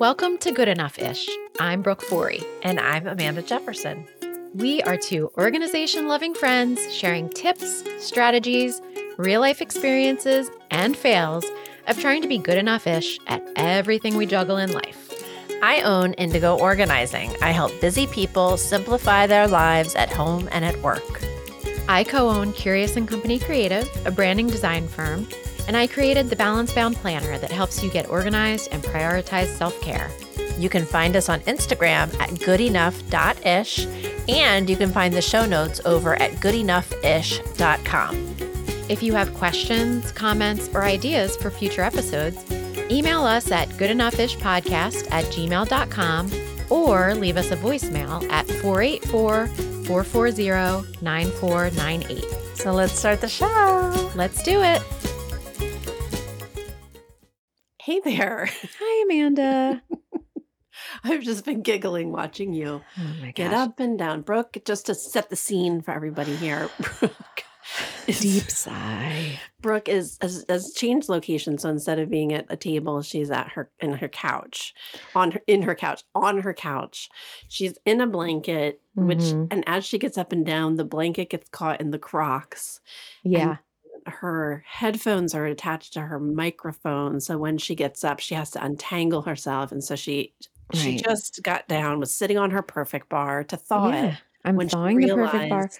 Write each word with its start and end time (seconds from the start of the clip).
Welcome 0.00 0.38
to 0.38 0.52
Good 0.52 0.68
Enough 0.68 0.96
Ish. 1.00 1.28
I'm 1.58 1.82
Brooke 1.82 2.02
Forey. 2.02 2.44
And 2.62 2.78
I'm 2.78 3.08
Amanda 3.08 3.42
Jefferson. 3.42 4.06
We 4.54 4.80
are 4.82 4.96
two 4.96 5.32
organization 5.36 6.06
loving 6.06 6.34
friends 6.34 6.94
sharing 6.94 7.28
tips, 7.30 7.82
strategies, 7.98 8.80
real 9.16 9.40
life 9.40 9.60
experiences, 9.60 10.52
and 10.70 10.96
fails 10.96 11.44
of 11.88 11.98
trying 11.98 12.22
to 12.22 12.28
be 12.28 12.38
good 12.38 12.58
enough 12.58 12.86
ish 12.86 13.18
at 13.26 13.42
everything 13.56 14.16
we 14.16 14.24
juggle 14.24 14.56
in 14.58 14.70
life. 14.70 15.12
I 15.64 15.82
own 15.82 16.12
Indigo 16.12 16.56
Organizing. 16.56 17.34
I 17.42 17.50
help 17.50 17.72
busy 17.80 18.06
people 18.06 18.56
simplify 18.56 19.26
their 19.26 19.48
lives 19.48 19.96
at 19.96 20.12
home 20.12 20.48
and 20.52 20.64
at 20.64 20.80
work. 20.80 21.24
I 21.88 22.04
co 22.04 22.28
own 22.28 22.52
Curious 22.52 22.96
and 22.96 23.08
Company 23.08 23.40
Creative, 23.40 23.90
a 24.06 24.12
branding 24.12 24.46
design 24.46 24.86
firm, 24.86 25.26
and 25.68 25.76
I 25.76 25.86
created 25.86 26.30
the 26.30 26.36
Balance 26.36 26.72
Bound 26.72 26.96
Planner 26.96 27.38
that 27.38 27.52
helps 27.52 27.82
you 27.82 27.90
get 27.90 28.08
organized 28.08 28.70
and 28.72 28.82
prioritize 28.82 29.46
self 29.46 29.78
care. 29.82 30.10
You 30.58 30.68
can 30.68 30.84
find 30.84 31.14
us 31.14 31.28
on 31.28 31.38
Instagram 31.40 32.12
at 32.18 32.30
goodenough.ish, 32.30 33.86
and 34.28 34.68
you 34.68 34.76
can 34.76 34.90
find 34.90 35.14
the 35.14 35.22
show 35.22 35.46
notes 35.46 35.80
over 35.84 36.20
at 36.20 36.32
goodenoughish.com. 36.32 38.36
If 38.88 39.02
you 39.02 39.12
have 39.12 39.34
questions, 39.34 40.10
comments, 40.12 40.70
or 40.72 40.84
ideas 40.84 41.36
for 41.36 41.50
future 41.50 41.82
episodes, 41.82 42.42
email 42.90 43.24
us 43.24 43.52
at 43.52 43.68
goodenoughishpodcast 43.68 45.12
at 45.12 45.26
gmail.com 45.26 46.30
or 46.70 47.14
leave 47.14 47.36
us 47.36 47.50
a 47.50 47.56
voicemail 47.56 48.26
at 48.30 48.46
484 48.46 49.46
440 49.84 51.02
9498. 51.02 52.24
So 52.56 52.72
let's 52.72 52.98
start 52.98 53.20
the 53.20 53.28
show. 53.28 54.10
Let's 54.14 54.42
do 54.42 54.62
it. 54.62 54.82
Hey 57.88 58.00
there. 58.04 58.50
Hi, 58.80 59.04
Amanda. 59.04 59.82
I've 61.04 61.22
just 61.22 61.46
been 61.46 61.62
giggling 61.62 62.12
watching 62.12 62.52
you 62.52 62.82
Oh 62.98 63.30
get 63.34 63.54
up 63.54 63.80
and 63.80 63.98
down. 63.98 64.20
Brooke, 64.20 64.58
just 64.66 64.84
to 64.86 64.94
set 64.94 65.30
the 65.30 65.36
scene 65.36 65.80
for 65.80 65.92
everybody 65.92 66.36
here. 66.36 66.68
Brooke 67.00 67.44
is, 68.06 68.20
Deep 68.20 68.50
sigh. 68.50 69.40
Brooke 69.62 69.88
is 69.88 70.18
has, 70.20 70.44
has 70.50 70.74
changed 70.74 71.08
location, 71.08 71.56
so 71.56 71.70
instead 71.70 71.98
of 71.98 72.10
being 72.10 72.34
at 72.34 72.44
a 72.50 72.58
table, 72.58 73.00
she's 73.00 73.30
at 73.30 73.48
her 73.52 73.70
in 73.80 73.94
her 73.94 74.08
couch, 74.08 74.74
on 75.14 75.30
her 75.30 75.40
in 75.46 75.62
her 75.62 75.74
couch, 75.74 76.02
on 76.14 76.40
her 76.42 76.52
couch. 76.52 77.08
She's 77.48 77.78
in 77.86 78.02
a 78.02 78.06
blanket, 78.06 78.82
which 78.96 79.20
Mhm. 79.20 79.48
and 79.50 79.64
as 79.66 79.86
she 79.86 79.96
gets 79.96 80.18
up 80.18 80.32
and 80.32 80.44
down, 80.44 80.74
the 80.74 80.84
blanket 80.84 81.30
gets 81.30 81.48
caught 81.48 81.80
in 81.80 81.90
the 81.90 81.98
Crocs. 81.98 82.80
Yeah. 83.24 83.56
Her 84.10 84.64
headphones 84.66 85.34
are 85.34 85.46
attached 85.46 85.92
to 85.92 86.00
her 86.00 86.18
microphone 86.18 87.20
so 87.20 87.38
when 87.38 87.58
she 87.58 87.74
gets 87.74 88.04
up 88.04 88.20
she 88.20 88.34
has 88.34 88.50
to 88.50 88.64
untangle 88.64 89.22
herself 89.22 89.72
and 89.72 89.82
so 89.82 89.94
she 89.96 90.34
she 90.74 90.96
just 90.96 91.42
got 91.42 91.66
down 91.66 91.98
was 91.98 92.12
sitting 92.12 92.36
on 92.36 92.50
her 92.50 92.62
perfect 92.62 93.08
bar 93.08 93.42
to 93.44 93.56
thaw 93.56 93.88
yeah. 93.90 94.04
it 94.06 94.14
I'm 94.44 94.56
when 94.56 94.68
thawing 94.68 95.00
the 95.00 95.14
perfect 95.14 95.50
bar. 95.50 95.70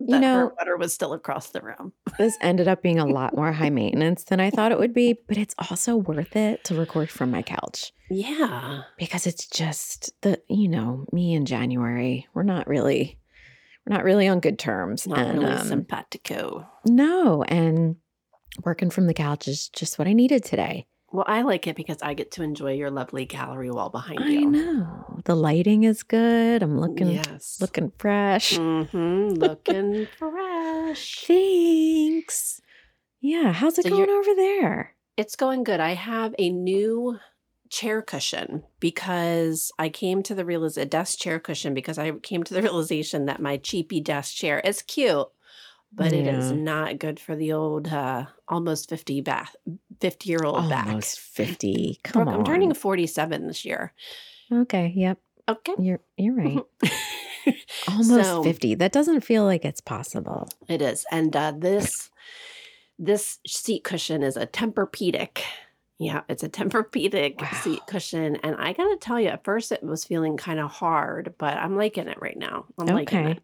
You 0.00 0.18
know- 0.18 0.38
her 0.38 0.54
butter 0.58 0.76
was 0.76 0.92
still 0.92 1.12
across 1.12 1.50
the 1.50 1.60
room 1.60 1.92
This 2.18 2.36
ended 2.40 2.68
up 2.68 2.82
being 2.82 2.98
a 2.98 3.06
lot 3.06 3.34
more 3.34 3.52
high 3.52 3.70
maintenance 3.70 4.24
than 4.24 4.40
I 4.40 4.50
thought 4.50 4.72
it 4.72 4.78
would 4.78 4.92
be, 4.92 5.16
but 5.28 5.38
it's 5.38 5.54
also 5.70 5.96
worth 5.96 6.36
it 6.36 6.64
to 6.64 6.74
record 6.74 7.10
from 7.10 7.30
my 7.30 7.42
couch 7.42 7.92
yeah 8.10 8.82
because 8.98 9.26
it's 9.26 9.46
just 9.46 10.12
the, 10.22 10.40
you 10.48 10.68
know, 10.68 11.06
me 11.12 11.34
in 11.34 11.46
January, 11.46 12.26
we're 12.34 12.42
not 12.42 12.66
really, 12.66 13.18
we're 13.86 13.94
not 13.96 14.04
really 14.04 14.26
on 14.28 14.40
good 14.40 14.58
terms. 14.58 15.06
not 15.06 15.18
and, 15.18 15.38
really 15.38 15.52
um, 15.52 15.66
simpatico 15.66 16.66
No, 16.86 17.42
and 17.44 17.96
working 18.64 18.90
from 18.90 19.06
the 19.06 19.14
couch 19.14 19.48
is 19.48 19.68
just 19.68 19.98
what 19.98 20.06
I 20.08 20.12
needed 20.12 20.44
today. 20.44 20.86
well 21.12 21.24
i 21.26 21.42
like 21.42 21.66
it 21.66 21.76
because 21.76 21.98
i 22.02 22.12
get 22.14 22.30
to 22.32 22.42
enjoy 22.42 22.72
your 22.72 22.90
lovely 22.90 23.24
gallery 23.26 23.70
wall 23.70 23.88
behind 23.90 24.20
I 24.20 24.28
you 24.28 24.46
know 24.50 25.20
the 25.24 25.34
lighting 25.36 25.84
is 25.84 26.02
good. 26.02 26.62
I'm 26.62 26.78
looking 26.80 27.08
yes 27.08 27.58
looking 27.60 27.92
fresh. 27.98 28.56
hmm 28.56 29.28
looking 29.30 30.06
fresh 30.18 31.24
Thanks. 31.26 32.60
Yeah, 33.20 33.52
how's 33.52 33.78
it 33.78 33.84
So 33.84 33.90
going 33.90 34.10
over 34.10 34.34
there? 34.34 34.94
It's 35.16 35.36
going 35.36 35.64
good. 35.64 35.80
I 35.80 35.94
have 35.94 36.34
a 36.38 36.50
new 36.50 37.18
chair 37.74 38.00
cushion 38.02 38.62
because 38.78 39.72
I 39.78 39.88
came 39.88 40.22
to 40.22 40.34
the 40.34 40.44
realization 40.44 40.82
a 40.82 40.86
desk 40.86 41.18
chair 41.18 41.40
cushion 41.40 41.74
because 41.74 41.98
I 41.98 42.12
came 42.12 42.42
to 42.44 42.54
the 42.54 42.62
realization 42.62 43.26
that 43.26 43.42
my 43.42 43.56
cheapy 43.56 44.00
desk 44.00 44.34
chair 44.36 44.60
is 44.60 44.80
cute, 44.82 45.26
but 45.92 46.12
it 46.12 46.26
is 46.26 46.52
not 46.52 46.98
good 46.98 47.18
for 47.18 47.34
the 47.36 47.52
old 47.52 47.88
uh 47.88 48.26
almost 48.48 48.88
50 48.88 49.20
back 49.22 49.52
50 50.00 50.28
year 50.28 50.44
old 50.44 50.68
back. 50.68 50.86
Almost 50.86 51.18
fifty. 51.18 51.98
Come 52.04 52.24
Brooke, 52.24 52.34
on. 52.34 52.40
I'm 52.40 52.44
turning 52.44 52.72
47 52.74 53.46
this 53.48 53.64
year. 53.64 53.92
Okay. 54.52 54.92
Yep. 54.94 55.18
Okay. 55.48 55.74
You're 55.78 56.00
you're 56.16 56.34
right. 56.34 56.58
Almost 57.88 58.08
So- 58.08 58.42
50. 58.42 58.76
That 58.76 58.92
doesn't 58.92 59.20
feel 59.22 59.44
like 59.44 59.64
it's 59.64 59.80
possible. 59.80 60.48
It 60.68 60.80
is. 60.80 61.04
And 61.10 61.34
uh, 61.36 61.52
this 61.56 62.10
this 62.98 63.38
seat 63.46 63.82
cushion 63.84 64.22
is 64.22 64.36
a 64.36 64.46
Tempur-Pedic. 64.46 65.42
Yeah, 65.98 66.22
it's 66.28 66.42
a 66.42 66.48
Tempur-Pedic 66.48 67.40
Wow. 67.40 67.48
seat 67.62 67.80
cushion. 67.86 68.36
And 68.42 68.56
I 68.56 68.72
gotta 68.72 68.96
tell 69.00 69.20
you, 69.20 69.28
at 69.28 69.44
first 69.44 69.70
it 69.72 69.82
was 69.82 70.04
feeling 70.04 70.36
kind 70.36 70.58
of 70.58 70.70
hard, 70.70 71.34
but 71.38 71.56
I'm 71.56 71.76
liking 71.76 72.08
it 72.08 72.18
right 72.20 72.36
now. 72.36 72.66
I'm 72.78 72.86
liking 72.86 73.18
Okay. 73.20 73.30
it. 73.32 73.42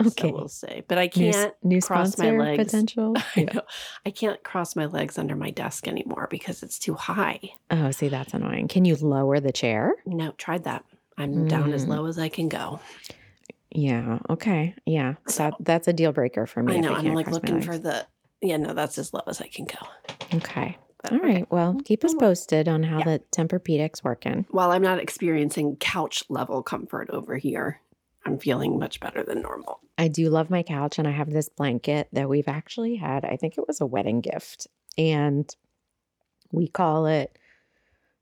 Okay. 0.00 0.28
So 0.30 0.34
we'll 0.34 0.48
see. 0.48 0.82
But 0.88 0.98
I 0.98 1.06
can't 1.06 1.54
new 1.62 1.80
cross 1.80 2.18
my 2.18 2.30
legs. 2.32 2.64
potential. 2.64 3.14
I 3.36 3.42
know 3.44 3.60
I 4.04 4.10
can't 4.10 4.42
cross 4.42 4.74
my 4.74 4.86
legs 4.86 5.16
under 5.16 5.36
my 5.36 5.50
desk 5.50 5.86
anymore 5.86 6.26
because 6.28 6.62
it's 6.64 6.78
too 6.78 6.94
high. 6.94 7.38
Oh, 7.70 7.92
see, 7.92 8.08
that's 8.08 8.34
annoying. 8.34 8.66
Can 8.66 8.84
you 8.84 8.96
lower 8.96 9.38
the 9.38 9.52
chair? 9.52 9.94
No, 10.04 10.32
tried 10.38 10.64
that. 10.64 10.84
I'm 11.18 11.46
down 11.46 11.72
as 11.72 11.84
Mm. 11.86 11.88
low 11.90 12.06
as 12.06 12.18
I 12.18 12.28
can 12.30 12.48
go. 12.48 12.80
Yeah. 13.70 14.18
Okay. 14.28 14.74
Yeah. 14.86 15.14
So- 15.28 15.44
That 15.44 15.54
that's 15.60 15.88
a 15.88 15.92
deal 15.92 16.10
breaker 16.12 16.46
for 16.46 16.62
me. 16.64 16.74
I 16.74 16.80
know. 16.80 16.94
I'm 16.94 17.14
like 17.14 17.30
looking 17.30 17.60
for 17.62 17.78
the 17.78 18.06
yeah, 18.40 18.56
no, 18.56 18.74
that's 18.74 18.98
as 18.98 19.14
low 19.14 19.22
as 19.28 19.40
I 19.40 19.46
can 19.46 19.66
go. 19.66 19.78
Okay. 20.34 20.76
But, 21.02 21.12
All 21.12 21.18
okay. 21.18 21.26
right. 21.26 21.50
Well, 21.50 21.78
keep 21.84 22.04
us 22.04 22.14
posted 22.14 22.68
on 22.68 22.82
how 22.84 22.98
Yeah. 22.98 23.04
the 23.04 23.22
Tempur-Pedic's 23.32 24.04
working. 24.04 24.46
while 24.50 24.70
I'm 24.70 24.82
not 24.82 24.98
experiencing 25.00 25.76
couch 25.76 26.22
level 26.28 26.62
comfort 26.62 27.10
over 27.10 27.36
here, 27.36 27.80
I'm 28.24 28.38
feeling 28.38 28.78
much 28.78 29.00
better 29.00 29.24
than 29.24 29.42
normal. 29.42 29.80
I 29.98 30.06
do 30.08 30.30
love 30.30 30.48
my 30.48 30.62
couch 30.62 30.98
and 30.98 31.08
I 31.08 31.10
have 31.10 31.30
this 31.30 31.48
blanket 31.48 32.08
that 32.12 32.28
we've 32.28 32.46
actually 32.48 32.94
had. 32.96 33.24
I 33.24 33.36
think 33.36 33.58
it 33.58 33.66
was 33.66 33.80
a 33.80 33.86
wedding 33.86 34.20
gift. 34.20 34.68
And 34.96 35.52
we 36.52 36.68
call 36.68 37.06
it 37.06 37.36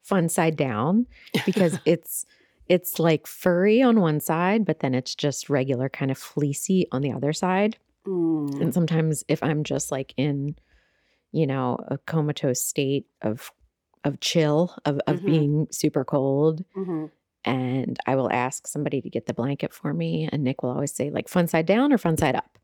fun 0.03 0.29
side 0.31 0.57
down 0.57 1.07
because 1.45 1.79
it's 1.85 2.25
it's 2.69 2.99
like 3.01 3.27
furry 3.27 3.83
on 3.83 4.01
one 4.01 4.21
side, 4.21 4.65
but 4.65 4.79
then 4.81 4.95
it's 4.95 5.15
just 5.17 5.51
regular 5.51 5.89
kind 5.89 6.11
of 6.11 6.17
fleecy 6.17 6.87
on 6.93 7.03
the 7.03 7.13
other 7.13 7.33
side. 7.33 7.77
Mm, 8.07 8.61
And 8.61 8.73
sometimes 8.73 9.25
if 9.29 9.43
I'm 9.43 9.65
just 9.65 9.91
like 9.91 10.15
in, 10.17 10.55
you 11.33 11.47
know, 11.47 11.79
a 11.89 11.99
comatose 11.99 12.63
state 12.63 13.07
of 13.23 13.51
of 14.05 14.19
chill, 14.21 14.75
of, 14.87 14.99
of 15.07 15.21
Mhm. 15.21 15.27
being 15.27 15.67
super 15.71 16.05
cold, 16.05 16.65
mhm. 16.75 17.11
and 17.45 17.99
I 18.07 18.17
will 18.17 18.33
ask 18.33 18.67
somebody 18.67 19.03
to 19.03 19.11
get 19.11 19.27
the 19.27 19.35
blanket 19.35 19.75
for 19.75 19.93
me. 19.93 20.27
And 20.33 20.43
Nick 20.43 20.63
will 20.63 20.71
always 20.71 20.93
say, 20.95 21.11
like, 21.11 21.29
fun 21.29 21.49
side 21.49 21.67
down 21.67 21.93
or 21.93 21.99
fun 21.99 22.17
side 22.17 22.35
up. 22.35 22.59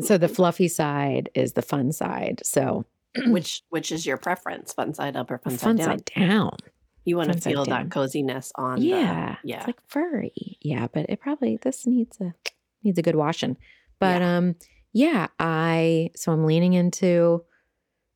so 0.00 0.18
the 0.18 0.28
fluffy 0.36 0.68
side 0.68 1.28
is 1.34 1.52
the 1.52 1.62
fun 1.62 1.92
side. 1.92 2.40
So 2.44 2.84
which 3.26 3.62
which 3.68 3.92
is 3.92 4.06
your 4.06 4.16
preference, 4.16 4.72
fun 4.72 4.94
side 4.94 5.16
up 5.16 5.30
or 5.30 5.38
fun, 5.38 5.56
fun 5.56 5.76
side 5.78 5.84
down? 5.86 5.98
side 5.98 6.04
down. 6.16 6.56
You 7.04 7.16
want 7.16 7.28
to 7.32 7.38
fun 7.38 7.52
feel 7.52 7.64
down. 7.64 7.84
that 7.84 7.90
coziness 7.90 8.52
on. 8.56 8.80
the- 8.80 8.86
Yeah. 8.86 9.36
yeah. 9.44 9.58
It's 9.58 9.66
like 9.66 9.80
furry. 9.86 10.32
Yeah, 10.60 10.88
but 10.92 11.06
it 11.08 11.20
probably 11.20 11.56
this 11.60 11.86
needs 11.86 12.18
a 12.20 12.34
needs 12.82 12.98
a 12.98 13.02
good 13.02 13.16
washing. 13.16 13.56
But 13.98 14.22
um 14.22 14.56
yeah, 14.96 15.26
I 15.38 16.10
so 16.16 16.32
I'm 16.32 16.44
leaning 16.46 16.72
into 16.72 17.44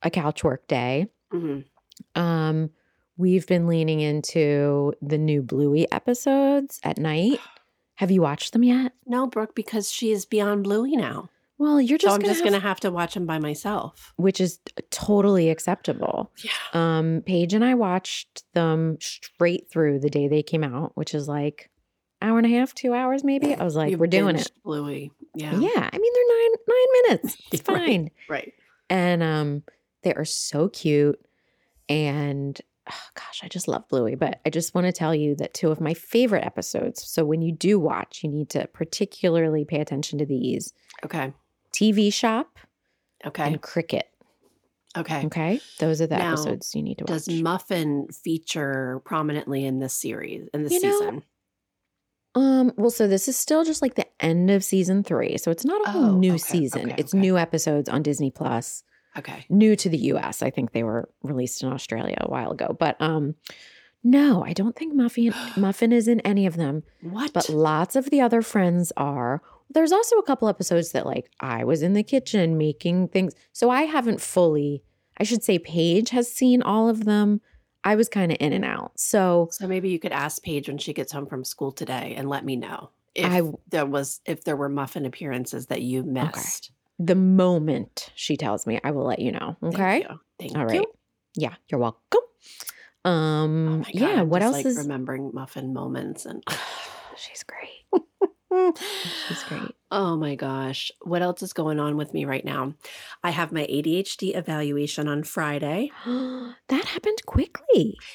a 0.03 0.11
couch 0.11 0.43
work 0.43 0.67
day. 0.67 1.09
Mhm. 1.33 1.65
Um 2.15 2.71
we've 3.17 3.47
been 3.47 3.67
leaning 3.67 4.01
into 4.01 4.95
the 5.03 5.19
new 5.19 5.43
Bluey 5.43 5.91
episodes 5.93 6.81
at 6.83 6.99
night. 6.99 7.39
Have 7.97 8.11
you 8.11 8.23
watched 8.23 8.55
them 8.55 8.65
yet? 8.65 8.93
No, 9.07 9.27
Brooke, 9.27 9.55
because 9.55 9.93
she 9.93 10.11
is 10.11 10.25
beyond 10.25 10.65
Bluey 10.65 10.97
now. 10.97 11.29
Well, 11.59 11.79
you're 11.79 11.99
just 11.99 12.13
so 12.13 12.15
I'm 12.15 12.21
gonna 12.23 12.33
just 12.33 12.43
have- 12.43 12.53
gonna 12.55 12.63
have 12.67 12.81
to 12.81 12.91
watch 12.91 13.13
them 13.13 13.27
by 13.27 13.39
myself. 13.39 14.15
which 14.17 14.41
is 14.41 14.59
totally 14.91 15.51
acceptable. 15.51 16.33
Yeah. 16.43 16.51
Um, 16.73 17.23
Paige 17.27 17.53
and 17.53 17.63
I 17.63 17.75
watched 17.75 18.45
them 18.55 18.97
straight 19.03 19.69
through 19.71 19.99
the 19.99 20.09
day 20.09 20.27
they 20.29 20.43
came 20.43 20.65
out, 20.65 20.93
which 20.95 21.15
is 21.15 21.29
like 21.29 21.69
hour 22.23 22.39
and 22.39 22.47
a 22.47 22.51
half, 22.59 22.75
two 22.75 22.95
hours 22.95 23.23
maybe. 23.23 23.55
I 23.55 23.63
was 23.65 23.77
like, 23.77 23.99
we're 23.99 24.07
doing 24.07 24.37
it. 24.37 24.51
Bluey. 24.65 25.13
Yeah. 25.35 25.53
Yeah, 25.59 25.89
I 25.93 25.99
mean 25.99 26.13
they're 26.15 26.39
nine 26.39 26.51
nine 26.69 27.03
minutes. 27.19 27.37
It's 27.53 27.69
Right. 27.69 27.87
fine, 27.87 28.11
Right. 28.29 28.53
and 28.89 29.23
um, 29.23 29.63
they 30.03 30.13
are 30.15 30.25
so 30.25 30.69
cute, 30.69 31.21
and 31.89 32.61
oh, 32.91 32.95
gosh, 33.15 33.41
I 33.43 33.49
just 33.49 33.69
love 33.69 33.89
Bluey. 33.89 34.15
But 34.15 34.41
I 34.45 34.51
just 34.51 34.75
want 34.75 34.87
to 34.87 34.93
tell 34.93 35.15
you 35.15 35.35
that 35.37 35.55
two 35.55 35.71
of 35.71 35.81
my 35.81 35.95
favorite 35.95 36.45
episodes. 36.45 37.03
So 37.09 37.25
when 37.25 37.43
you 37.43 37.53
do 37.53 37.79
watch, 37.79 38.23
you 38.23 38.31
need 38.31 38.49
to 38.51 38.67
particularly 38.69 39.65
pay 39.65 39.81
attention 39.81 40.19
to 40.19 40.27
these: 40.27 40.73
Okay. 41.05 41.33
TV 41.73 42.13
Shop 42.13 42.59
Okay. 43.25 43.45
and 43.45 43.61
Cricket. 43.63 44.07
Okay. 44.99 45.25
Okay. 45.27 45.61
Those 45.79 46.01
are 46.01 46.09
the 46.09 46.17
Now, 46.17 46.33
episodes 46.33 46.75
you 46.75 46.83
need 46.83 46.99
to 46.99 47.05
watch. 47.05 47.25
Does 47.25 47.29
Muffin 47.29 48.09
feature 48.09 49.01
prominently 49.05 49.65
in 49.65 49.79
this 49.79 49.95
series, 49.95 50.49
in 50.53 50.65
this 50.65 50.73
You 50.73 50.81
know, 50.83 50.91
season? 50.91 51.23
Um, 52.35 52.73
well, 52.77 52.91
so 52.91 53.09
this 53.09 53.27
is 53.29 53.37
still 53.37 53.65
just 53.65 53.83
like 53.83 53.95
the 53.97 54.07
end 54.25 54.51
of 54.51 54.63
season 54.63 55.03
three. 55.03 55.37
So 55.39 55.51
it's 55.51 55.65
not 55.65 55.87
a 55.87 55.91
whole 55.91 56.05
Oh, 56.11 56.15
new 56.17 56.35
okay, 56.35 56.39
season. 56.39 56.83
okay, 56.87 56.95
it's 56.99 57.13
okay. 57.15 57.21
new 57.21 57.37
episodes 57.37 57.89
on 57.89 58.03
Disney 58.03 58.31
Plus, 58.31 58.85
Okay. 59.19 59.45
new 59.49 59.75
to 59.77 59.89
the 59.89 59.99
US. 60.15 60.41
I 60.43 60.51
think 60.51 60.73
they 60.73 60.85
were 60.85 61.09
released 61.23 61.63
in 61.63 61.73
Australia 61.73 62.17
a 62.21 62.31
while 62.31 62.53
ago. 62.53 62.77
But 62.79 62.97
um 63.01 63.35
no, 64.03 64.43
I 64.45 64.53
don't 64.55 64.77
think 64.77 64.95
Muffin 64.95 65.35
Muffin 65.57 65.93
is 65.93 66.07
in 66.09 66.21
any 66.21 66.47
of 66.47 66.57
them. 66.57 66.85
What? 67.03 67.33
But 67.33 67.49
lots 67.51 67.97
of 67.97 68.11
the 68.11 68.21
other 68.21 68.43
friends 68.43 68.93
are. 68.97 69.43
There's 69.73 69.93
also 69.93 70.17
a 70.17 70.23
couple 70.23 70.49
episodes 70.49 70.93
that 70.93 71.07
like 71.07 71.31
I 71.41 71.65
was 71.65 71.83
in 71.83 71.93
the 71.95 72.03
kitchen 72.03 72.57
making 72.57 73.09
things. 73.09 73.35
So 73.53 73.71
I 73.71 73.83
haven't 73.83 74.21
fully, 74.21 74.83
I 75.19 75.25
should 75.25 75.43
say 75.45 75.59
Paige 75.59 76.11
has 76.11 76.33
seen 76.33 76.63
all 76.63 76.89
of 76.89 77.05
them. 77.05 77.41
I 77.85 77.97
was 77.97 78.09
kind 78.09 78.31
of 78.31 78.39
in 78.41 78.53
and 78.53 78.65
out. 78.65 78.93
So 78.97 79.49
so 79.53 79.67
maybe 79.67 79.89
you 79.91 79.99
could 79.99 80.13
ask 80.13 80.43
Paige 80.43 80.69
when 80.69 80.79
she 80.79 80.93
gets 80.93 81.13
home 81.13 81.27
from 81.27 81.45
school 81.45 81.73
today 81.73 82.15
and 82.17 82.29
let 82.29 82.45
me 82.45 82.57
know 82.57 82.91
if 83.15 83.27
I 83.27 83.43
there 83.69 83.87
was 83.87 84.21
if 84.27 84.45
there 84.45 84.57
were 84.57 84.69
muffin 84.69 85.07
appearances 85.07 85.67
that 85.67 85.83
you 85.83 86.03
missed. 86.03 86.73
the 86.99 87.15
moment 87.15 88.11
she 88.15 88.37
tells 88.37 88.67
me, 88.67 88.79
I 88.85 88.91
will 88.91 89.05
let 89.07 89.19
you 89.21 89.33
know. 89.33 89.57
Thank 89.63 89.75
Okay. 89.75 90.01
you. 90.01 90.21
Thank 90.39 90.57
All 90.57 90.63
you. 90.63 90.67
right. 90.81 90.87
Yeah, 91.37 91.55
you're 91.69 91.81
welcome. 91.81 91.99
Oh 92.13 93.11
Um 93.11 93.79
my 93.79 93.85
God, 93.85 93.95
yeah, 93.95 94.21
I'm 94.21 94.29
what 94.29 94.41
just, 94.41 94.47
else 94.55 94.65
like 94.65 94.67
is 94.67 94.77
remembering 94.77 95.31
muffin 95.33 95.73
moments 95.73 96.27
and 96.27 96.43
She's 97.17 97.43
great. 97.45 97.85
She's 99.29 99.43
great. 99.45 99.77
Oh 99.91 100.17
my 100.17 100.35
gosh. 100.35 100.91
What 101.03 101.23
else 101.23 101.43
is 101.43 101.53
going 101.53 101.79
on 101.79 101.97
with 101.97 102.13
me 102.15 102.25
right 102.25 102.45
now? 102.45 102.75
I 103.23 103.31
have 103.31 103.53
my 103.53 103.63
ADHD 103.67 104.35
evaluation 104.37 105.07
on 105.09 105.23
Friday. 105.25 105.91
that 106.07 106.85
happened 106.87 107.19
quickly. 107.27 107.60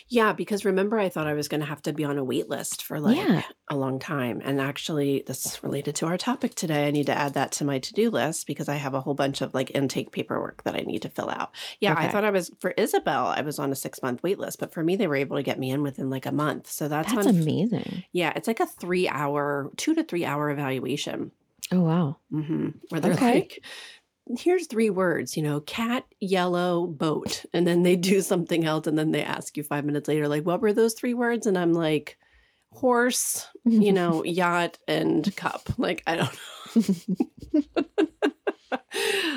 Yeah, 0.07 0.33
because 0.33 0.65
remember, 0.65 0.99
I 0.99 1.09
thought 1.09 1.27
I 1.27 1.33
was 1.33 1.47
going 1.47 1.61
to 1.61 1.65
have 1.67 1.81
to 1.83 1.93
be 1.93 2.03
on 2.03 2.17
a 2.17 2.23
wait 2.23 2.49
list 2.49 2.83
for 2.83 2.99
like 2.99 3.17
Yeah. 3.17 3.43
a 3.69 3.75
long 3.75 3.99
time. 3.99 4.41
And 4.43 4.59
actually, 4.59 5.23
this 5.25 5.45
is 5.45 5.63
related 5.63 5.95
to 5.95 6.05
our 6.07 6.17
topic 6.17 6.55
today. 6.55 6.87
I 6.87 6.91
need 6.91 7.05
to 7.07 7.17
add 7.17 7.33
that 7.35 7.51
to 7.53 7.65
my 7.65 7.79
to 7.79 7.93
do 7.93 8.09
list 8.09 8.47
because 8.47 8.67
I 8.69 8.75
have 8.75 8.93
a 8.93 9.01
whole 9.01 9.13
bunch 9.13 9.41
of 9.41 9.53
like 9.53 9.71
intake 9.73 10.11
paperwork 10.11 10.63
that 10.63 10.75
I 10.75 10.79
need 10.79 11.01
to 11.03 11.09
fill 11.09 11.29
out. 11.29 11.51
Yeah, 11.79 11.95
I 11.97 12.07
thought 12.09 12.23
I 12.25 12.31
was 12.31 12.51
for 12.59 12.71
Isabel, 12.71 13.27
I 13.27 13.41
was 13.41 13.59
on 13.59 13.71
a 13.71 13.75
six 13.75 14.01
month 14.03 14.21
wait 14.23 14.39
list, 14.39 14.59
but 14.59 14.73
for 14.73 14.83
me, 14.83 14.95
they 14.95 15.07
were 15.07 15.15
able 15.15 15.37
to 15.37 15.43
get 15.43 15.59
me 15.59 15.71
in 15.71 15.81
within 15.83 16.09
like 16.09 16.25
a 16.25 16.31
month. 16.31 16.69
So 16.69 16.87
that's, 16.87 17.13
That's 17.13 17.27
on. 17.27 17.35
amazing. 17.41 18.03
Yeah, 18.11 18.33
it's 18.35 18.47
like 18.47 18.59
a 18.59 18.65
three 18.67 19.07
hour, 19.07 19.71
two 19.77 19.95
to 19.95 20.03
three 20.03 20.25
hour 20.25 20.49
evaluation. 20.49 21.31
Oh 21.71 21.81
wow. 21.81 22.17
Mm-hmm. 22.31 22.69
Where 22.89 23.01
they're 23.01 23.13
Okay. 23.13 23.33
like, 23.35 23.63
here's 24.37 24.67
three 24.67 24.89
words, 24.89 25.37
you 25.37 25.43
know, 25.43 25.59
cat, 25.61 26.05
yellow, 26.19 26.87
boat. 26.87 27.45
And 27.53 27.65
then 27.67 27.83
they 27.83 27.95
do 27.95 28.21
something 28.21 28.65
else. 28.65 28.87
And 28.87 28.97
then 28.97 29.11
they 29.11 29.23
ask 29.23 29.55
you 29.57 29.63
five 29.63 29.85
minutes 29.85 30.07
later, 30.07 30.27
like, 30.27 30.45
what 30.45 30.61
were 30.61 30.73
those 30.73 30.93
three 30.93 31.13
words? 31.13 31.45
And 31.47 31.57
I'm 31.57 31.73
like, 31.73 32.17
horse, 32.71 33.47
you 33.63 33.93
know, 33.93 34.23
yacht, 34.25 34.77
and 34.87 35.33
cup. 35.35 35.69
Like, 35.77 36.03
I 36.07 36.15
don't 36.15 36.39
know. 37.55 37.83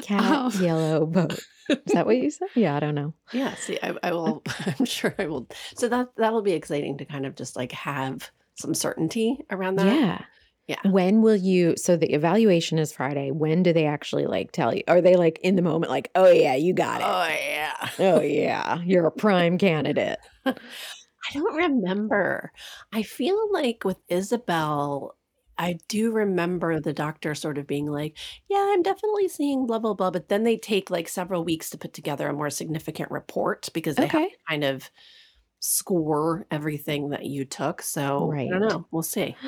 Cat, 0.02 0.04
Oh, 0.10 0.50
um, 0.54 0.62
yellow 0.64 1.06
boat. 1.06 1.38
Is 1.68 1.92
that 1.92 2.06
what 2.06 2.16
you 2.16 2.30
said? 2.30 2.48
Yeah, 2.54 2.74
I 2.74 2.80
don't 2.80 2.94
know. 2.94 3.12
yeah, 3.32 3.54
see, 3.56 3.78
I, 3.82 3.94
I 4.02 4.12
will, 4.12 4.42
I'm 4.66 4.86
sure 4.86 5.14
I 5.18 5.26
will. 5.26 5.46
So 5.76 5.88
that, 5.88 6.08
that'll 6.16 6.40
be 6.42 6.52
exciting 6.52 6.96
to 6.98 7.04
kind 7.04 7.26
of 7.26 7.34
just 7.36 7.56
like 7.56 7.72
have 7.72 8.30
some 8.54 8.72
certainty 8.74 9.44
around 9.50 9.76
that. 9.76 9.86
Yeah. 9.94 10.22
Yeah. 10.68 10.76
When 10.84 11.22
will 11.22 11.36
you? 11.36 11.76
So 11.76 11.96
the 11.96 12.12
evaluation 12.12 12.78
is 12.78 12.92
Friday. 12.92 13.30
When 13.30 13.62
do 13.62 13.72
they 13.72 13.86
actually 13.86 14.26
like 14.26 14.52
tell 14.52 14.74
you? 14.74 14.82
Are 14.86 15.00
they 15.00 15.16
like 15.16 15.40
in 15.42 15.56
the 15.56 15.62
moment, 15.62 15.90
like, 15.90 16.10
oh 16.14 16.30
yeah, 16.30 16.54
you 16.54 16.74
got 16.74 17.00
it. 17.00 17.06
Oh, 17.06 17.26
yeah. 17.28 17.90
oh 17.98 18.20
yeah, 18.20 18.80
you're 18.84 19.06
a 19.06 19.10
prime 19.12 19.58
candidate. 19.58 20.18
I 20.46 21.32
don't 21.32 21.56
remember. 21.56 22.52
I 22.92 23.02
feel 23.02 23.52
like 23.52 23.82
with 23.84 23.98
Isabel, 24.08 25.16
I 25.58 25.78
do 25.88 26.12
remember 26.12 26.80
the 26.80 26.92
doctor 26.92 27.34
sort 27.34 27.58
of 27.58 27.66
being 27.66 27.86
like, 27.86 28.16
yeah, 28.48 28.64
I'm 28.72 28.82
definitely 28.82 29.28
seeing 29.28 29.66
blah, 29.66 29.78
blah, 29.80 29.94
blah. 29.94 30.10
But 30.10 30.28
then 30.28 30.44
they 30.44 30.56
take 30.56 30.90
like 30.90 31.08
several 31.08 31.44
weeks 31.44 31.70
to 31.70 31.78
put 31.78 31.92
together 31.94 32.28
a 32.28 32.32
more 32.32 32.50
significant 32.50 33.10
report 33.10 33.68
because 33.74 33.96
they 33.96 34.06
have 34.06 34.14
Okay. 34.14 34.28
to 34.30 34.36
kind 34.48 34.64
of 34.64 34.90
score 35.60 36.46
everything 36.50 37.10
that 37.10 37.26
you 37.26 37.44
took. 37.44 37.82
So 37.82 38.32
I 38.32 38.46
don't 38.48 38.60
know. 38.60 38.86
We'll 38.90 39.02
see. 39.02 39.36
I 39.42 39.46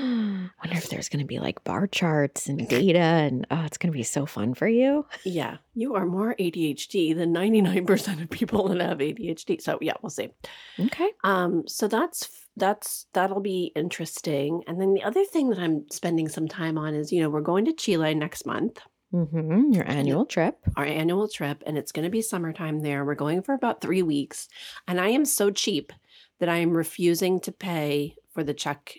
wonder 0.64 0.76
if 0.76 0.88
there's 0.88 1.08
going 1.08 1.20
to 1.20 1.26
be 1.26 1.38
like 1.38 1.62
bar 1.64 1.86
charts 1.86 2.48
and 2.48 2.68
data, 2.68 2.98
and 2.98 3.46
oh, 3.50 3.62
it's 3.64 3.78
going 3.78 3.92
to 3.92 3.96
be 3.96 4.02
so 4.02 4.26
fun 4.26 4.54
for 4.54 4.68
you. 4.68 5.06
Yeah, 5.24 5.58
you 5.74 5.94
are 5.94 6.06
more 6.06 6.34
ADHD 6.38 7.14
than 7.16 7.32
99% 7.34 8.22
of 8.22 8.30
people 8.30 8.68
that 8.68 8.80
have 8.80 8.98
ADHD. 8.98 9.60
So 9.60 9.78
yeah, 9.80 9.94
we'll 10.02 10.10
see. 10.10 10.30
Okay. 10.78 11.10
Um, 11.24 11.64
so 11.66 11.88
that's 11.88 12.28
that's 12.56 13.06
that'll 13.12 13.40
be 13.40 13.72
interesting. 13.76 14.62
And 14.66 14.80
then 14.80 14.94
the 14.94 15.02
other 15.04 15.24
thing 15.24 15.50
that 15.50 15.58
I'm 15.58 15.88
spending 15.90 16.28
some 16.28 16.48
time 16.48 16.76
on 16.76 16.94
is, 16.94 17.12
you 17.12 17.22
know, 17.22 17.30
we're 17.30 17.40
going 17.40 17.64
to 17.66 17.72
Chile 17.72 18.14
next 18.14 18.44
month, 18.44 18.80
hmm 19.12 19.72
Your 19.72 19.88
annual 19.88 20.26
trip. 20.26 20.58
our 20.76 20.84
annual 20.84 21.28
trip, 21.28 21.62
and 21.66 21.78
it's 21.78 21.92
going 21.92 22.04
to 22.04 22.10
be 22.10 22.22
summertime 22.22 22.80
there. 22.80 23.04
We're 23.04 23.14
going 23.14 23.42
for 23.42 23.54
about 23.54 23.80
three 23.80 24.02
weeks, 24.02 24.48
and 24.86 25.00
I 25.00 25.08
am 25.08 25.24
so 25.24 25.50
cheap 25.50 25.92
that 26.40 26.48
I 26.48 26.56
am 26.56 26.76
refusing 26.76 27.40
to 27.40 27.52
pay 27.52 28.16
for 28.32 28.42
the 28.42 28.54
check 28.54 28.98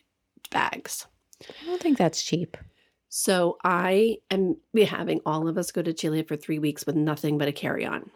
bags. 0.51 1.07
I 1.41 1.65
don't 1.65 1.81
think 1.81 1.97
that's 1.97 2.23
cheap. 2.23 2.55
So 3.09 3.57
I 3.63 4.17
am 4.29 4.55
having 4.87 5.19
all 5.25 5.47
of 5.47 5.57
us 5.57 5.71
go 5.71 5.81
to 5.81 5.91
Chile 5.93 6.23
for 6.23 6.37
three 6.37 6.59
weeks 6.59 6.85
with 6.85 6.95
nothing 6.95 7.37
but 7.37 7.47
a 7.49 7.51
carry-on. 7.51 8.09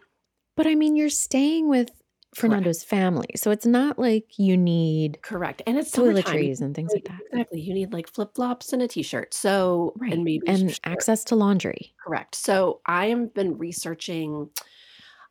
But 0.56 0.66
I 0.66 0.74
mean, 0.74 0.96
you're 0.96 1.10
staying 1.10 1.68
with 1.68 1.90
Fernando's 2.34 2.82
family, 2.82 3.28
so 3.36 3.50
it's 3.50 3.66
not 3.66 3.98
like 3.98 4.38
you 4.38 4.56
need 4.56 5.20
Correct, 5.22 5.62
and 5.66 5.76
it's 5.78 5.90
toiletries 5.90 6.60
and 6.60 6.74
things 6.74 6.92
like 6.94 7.04
that. 7.04 7.20
Exactly. 7.32 7.60
You 7.60 7.74
need 7.74 7.92
like 7.92 8.08
flip 8.12 8.30
flops 8.34 8.72
and 8.72 8.80
a 8.82 8.88
t 8.88 9.02
shirt. 9.02 9.32
So, 9.34 9.92
Right. 9.96 10.12
and 10.12 10.24
maybe 10.24 10.46
And 10.46 10.70
shirt. 10.70 10.80
access 10.84 11.24
to 11.24 11.36
laundry. 11.36 11.94
Correct. 12.04 12.34
So, 12.34 12.80
I 12.86 13.06
have 13.08 13.32
been 13.34 13.58
researching 13.58 14.50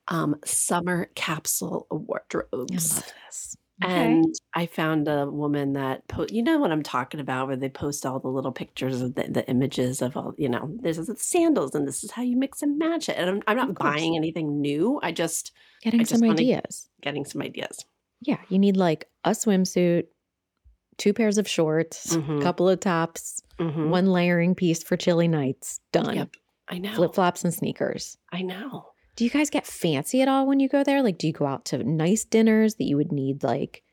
um, 0.08 0.36
summer 0.46 1.10
capsule 1.16 1.88
I 1.92 1.96
wardrobes. 1.96 2.96
love 2.96 3.14
this. 3.26 3.56
And 3.82 4.34
I 4.54 4.68
found 4.68 5.08
a 5.10 5.30
woman 5.30 5.74
that 5.74 6.08
po- 6.08 6.28
you 6.30 6.42
know 6.44 6.60
what 6.60 6.72
I'm 6.72 6.82
talking 6.84 7.20
about, 7.20 7.48
where 7.48 7.58
they 7.58 7.68
post 7.70 8.06
all 8.06 8.20
the 8.20 8.30
little 8.30 8.54
pictures 8.54 9.02
of 9.02 9.16
the, 9.16 9.24
the 9.24 9.46
images 9.50 10.02
of 10.02 10.16
all, 10.16 10.34
you 10.38 10.48
know, 10.48 10.72
this 10.82 10.98
is 10.98 11.08
the 11.08 11.16
sandals 11.18 11.76
and 11.76 11.86
this 11.88 12.04
is 12.04 12.12
how 12.12 12.22
you 12.22 12.38
mix 12.38 12.62
and 12.62 12.78
match 12.80 13.10
it. 13.10 13.18
And 13.18 13.30
I'm, 13.30 13.42
I'm 13.48 13.58
not 13.58 13.76
course. 13.76 13.96
buying 13.96 14.16
anything 14.16 14.62
new. 14.62 15.00
I 15.04 15.12
just 15.12 15.52
Getting 15.82 16.00
just 16.00 16.12
some 16.12 16.22
wanna- 16.22 16.34
ideas. 16.40 16.90
getting 17.02 17.26
some 17.26 17.42
ideas. 17.42 17.84
Yeah, 18.22 18.38
you 18.50 18.60
need 18.60 18.78
like 18.78 19.10
a 19.26 19.32
swimsuit, 19.32 20.06
two 20.98 21.12
pairs 21.14 21.38
of 21.38 21.48
shorts, 21.48 22.16
a 22.16 22.20
Mhm. 22.20 22.42
couple 22.42 22.70
of 22.70 22.80
tops, 22.80 23.42
Mhm. 23.60 23.90
one 23.90 24.06
layering 24.08 24.56
piece 24.56 24.84
for 24.84 24.96
chilly 24.96 25.28
nights. 25.28 25.82
Done. 25.92 26.16
Yep. 26.16 26.30
I 26.70 26.78
know. 26.78 26.94
Flip 26.96 27.14
flops 27.14 27.44
and 27.44 27.54
sneakers. 27.54 28.18
I 28.32 28.42
know. 28.42 28.86
Do 29.16 29.24
you 29.24 29.30
guys 29.30 29.50
get 29.50 29.66
fancy 29.66 30.22
at 30.22 30.28
all 30.28 30.46
when 30.46 30.60
you 30.60 30.68
go 30.68 30.84
there? 30.84 31.02
Like, 31.02 31.18
do 31.18 31.28
you 31.28 31.34
go 31.34 31.46
out 31.46 31.66
to 31.66 31.84
nice 31.84 32.26
dinners 32.26 32.76
that 32.76 32.84
you 32.84 32.98
would 32.98 33.12
need 33.12 33.44
like 33.44 33.84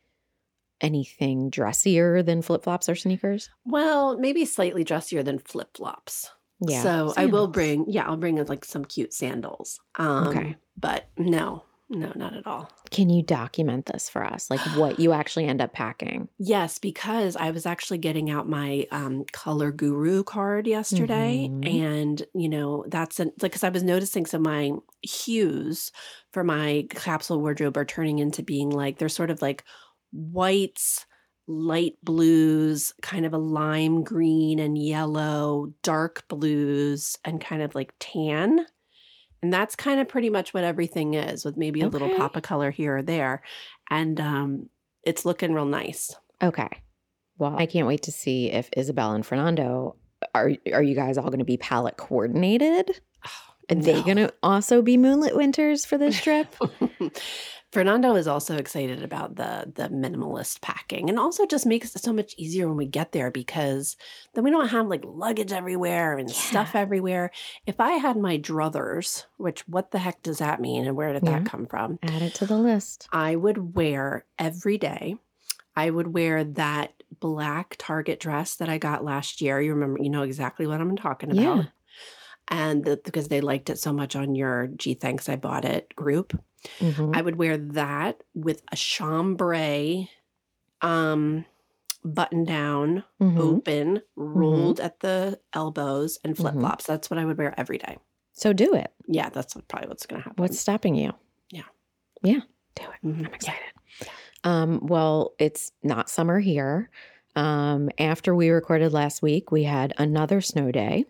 anything 0.80 1.48
dressier 1.48 2.22
than 2.22 2.42
flip 2.42 2.64
flops 2.64 2.88
or 2.88 2.94
sneakers? 2.96 3.48
Well, 3.64 4.18
maybe 4.18 4.44
slightly 4.44 4.82
dressier 4.84 5.22
than 5.22 5.38
flip 5.38 5.76
flops. 5.76 6.30
Yeah. 6.60 6.82
So 6.82 7.14
I 7.16 7.26
will 7.26 7.48
bring, 7.48 7.86
yeah, 7.88 8.06
I'll 8.06 8.16
bring 8.16 8.44
like 8.44 8.64
some 8.64 8.84
cute 8.84 9.12
sandals. 9.12 9.80
Um, 9.96 10.28
Okay. 10.28 10.56
But 10.76 11.08
no, 11.16 11.64
no, 11.92 12.12
not 12.16 12.34
at 12.34 12.46
all. 12.46 12.70
Can 12.90 13.08
you 13.10 13.22
document 13.22 13.86
this 13.86 14.08
for 14.08 14.24
us? 14.24 14.50
Like 14.50 14.60
what 14.76 14.98
you 14.98 15.12
actually 15.20 15.46
end 15.46 15.60
up 15.60 15.72
packing? 15.72 16.28
Yes, 16.38 16.78
because 16.78 17.36
I 17.36 17.50
was 17.50 17.66
actually 17.66 17.98
getting 17.98 18.30
out 18.30 18.48
my 18.48 18.86
um, 18.90 19.24
color 19.32 19.70
guru 19.72 20.24
card 20.24 20.66
yesterday, 20.66 21.48
Mhm. 21.50 21.68
and 21.84 22.22
you 22.34 22.48
know 22.48 22.84
that's 22.88 23.20
an, 23.20 23.28
like 23.40 23.52
because 23.52 23.64
I 23.64 23.68
was 23.68 23.82
noticing 23.82 24.26
some 24.26 24.40
of 24.42 24.46
my 24.52 24.72
hues 25.02 25.92
for 26.32 26.42
my 26.44 26.86
capsule 26.90 27.40
wardrobe 27.40 27.76
are 27.76 27.84
turning 27.84 28.18
into 28.18 28.42
being 28.42 28.70
like 28.70 28.98
they're 28.98 29.08
sort 29.08 29.30
of 29.30 29.40
like 29.42 29.64
whites, 30.12 31.06
light 31.46 31.94
blues, 32.02 32.92
kind 33.02 33.26
of 33.26 33.32
a 33.34 33.38
lime 33.38 34.04
green 34.04 34.58
and 34.58 34.78
yellow, 34.78 35.72
dark 35.82 36.26
blues, 36.28 37.16
and 37.24 37.40
kind 37.40 37.62
of 37.62 37.74
like 37.74 37.92
tan. 37.98 38.66
And 39.42 39.52
that's 39.52 39.74
kind 39.74 39.98
of 40.00 40.08
pretty 40.08 40.30
much 40.30 40.54
what 40.54 40.62
everything 40.64 41.14
is, 41.14 41.44
with 41.44 41.56
maybe 41.56 41.80
a 41.80 41.88
little 41.88 42.08
pop 42.16 42.36
of 42.36 42.42
color 42.42 42.70
here 42.70 42.98
or 42.98 43.02
there. 43.02 43.42
And 43.90 44.20
um, 44.20 44.68
it's 45.02 45.24
looking 45.24 45.52
real 45.52 45.64
nice. 45.64 46.14
Okay. 46.42 46.68
Well, 47.38 47.56
I 47.58 47.66
can't 47.66 47.86
wait 47.88 48.02
to 48.04 48.12
see 48.12 48.52
if 48.52 48.70
Isabel 48.76 49.12
and 49.12 49.26
Fernando 49.26 49.96
are 50.34 50.52
are 50.72 50.82
you 50.82 50.94
guys 50.94 51.18
all 51.18 51.24
going 51.26 51.40
to 51.40 51.44
be 51.44 51.56
palette 51.56 51.96
coordinated? 51.96 53.00
Are 53.68 53.74
they 53.74 53.94
No. 53.94 54.02
going 54.02 54.16
to 54.18 54.32
also 54.42 54.80
be 54.82 54.96
moonlit 54.96 55.34
winters 55.34 55.84
for 55.84 55.98
this 55.98 56.20
trip? 56.22 56.54
Fernando 57.72 58.14
is 58.16 58.26
also 58.28 58.56
excited 58.56 59.02
about 59.02 59.36
the 59.36 59.72
the 59.74 59.88
minimalist 59.88 60.60
packing 60.60 61.08
and 61.08 61.18
also 61.18 61.46
just 61.46 61.64
makes 61.64 61.96
it 61.96 62.02
so 62.02 62.12
much 62.12 62.34
easier 62.36 62.68
when 62.68 62.76
we 62.76 62.84
get 62.86 63.12
there 63.12 63.30
because 63.30 63.96
then 64.34 64.44
we 64.44 64.50
don't 64.50 64.68
have 64.68 64.86
like 64.88 65.02
luggage 65.06 65.52
everywhere 65.52 66.18
and 66.18 66.30
stuff 66.30 66.74
everywhere. 66.74 67.30
If 67.66 67.80
I 67.80 67.92
had 67.92 68.16
my 68.18 68.36
druthers, 68.38 69.24
which 69.38 69.66
what 69.66 69.90
the 69.90 69.98
heck 69.98 70.22
does 70.22 70.38
that 70.38 70.60
mean 70.60 70.86
and 70.86 70.96
where 70.96 71.14
did 71.14 71.22
Yeah. 71.24 71.38
that 71.40 71.46
come 71.50 71.64
from? 71.66 71.98
Add 72.02 72.20
it 72.20 72.34
to 72.36 72.46
the 72.46 72.58
list. 72.58 73.08
I 73.10 73.36
would 73.36 73.74
wear 73.74 74.26
every 74.38 74.76
day. 74.76 75.16
I 75.74 75.88
would 75.88 76.12
wear 76.12 76.44
that 76.44 76.92
black 77.20 77.76
Target 77.78 78.20
dress 78.20 78.54
that 78.56 78.68
I 78.68 78.76
got 78.76 79.02
last 79.02 79.40
year. 79.40 79.58
You 79.62 79.72
remember, 79.72 80.02
you 80.02 80.10
know 80.10 80.22
exactly 80.22 80.66
what 80.66 80.80
I'm 80.82 80.96
talking 80.96 81.30
about. 81.30 81.56
Yeah. 81.56 81.64
And 82.48 82.84
the, 82.84 83.00
because 83.02 83.28
they 83.28 83.40
liked 83.40 83.70
it 83.70 83.78
so 83.78 83.94
much 83.94 84.14
on 84.14 84.34
your 84.34 84.66
Gee 84.76 84.92
Thanks 84.92 85.30
I 85.30 85.36
Bought 85.36 85.64
It 85.64 85.94
group. 85.96 86.38
Mhm. 86.80 87.16
I 87.16 87.22
would 87.22 87.36
wear 87.36 87.56
that 87.58 88.22
with 88.34 88.62
a 88.72 88.76
chambray 88.76 90.10
um 90.80 91.44
button 92.04 92.44
down, 92.44 93.04
Mhm. 93.20 93.38
open, 93.38 94.02
rolled 94.16 94.80
at 94.80 95.00
the 95.00 95.38
elbows, 95.52 96.18
and 96.24 96.36
flip 96.36 96.54
flops. 96.54 96.84
That's 96.86 97.08
what 97.10 97.18
I 97.18 97.24
would 97.24 97.38
wear 97.38 97.54
every 97.58 97.78
day. 97.78 97.98
So 98.32 98.52
do 98.52 98.74
it. 98.74 98.92
Yeah, 99.06 99.28
that's 99.28 99.54
probably 99.68 99.88
what's 99.88 100.06
going 100.06 100.20
to 100.20 100.24
happen. 100.28 100.42
What's 100.42 100.58
stopping 100.58 100.96
you? 100.96 101.12
Yeah. 101.50 101.62
Yeah. 102.22 102.40
Do 102.74 102.82
it. 102.84 103.06
Mhm. 103.06 103.26
I'm 103.26 103.34
excited. 103.34 103.72
Um, 104.42 104.80
well, 104.86 105.34
it's 105.38 105.70
not 105.84 106.10
summer 106.10 106.40
here. 106.40 106.90
Um, 107.36 107.88
after 107.98 108.34
we 108.34 108.48
recorded 108.50 108.92
last 108.92 109.22
week, 109.22 109.52
we 109.52 109.62
had 109.62 109.92
another 109.98 110.40
snow 110.40 110.72
day. 110.72 111.04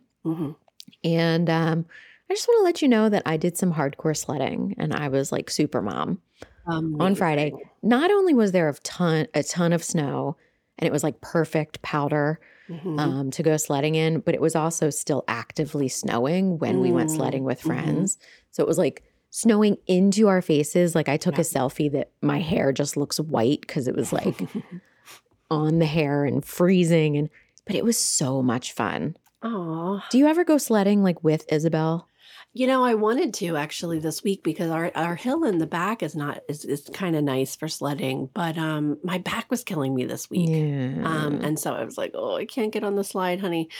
And 1.05 1.49
um, 1.49 1.87
I 2.33 2.35
just 2.35 2.49
want 2.49 2.61
to 2.61 2.65
let 2.65 2.81
you 2.81 2.89
know 2.89 3.11
that 3.11 3.25
I 3.27 3.37
did 3.37 3.59
some 3.59 3.75
hardcore 3.75 4.17
sledding 4.17 4.75
and 4.79 4.95
I 4.95 5.09
was 5.09 5.31
like 5.33 5.51
super 5.51 5.83
mom. 5.83 6.19
On 6.67 7.15
Friday. 7.15 7.53
Not 7.83 8.11
only 8.11 8.33
was 8.33 8.53
there 8.53 8.71
a 8.71 8.75
ton 8.79 9.27
a 9.35 9.43
ton 9.43 9.75
of 9.75 9.85
snow 9.85 10.39
and 10.79 10.87
it 10.89 10.93
was 10.93 11.03
like 11.05 11.21
perfect 11.21 11.83
powder 11.83 12.41
Mhm. 12.71 12.99
um, 12.99 13.31
to 13.33 13.43
go 13.43 13.57
sledding 13.59 13.97
in, 13.97 14.21
but 14.21 14.35
it 14.35 14.41
was 14.41 14.57
also 14.57 14.89
still 14.89 15.25
actively 15.29 15.89
snowing 15.89 16.59
when 16.59 16.81
we 16.81 16.91
went 16.91 17.11
Mm, 17.11 17.17
sledding 17.17 17.45
with 17.45 17.61
mhm. 17.61 17.67
friends. 17.67 18.17
So 18.51 18.63
it 18.63 18.67
was 18.67 18.79
like 18.79 19.03
snowing 19.29 19.77
into 19.87 20.29
our 20.29 20.41
faces. 20.41 20.95
Like 20.95 21.11
I 21.11 21.19
took 21.19 21.35
Yeah. 21.35 21.41
a 21.43 21.45
selfie 21.45 21.93
that 21.93 22.13
my 22.23 22.39
hair 22.39 22.73
just 22.73 22.97
looks 22.97 23.21
white 23.21 23.61
because 23.61 23.89
it 23.89 23.95
was 23.97 24.11
like 24.11 24.41
on 25.51 25.81
the 25.81 25.87
hair 25.87 26.25
and 26.25 26.43
freezing 26.43 27.19
and 27.19 27.29
but 27.67 27.77
it 27.77 27.85
was 27.85 27.99
so 27.99 28.43
much 28.43 28.73
fun. 28.73 29.17
Aw. 29.43 30.07
Do 30.11 30.17
you 30.19 30.27
ever 30.29 30.45
go 30.45 30.57
sledding 30.57 31.03
like 31.03 31.23
with 31.23 31.45
Isabel? 31.53 32.09
You 32.55 32.67
know, 32.67 32.85
I 32.85 32.95
wanted 32.95 33.33
to 33.35 33.57
actually 33.57 33.99
this 33.99 34.23
week 34.23 34.43
because 34.43 34.71
our, 34.71 34.93
our 34.95 35.15
hill 35.15 35.45
in 35.45 35.57
the 35.57 35.67
back 35.67 36.03
is 36.03 36.15
not 36.15 36.43
is, 36.49 36.67
is 36.67 36.89
kind 36.93 37.17
of 37.17 37.25
nice 37.25 37.57
for 37.57 37.67
sledding, 37.67 38.29
but 38.35 38.59
um 38.59 38.99
my 39.03 39.19
back 39.19 39.51
was 39.51 39.65
killing 39.65 39.95
me 39.95 40.05
this 40.05 40.29
week. 40.29 40.51
Yeah. 40.51 41.01
Um 41.03 41.41
and 41.43 41.59
so 41.59 41.73
I 41.73 41.83
was 41.85 41.97
like, 41.97 42.11
"Oh, 42.15 42.37
I 42.37 42.45
can't 42.45 42.73
get 42.73 42.85
on 42.85 42.97
the 42.97 43.05
slide, 43.05 43.41
honey." 43.41 43.71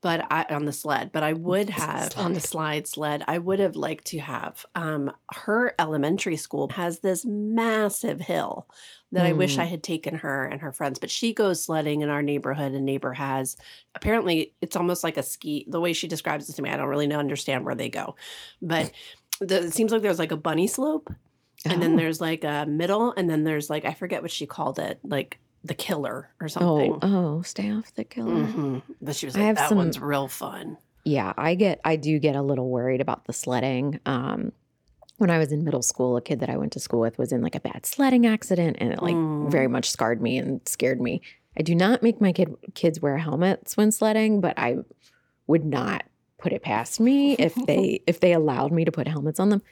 But 0.00 0.26
I 0.30 0.44
on 0.50 0.64
the 0.64 0.72
sled, 0.72 1.10
but 1.12 1.24
I 1.24 1.32
would 1.32 1.70
have 1.70 2.16
on 2.16 2.32
the 2.32 2.40
slide 2.40 2.86
sled. 2.86 3.24
I 3.26 3.38
would 3.38 3.58
have 3.58 3.74
liked 3.74 4.04
to 4.06 4.18
have 4.20 4.64
um 4.76 5.10
her 5.32 5.74
elementary 5.78 6.36
school 6.36 6.68
has 6.68 7.00
this 7.00 7.24
massive 7.26 8.20
hill 8.20 8.68
that 9.10 9.26
I 9.26 9.32
wish. 9.32 9.58
I 9.58 9.64
had 9.64 9.82
taken 9.82 10.14
her 10.16 10.44
and 10.44 10.60
her 10.60 10.70
friends, 10.70 11.00
but 11.00 11.10
she 11.10 11.34
goes 11.34 11.64
sledding 11.64 12.02
in 12.02 12.10
our 12.10 12.22
neighborhood 12.22 12.72
and 12.74 12.84
neighbor 12.84 13.12
has 13.12 13.56
apparently 13.96 14.52
it's 14.60 14.76
almost 14.76 15.02
like 15.02 15.16
a 15.16 15.22
ski 15.22 15.66
the 15.68 15.80
way 15.80 15.92
she 15.92 16.06
describes 16.06 16.48
it 16.48 16.52
to 16.54 16.62
me. 16.62 16.70
I 16.70 16.76
don't 16.76 16.86
really 16.88 17.08
know 17.08 17.18
understand 17.18 17.64
where 17.64 17.74
they 17.74 17.88
go. 17.88 18.14
But 18.62 18.92
the, 19.40 19.64
it 19.64 19.74
seems 19.74 19.90
like 19.90 20.02
there's 20.02 20.18
like 20.20 20.30
a 20.32 20.36
bunny 20.36 20.68
slope 20.68 21.12
and 21.64 21.82
then 21.82 21.94
Oh. 21.94 21.96
there's 21.96 22.20
like 22.20 22.44
a 22.44 22.66
middle 22.68 23.12
and 23.16 23.28
then 23.28 23.42
there's 23.42 23.68
like 23.68 23.84
I 23.84 23.94
forget 23.94 24.22
what 24.22 24.30
she 24.30 24.46
called 24.46 24.78
it, 24.78 25.00
like 25.02 25.40
the 25.64 25.74
killer 25.74 26.30
or 26.40 26.48
something. 26.48 26.98
Oh, 27.02 27.38
oh, 27.38 27.42
stay 27.42 27.70
off 27.72 27.92
the 27.94 28.04
killer. 28.04 28.32
Mhm. 28.46 28.82
But 29.02 29.16
she 29.16 29.26
was 29.26 29.36
like, 29.36 29.56
that 29.56 29.68
some- 29.68 29.78
one's 29.78 29.98
real 30.00 30.28
fun. 30.28 30.76
Yeah, 31.04 31.32
I 31.36 31.54
get 31.54 31.80
I 31.84 31.96
do 31.96 32.18
get 32.18 32.36
a 32.36 32.42
little 32.42 32.68
worried 32.68 33.00
about 33.00 33.24
the 33.24 33.32
sledding. 33.32 34.00
Um 34.06 34.52
when 35.16 35.30
I 35.30 35.38
was 35.38 35.50
in 35.50 35.64
middle 35.64 35.82
school, 35.82 36.16
a 36.16 36.20
kid 36.22 36.38
that 36.40 36.48
I 36.50 36.56
went 36.56 36.72
to 36.74 36.80
school 36.80 37.00
with 37.00 37.18
was 37.18 37.32
in 37.32 37.42
like 37.42 37.56
a 37.56 37.60
bad 37.60 37.84
sledding 37.86 38.24
accident 38.26 38.76
and 38.80 38.92
it 38.92 39.02
like 39.02 39.14
Mm. 39.16 39.50
very 39.50 39.66
much 39.68 39.90
scarred 39.90 40.20
me 40.22 40.38
and 40.38 40.60
scared 40.68 41.00
me. 41.00 41.20
I 41.58 41.62
do 41.62 41.74
not 41.74 42.02
make 42.04 42.20
my 42.20 42.32
kid 42.32 42.54
kids 42.74 43.00
wear 43.00 43.18
helmets 43.18 43.76
when 43.76 43.90
sledding, 43.90 44.40
but 44.40 44.56
I 44.58 44.76
would 45.48 45.64
not 45.64 46.04
put 46.38 46.52
it 46.52 46.62
past 46.62 47.00
me 47.00 47.32
if 47.34 47.54
they 47.66 48.00
if 48.06 48.20
they 48.20 48.32
allowed 48.32 48.70
me 48.70 48.84
to 48.84 48.92
put 48.92 49.08
helmets 49.08 49.40
on 49.40 49.48
them. 49.48 49.62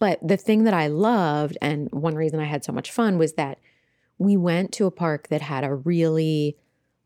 But 0.00 0.18
the 0.26 0.36
thing 0.36 0.64
that 0.64 0.74
I 0.74 0.88
loved 0.88 1.56
and 1.62 1.88
one 1.92 2.14
reason 2.16 2.40
I 2.40 2.44
had 2.44 2.64
so 2.64 2.72
much 2.72 2.90
fun 2.90 3.16
was 3.16 3.34
that 3.34 3.58
we 4.18 4.36
went 4.36 4.72
to 4.72 4.86
a 4.86 4.90
park 4.90 5.28
that 5.28 5.42
had 5.42 5.64
a 5.64 5.74
really 5.74 6.56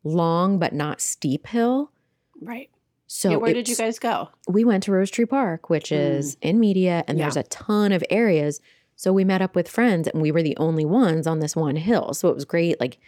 long 0.05 0.59
but 0.59 0.73
not 0.73 1.01
steep 1.01 1.47
hill. 1.47 1.93
Right. 2.41 2.71
So 3.07 3.31
yeah, 3.31 3.37
where 3.37 3.55
did 3.55 3.69
you 3.69 3.77
guys 3.77 3.99
go? 3.99 4.29
we 4.47 4.65
went 4.65 4.83
to 4.85 4.93
Rose 4.93 5.11
Tree 5.11 5.25
Park, 5.25 5.71
which 5.71 5.91
mm. 5.91 5.97
is 5.97 6.37
in 6.43 6.61
Media, 6.61 7.05
and 7.09 7.19
Yeah. 7.19 7.25
there's 7.25 7.37
a 7.39 7.43
ton 7.45 7.91
of 7.93 8.05
areas. 8.11 8.61
So 8.97 9.13
we 9.13 9.25
met 9.25 9.41
up 9.41 9.55
with 9.55 9.69
friends, 9.69 10.09
and 10.09 10.21
we 10.21 10.31
were 10.31 10.43
the 10.43 10.57
only 10.59 10.85
ones 10.85 11.27
on 11.27 11.39
this 11.41 11.57
one 11.57 11.77
hill. 11.77 12.13
So 12.15 12.29
it 12.29 12.35
was 12.35 12.45
great. 12.45 12.79
Like 12.81 12.99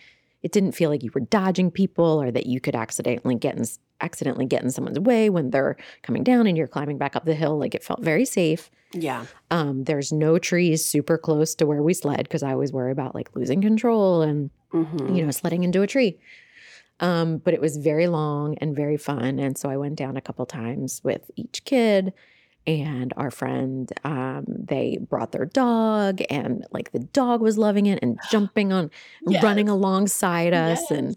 it 0.43 0.53
didn't 0.53 0.73
feel 0.73 0.89
like 0.91 1.03
you 1.03 1.11
were 1.15 1.21
dodging 1.21 1.71
people 1.71 2.21
or 2.23 2.31
that 2.31 2.47
you 2.47 2.61
could 2.61 2.75
accidentally 2.75 3.35
get 3.35 3.57
in 3.57 3.65
accidentally 4.01 4.47
get 4.47 4.63
in 4.63 4.71
someone's 4.71 4.99
way 4.99 5.29
when 5.29 5.51
they're 5.51 5.77
coming 6.03 6.25
down 6.25 6.47
and 6.47 6.57
you're 6.57 6.67
climbing 6.67 6.97
back 6.97 7.15
up 7.15 7.27
the 7.27 7.35
hill. 7.35 7.59
Like 7.59 7.75
it 7.75 7.85
felt 7.85 8.01
very 8.03 8.25
safe. 8.25 8.71
Yeah. 8.93 9.27
Um, 9.51 9.85
there's 9.85 10.11
no 10.11 10.39
trees 10.39 10.83
super 10.85 11.19
close 11.19 11.55
to 11.57 11.67
where 11.67 11.83
we 11.83 11.93
sled 11.93 12.23
because 12.23 12.43
I 12.43 12.53
always 12.53 12.73
worry 12.73 12.93
about 12.93 13.15
like 13.15 13.37
losing 13.37 13.61
control 13.61 14.23
and 14.23 14.51
Mhm. 14.73 15.15
you 15.17 15.25
know, 15.25 15.31
sledding 15.33 15.65
into 15.65 15.83
a 15.83 15.87
tree. 15.87 16.19
Um, 17.01 17.39
but 17.39 17.55
it 17.55 17.61
was 17.61 17.77
very 17.77 18.07
long 18.09 18.57
and 18.59 18.75
very 18.77 18.97
fun. 18.97 19.39
And 19.39 19.57
so 19.59 19.69
I 19.69 19.77
went 19.77 19.97
down 19.97 20.17
a 20.17 20.21
couple 20.21 20.47
times 20.47 21.01
with 21.03 21.31
each 21.37 21.65
kid 21.65 22.13
and 22.79 23.13
our 23.17 23.31
friend. 23.31 23.91
Um, 24.05 24.45
they 24.49 24.99
brought 25.01 25.33
their 25.33 25.47
dog, 25.47 26.21
and 26.31 26.65
like 26.71 26.93
the 26.93 26.99
dog 27.01 27.41
was 27.41 27.59
loving 27.59 27.87
it 27.87 27.99
and 28.03 28.19
jumping 28.31 28.73
on, 28.73 28.91
running 29.43 29.69
alongside 29.69 30.55
us. 30.55 30.91
And 30.91 31.17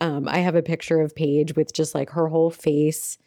um, 0.00 0.28
I 0.28 0.38
have 0.38 0.54
a 0.54 0.62
picture 0.62 1.00
of 1.00 1.14
Paige 1.14 1.54
with 1.56 1.72
just 1.72 1.94
like 1.94 2.10
her 2.10 2.28
whole 2.28 2.50
face 2.50 3.18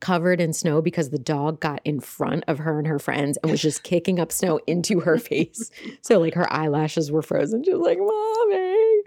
covered 0.00 0.40
in 0.40 0.52
snow 0.52 0.80
because 0.80 1.10
the 1.10 1.18
dog 1.18 1.60
got 1.60 1.80
in 1.84 1.98
front 1.98 2.44
of 2.46 2.58
her 2.58 2.78
and 2.78 2.86
her 2.86 3.00
friends 3.00 3.36
and 3.42 3.50
was 3.50 3.60
just 3.60 3.82
kicking 3.82 4.20
up 4.20 4.30
snow 4.30 4.60
into 4.66 5.00
her 5.00 5.18
face. 5.18 5.70
So 6.02 6.18
like 6.20 6.34
her 6.34 6.50
eyelashes 6.52 7.10
were 7.10 7.22
frozen. 7.22 7.64
She 7.64 7.74
was 7.74 7.84
like, 7.84 7.98
"Mommy." 7.98 9.02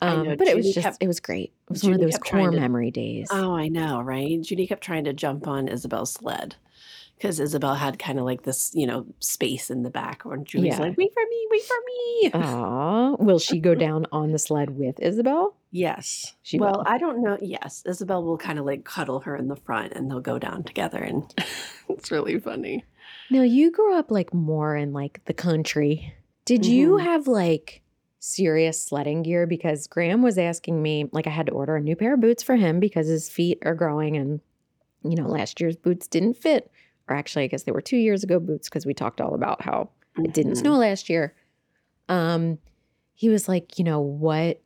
Um, 0.00 0.28
know, 0.28 0.36
but 0.36 0.48
it 0.48 0.56
was 0.56 0.72
just 0.72 0.84
kept- 0.84 0.98
it 1.00 1.06
was 1.06 1.20
great. 1.20 1.52
It 1.68 1.70
was 1.70 1.84
one 1.84 1.92
of 1.94 2.00
those 2.00 2.18
core 2.18 2.50
to- 2.50 2.56
memory 2.58 2.90
days. 2.90 3.28
Oh, 3.30 3.54
I 3.54 3.68
know, 3.68 4.00
right? 4.00 4.40
Judy 4.40 4.66
kept 4.66 4.82
trying 4.82 5.04
to 5.04 5.12
jump 5.12 5.46
on 5.46 5.68
Isabel's 5.68 6.12
sled 6.12 6.56
because 7.16 7.38
Isabel 7.40 7.74
had 7.74 7.98
kind 7.98 8.18
of 8.18 8.24
like 8.24 8.42
this, 8.42 8.72
you 8.74 8.86
know, 8.86 9.06
space 9.20 9.70
in 9.70 9.82
the 9.82 9.90
back. 9.90 10.22
Or 10.26 10.36
Judy's 10.38 10.74
Yeah. 10.74 10.80
like, 10.80 10.96
wait 10.96 11.12
for 11.14 11.22
me, 11.22 11.46
wait 11.50 11.62
for 11.62 11.76
me. 11.86 12.30
Aw, 12.34 13.16
will 13.18 13.38
she 13.38 13.58
go 13.60 13.74
down 13.74 14.06
on 14.12 14.32
the 14.32 14.38
sled 14.38 14.70
with 14.76 14.98
Isabel? 15.00 15.54
Yes. 15.70 16.34
She 16.42 16.58
well, 16.58 16.72
will. 16.78 16.84
I 16.86 16.98
don't 16.98 17.22
know. 17.22 17.38
Yes. 17.40 17.82
Isabel 17.86 18.24
will 18.24 18.38
kind 18.38 18.58
of 18.58 18.64
like 18.66 18.84
cuddle 18.84 19.20
her 19.20 19.36
in 19.36 19.48
the 19.48 19.56
front 19.56 19.92
and 19.94 20.10
they'll 20.10 20.20
go 20.20 20.38
down 20.38 20.64
together. 20.64 20.98
And 20.98 21.22
it's 21.88 22.10
really 22.10 22.38
funny. 22.40 22.84
Now, 23.30 23.42
you 23.42 23.70
grew 23.70 23.94
up 23.96 24.10
like 24.10 24.34
more 24.34 24.76
in 24.76 24.92
like 24.92 25.24
the 25.26 25.34
country. 25.34 26.14
Did 26.44 26.66
you 26.66 26.92
Mhm. 26.96 27.02
have 27.04 27.28
like 27.28 27.82
serious 28.18 28.82
sledding 28.84 29.22
gear? 29.22 29.46
Because 29.46 29.86
Graham 29.86 30.22
was 30.22 30.38
asking 30.38 30.82
me, 30.82 31.08
like, 31.12 31.26
I 31.28 31.30
had 31.30 31.46
to 31.46 31.52
order 31.52 31.76
a 31.76 31.80
new 31.80 31.94
pair 31.94 32.14
of 32.14 32.20
boots 32.20 32.42
for 32.42 32.56
him 32.56 32.80
because 32.80 33.06
his 33.06 33.28
feet 33.30 33.58
are 33.64 33.74
growing 33.76 34.16
and, 34.16 34.40
you 35.04 35.14
know, 35.14 35.28
last 35.28 35.60
year's 35.60 35.76
boots 35.76 36.08
didn't 36.08 36.34
fit. 36.34 36.70
Or 37.08 37.16
actually, 37.16 37.44
I 37.44 37.48
guess 37.48 37.64
they 37.64 37.72
were 37.72 37.80
two 37.80 37.96
years 37.96 38.22
ago 38.22 38.38
boots 38.38 38.68
because 38.68 38.86
we 38.86 38.94
talked 38.94 39.20
all 39.20 39.34
about 39.34 39.62
how 39.62 39.90
it 40.18 40.32
didn't 40.32 40.52
Mhm. 40.52 40.58
snow 40.58 40.76
last 40.76 41.08
year. 41.10 41.34
Um, 42.08 42.58
he 43.14 43.28
was 43.28 43.48
like, 43.48 43.78
you 43.78 43.84
know 43.84 44.00
what? 44.00 44.60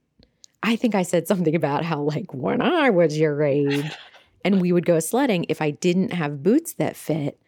I 0.62 0.76
think 0.76 0.94
I 0.94 1.02
said 1.02 1.28
something 1.28 1.54
about 1.54 1.84
how 1.84 2.00
like 2.02 2.32
when 2.34 2.60
I 2.60 2.90
was 2.90 3.18
your 3.18 3.42
age 3.42 3.90
and 4.44 4.60
we 4.60 4.72
would 4.72 4.86
go 4.86 4.98
sledding, 5.00 5.46
if 5.48 5.60
I 5.62 5.70
didn't 5.70 6.12
have 6.12 6.42
boots 6.42 6.74
that 6.74 6.96
fit, 6.96 7.38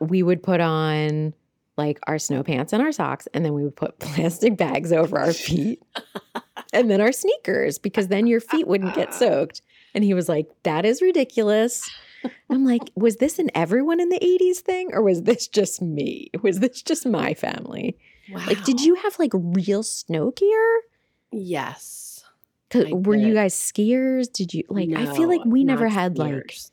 we 0.00 0.22
would 0.22 0.42
put 0.42 0.60
on 0.60 1.34
like 1.76 1.98
our 2.06 2.18
snow 2.18 2.42
pants 2.42 2.72
and 2.72 2.80
our 2.82 2.92
socks, 2.92 3.26
and 3.34 3.44
then 3.44 3.52
we 3.52 3.64
would 3.64 3.76
put 3.76 3.98
plastic 4.00 4.56
bags 4.56 4.92
over 4.92 5.18
our 5.18 5.32
feet 5.32 5.82
and 6.72 6.90
then 6.90 7.00
our 7.00 7.12
sneakers 7.12 7.78
because 7.78 8.08
then 8.08 8.26
your 8.26 8.40
feet 8.40 8.66
wouldn't 8.66 8.94
get 8.94 9.12
soaked. 9.12 9.60
And 9.94 10.02
he 10.04 10.14
was 10.14 10.28
like, 10.28 10.48
That 10.62 10.84
is 10.84 11.02
ridiculous. 11.02 11.88
I'm 12.50 12.64
like, 12.64 12.82
was 12.94 13.16
this 13.16 13.38
an 13.38 13.50
everyone 13.54 14.00
in 14.00 14.08
the 14.08 14.18
80s 14.18 14.58
thing 14.58 14.90
or 14.92 15.02
was 15.02 15.22
this 15.22 15.46
just 15.48 15.82
me? 15.82 16.30
Was 16.42 16.60
this 16.60 16.82
just 16.82 17.06
my 17.06 17.34
family? 17.34 17.96
Like, 18.32 18.64
did 18.64 18.80
you 18.80 18.94
have 18.96 19.18
like 19.18 19.32
real 19.34 19.82
snow 19.82 20.30
gear? 20.30 20.82
Yes. 21.30 22.24
Were 22.74 23.14
you 23.14 23.34
guys 23.34 23.54
skiers? 23.54 24.32
Did 24.32 24.52
you 24.52 24.64
like? 24.68 24.90
I 24.90 25.14
feel 25.14 25.28
like 25.28 25.44
we 25.44 25.62
never 25.62 25.86
had 25.88 26.18
like 26.18 26.32
skiers. 26.32 26.70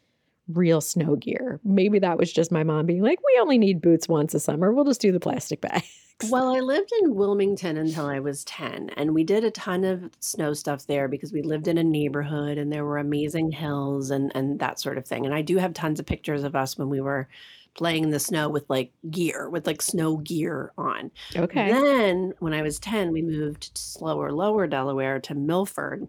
Real 0.53 0.81
snow 0.81 1.15
gear. 1.15 1.60
Maybe 1.63 2.00
that 2.00 2.17
was 2.17 2.31
just 2.31 2.51
my 2.51 2.63
mom 2.63 2.86
being 2.86 3.01
like, 3.01 3.20
we 3.20 3.39
only 3.41 3.58
need 3.58 3.81
boots 3.81 4.08
once 4.08 4.34
a 4.34 4.39
summer. 4.39 4.72
We'll 4.72 4.86
just 4.86 5.01
do 5.01 5.12
the 5.12 5.20
plastic 5.20 5.62
bags. 5.62 5.86
Well, 6.29 6.55
I 6.55 6.60
lived 6.60 6.91
in 7.01 7.15
Wilmington 7.15 7.77
until 7.77 8.05
I 8.05 8.20
was 8.20 8.43
10, 8.46 8.91
and 8.96 9.15
we 9.15 9.24
did 9.24 9.43
a 9.43 9.50
ton 9.50 9.84
of 9.84 10.12
snow 10.20 10.53
stuff 10.53 10.86
there 10.86 11.08
because 11.08 11.34
we 11.34 11.41
lived 11.41 11.67
in 11.67 11.79
a 11.79 11.84
neighborhood 11.84 12.60
and 12.60 12.72
there 12.72 12.86
were 12.86 13.00
amazing 13.00 13.51
hills 13.51 14.12
and 14.12 14.31
and 14.36 14.60
that 14.60 14.79
sort 14.79 15.00
of 15.00 15.05
thing. 15.08 15.25
And 15.25 15.34
I 15.34 15.41
do 15.41 15.58
have 15.58 15.74
tons 15.74 16.00
of 16.00 16.05
pictures 16.05 16.43
of 16.43 16.55
us 16.55 16.77
when 16.77 16.89
we 16.89 17.01
were 17.01 17.27
playing 17.74 18.03
in 18.03 18.10
the 18.10 18.20
snow 18.20 18.50
with 18.50 18.70
like 18.70 18.91
gear, 19.10 19.50
with 19.50 19.65
like 19.65 19.81
snow 19.81 20.17
gear 20.17 20.72
on. 20.77 21.12
Okay. 21.36 21.72
Then 21.72 22.34
when 22.39 22.53
I 22.53 22.62
was 22.62 22.79
10, 22.79 23.12
we 23.12 23.22
moved 23.22 23.74
to 23.75 23.81
slower, 23.81 24.31
lower 24.31 24.67
Delaware 24.67 25.20
to 25.22 25.36
Milford, 25.36 26.08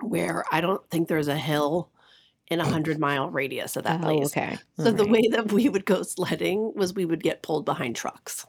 where 0.00 0.44
I 0.50 0.60
don't 0.60 0.88
think 0.90 1.08
there's 1.08 1.28
a 1.28 1.36
hill 1.36 1.90
in 2.48 2.60
a 2.60 2.64
oh. 2.64 2.70
hundred 2.70 2.98
mile 2.98 3.30
radius 3.30 3.76
of 3.76 3.84
that 3.84 4.00
oh, 4.00 4.04
place. 4.04 4.26
okay. 4.26 4.58
So 4.78 4.86
All 4.86 4.92
the 4.92 5.04
right. 5.04 5.12
way 5.12 5.28
that 5.32 5.52
we 5.52 5.68
would 5.68 5.84
go 5.84 6.02
sledding 6.02 6.72
was 6.74 6.94
we 6.94 7.04
would 7.04 7.22
get 7.22 7.42
pulled 7.42 7.64
behind 7.64 7.96
trucks. 7.96 8.46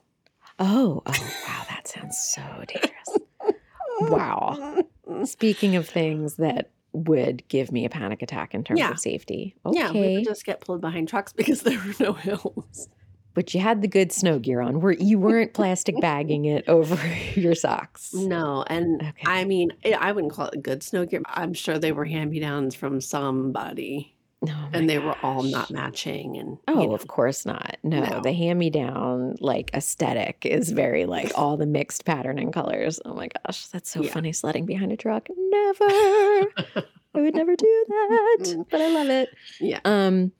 Oh, 0.60 1.04
oh, 1.06 1.44
wow. 1.48 1.66
That 1.70 1.88
sounds 1.88 2.18
so 2.36 2.42
dangerous. 2.68 3.58
Wow. 4.02 4.84
Speaking 5.24 5.76
of 5.76 5.88
things 5.88 6.36
that 6.36 6.72
would 6.94 7.48
give 7.48 7.72
me 7.72 7.86
a 7.86 7.90
panic 7.90 8.22
attack 8.22 8.54
in 8.54 8.64
terms 8.64 8.80
Yeah. 8.80 8.92
of 8.92 9.00
safety. 9.00 9.56
Okay. 9.66 9.78
Yeah, 9.78 9.92
we 9.92 10.16
would 10.16 10.26
just 10.26 10.46
get 10.46 10.62
pulled 10.62 10.82
behind 10.82 11.08
trucks 11.08 11.34
because 11.34 11.62
there 11.62 11.78
were 11.80 11.94
no 12.00 12.14
hills. 12.14 12.90
But 13.38 13.54
you 13.54 13.60
had 13.60 13.84
the 13.84 13.88
good 13.88 14.12
snow 14.12 14.40
gear 14.40 14.62
on. 14.62 14.82
Where 14.82 14.94
you 14.94 15.20
weren't 15.20 15.54
plastic 15.54 15.94
bagging 16.02 16.46
it 16.46 16.68
over 16.68 16.98
your 17.36 17.54
socks. 17.54 18.12
No, 18.16 18.64
and 18.68 19.00
Okay. 19.02 19.24
I 19.28 19.46
mean, 19.46 19.70
I 19.98 20.12
wouldn't 20.12 20.34
call 20.34 20.48
it 20.48 20.64
good 20.64 20.82
snow 20.82 21.06
gear. 21.06 21.22
I'm 21.28 21.54
sure 21.54 21.78
they 21.78 21.92
were 21.92 22.06
hand 22.06 22.32
me 22.32 22.40
downs 22.40 22.74
from 22.74 23.00
somebody, 23.00 24.16
Oh 24.44 24.70
and 24.74 24.90
they 24.90 24.98
were 24.98 25.16
all 25.22 25.44
not 25.44 25.70
matching. 25.70 26.38
And 26.38 26.58
Oh, 26.68 26.82
you 26.82 26.88
know, 26.88 26.96
of 26.96 27.08
course 27.08 27.46
not. 27.46 27.78
No, 27.84 28.02
No. 28.04 28.22
the 28.22 28.34
hand 28.34 28.58
me 28.58 28.72
down 28.72 29.36
like 29.40 29.70
aesthetic 29.76 30.44
is 30.44 30.72
very 30.72 31.06
like 31.06 31.32
all 31.36 31.58
the 31.58 31.68
mixed 31.68 32.06
pattern 32.06 32.40
and 32.40 32.52
colors. 32.52 33.00
Oh 33.06 33.14
my 33.14 33.30
gosh, 33.46 33.68
that's 33.68 33.90
so 33.92 34.02
Yeah. 34.02 34.12
funny 34.14 34.32
sledding 34.34 34.66
behind 34.66 34.92
a 34.92 34.98
truck. 34.98 35.28
Never. 35.30 35.86
I 37.16 37.22
would 37.22 37.36
never 37.36 37.56
do 37.56 37.86
that, 37.88 38.66
but 38.72 38.82
I 38.82 38.88
love 38.90 39.10
it. 39.10 39.30
yeah. 39.60 39.80
Um, 39.86 40.32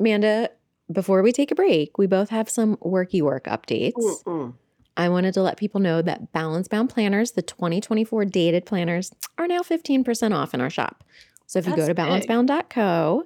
Amanda, 0.00 0.50
before 0.90 1.22
we 1.22 1.32
take 1.32 1.50
a 1.50 1.54
break, 1.54 1.98
we 1.98 2.06
both 2.06 2.30
have 2.30 2.48
some 2.48 2.76
worky 2.76 3.22
work 3.22 3.44
updates. 3.44 3.92
Mm-mm. 3.94 4.54
I 4.96 5.08
wanted 5.08 5.34
to 5.34 5.42
let 5.42 5.56
people 5.58 5.80
know 5.80 6.02
that 6.02 6.32
Balance 6.32 6.66
Bound 6.66 6.90
planners, 6.90 7.32
the 7.32 7.42
2024 7.42 8.24
dated 8.24 8.66
planners, 8.66 9.12
are 9.38 9.46
now 9.46 9.60
15% 9.60 10.34
off 10.34 10.54
in 10.54 10.60
our 10.60 10.70
shop. 10.70 11.04
So 11.46 11.58
if 11.60 11.66
you 11.66 11.76
go 11.76 11.86
to 11.86 11.94
That's 11.94 12.26
balancebound.co, 12.26 13.24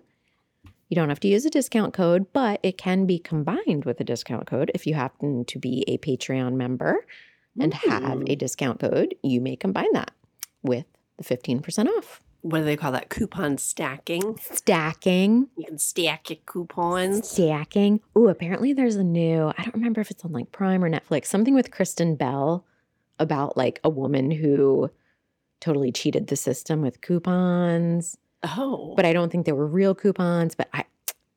you 0.89 0.95
don't 0.95 1.09
have 1.09 1.21
to 1.21 1.29
use 1.29 1.47
a 1.47 1.51
discount 1.51 1.95
code, 1.95 2.27
but 2.35 2.61
it 2.63 2.77
can 2.77 3.07
be 3.07 3.19
combined 3.19 3.87
with 3.87 3.99
a 4.01 4.05
discount 4.05 4.47
code 4.47 4.71
if 4.75 4.87
you 4.87 4.93
happen 4.95 5.45
to 5.47 5.59
be 5.59 5.85
a 5.89 5.97
Patreon 5.97 6.53
member 6.55 7.07
and 7.59 7.73
have 7.73 8.03
Mm. 8.03 8.31
a 8.31 8.37
discount 8.37 8.79
code. 8.79 9.15
You 9.23 9.41
may 9.41 9.57
combine 9.57 9.93
that 9.95 10.11
with 10.63 10.85
the 11.17 11.25
15% 11.25 11.89
off. 11.89 12.21
What 12.43 12.59
do 12.59 12.65
they 12.65 12.77
call 12.77 12.93
that? 12.93 13.09
Coupon 13.09 13.57
stacking. 13.59 14.37
Stacking. 14.41 15.49
You 15.57 15.65
can 15.65 15.79
stack 15.79 16.29
your 16.29 16.39
coupons. 16.45 17.29
Stacking. 17.29 18.01
Ooh, 18.19 18.29
apparently 18.29 18.73
there's 18.73 18.97
a 18.97 19.05
new, 19.05 19.53
I 19.57 19.63
don't 19.63 19.75
remember 19.75 20.01
if 20.01 20.11
it's 20.11 20.25
on 20.25 20.33
like 20.33 20.51
Prime 20.53 20.85
or 20.85 20.91
Netflix, 20.91 21.27
something 21.27 21.55
with 21.55 21.71
Kristen 21.71 22.17
Bell 22.17 22.65
about 23.21 23.57
like 23.57 23.79
a 23.85 23.89
woman 23.89 24.31
who 24.33 24.91
totally 25.61 25.93
cheated 25.93 26.27
the 26.27 26.37
system 26.37 26.83
with 26.83 27.01
coupons. 27.01 28.17
Oh, 28.43 28.95
But 28.97 29.07
I 29.07 29.13
don't 29.13 29.31
think 29.31 29.47
they 29.47 29.53
were 29.53 29.67
real 29.67 29.95
coupons. 29.95 30.57
But 30.57 30.69
I 30.73 30.85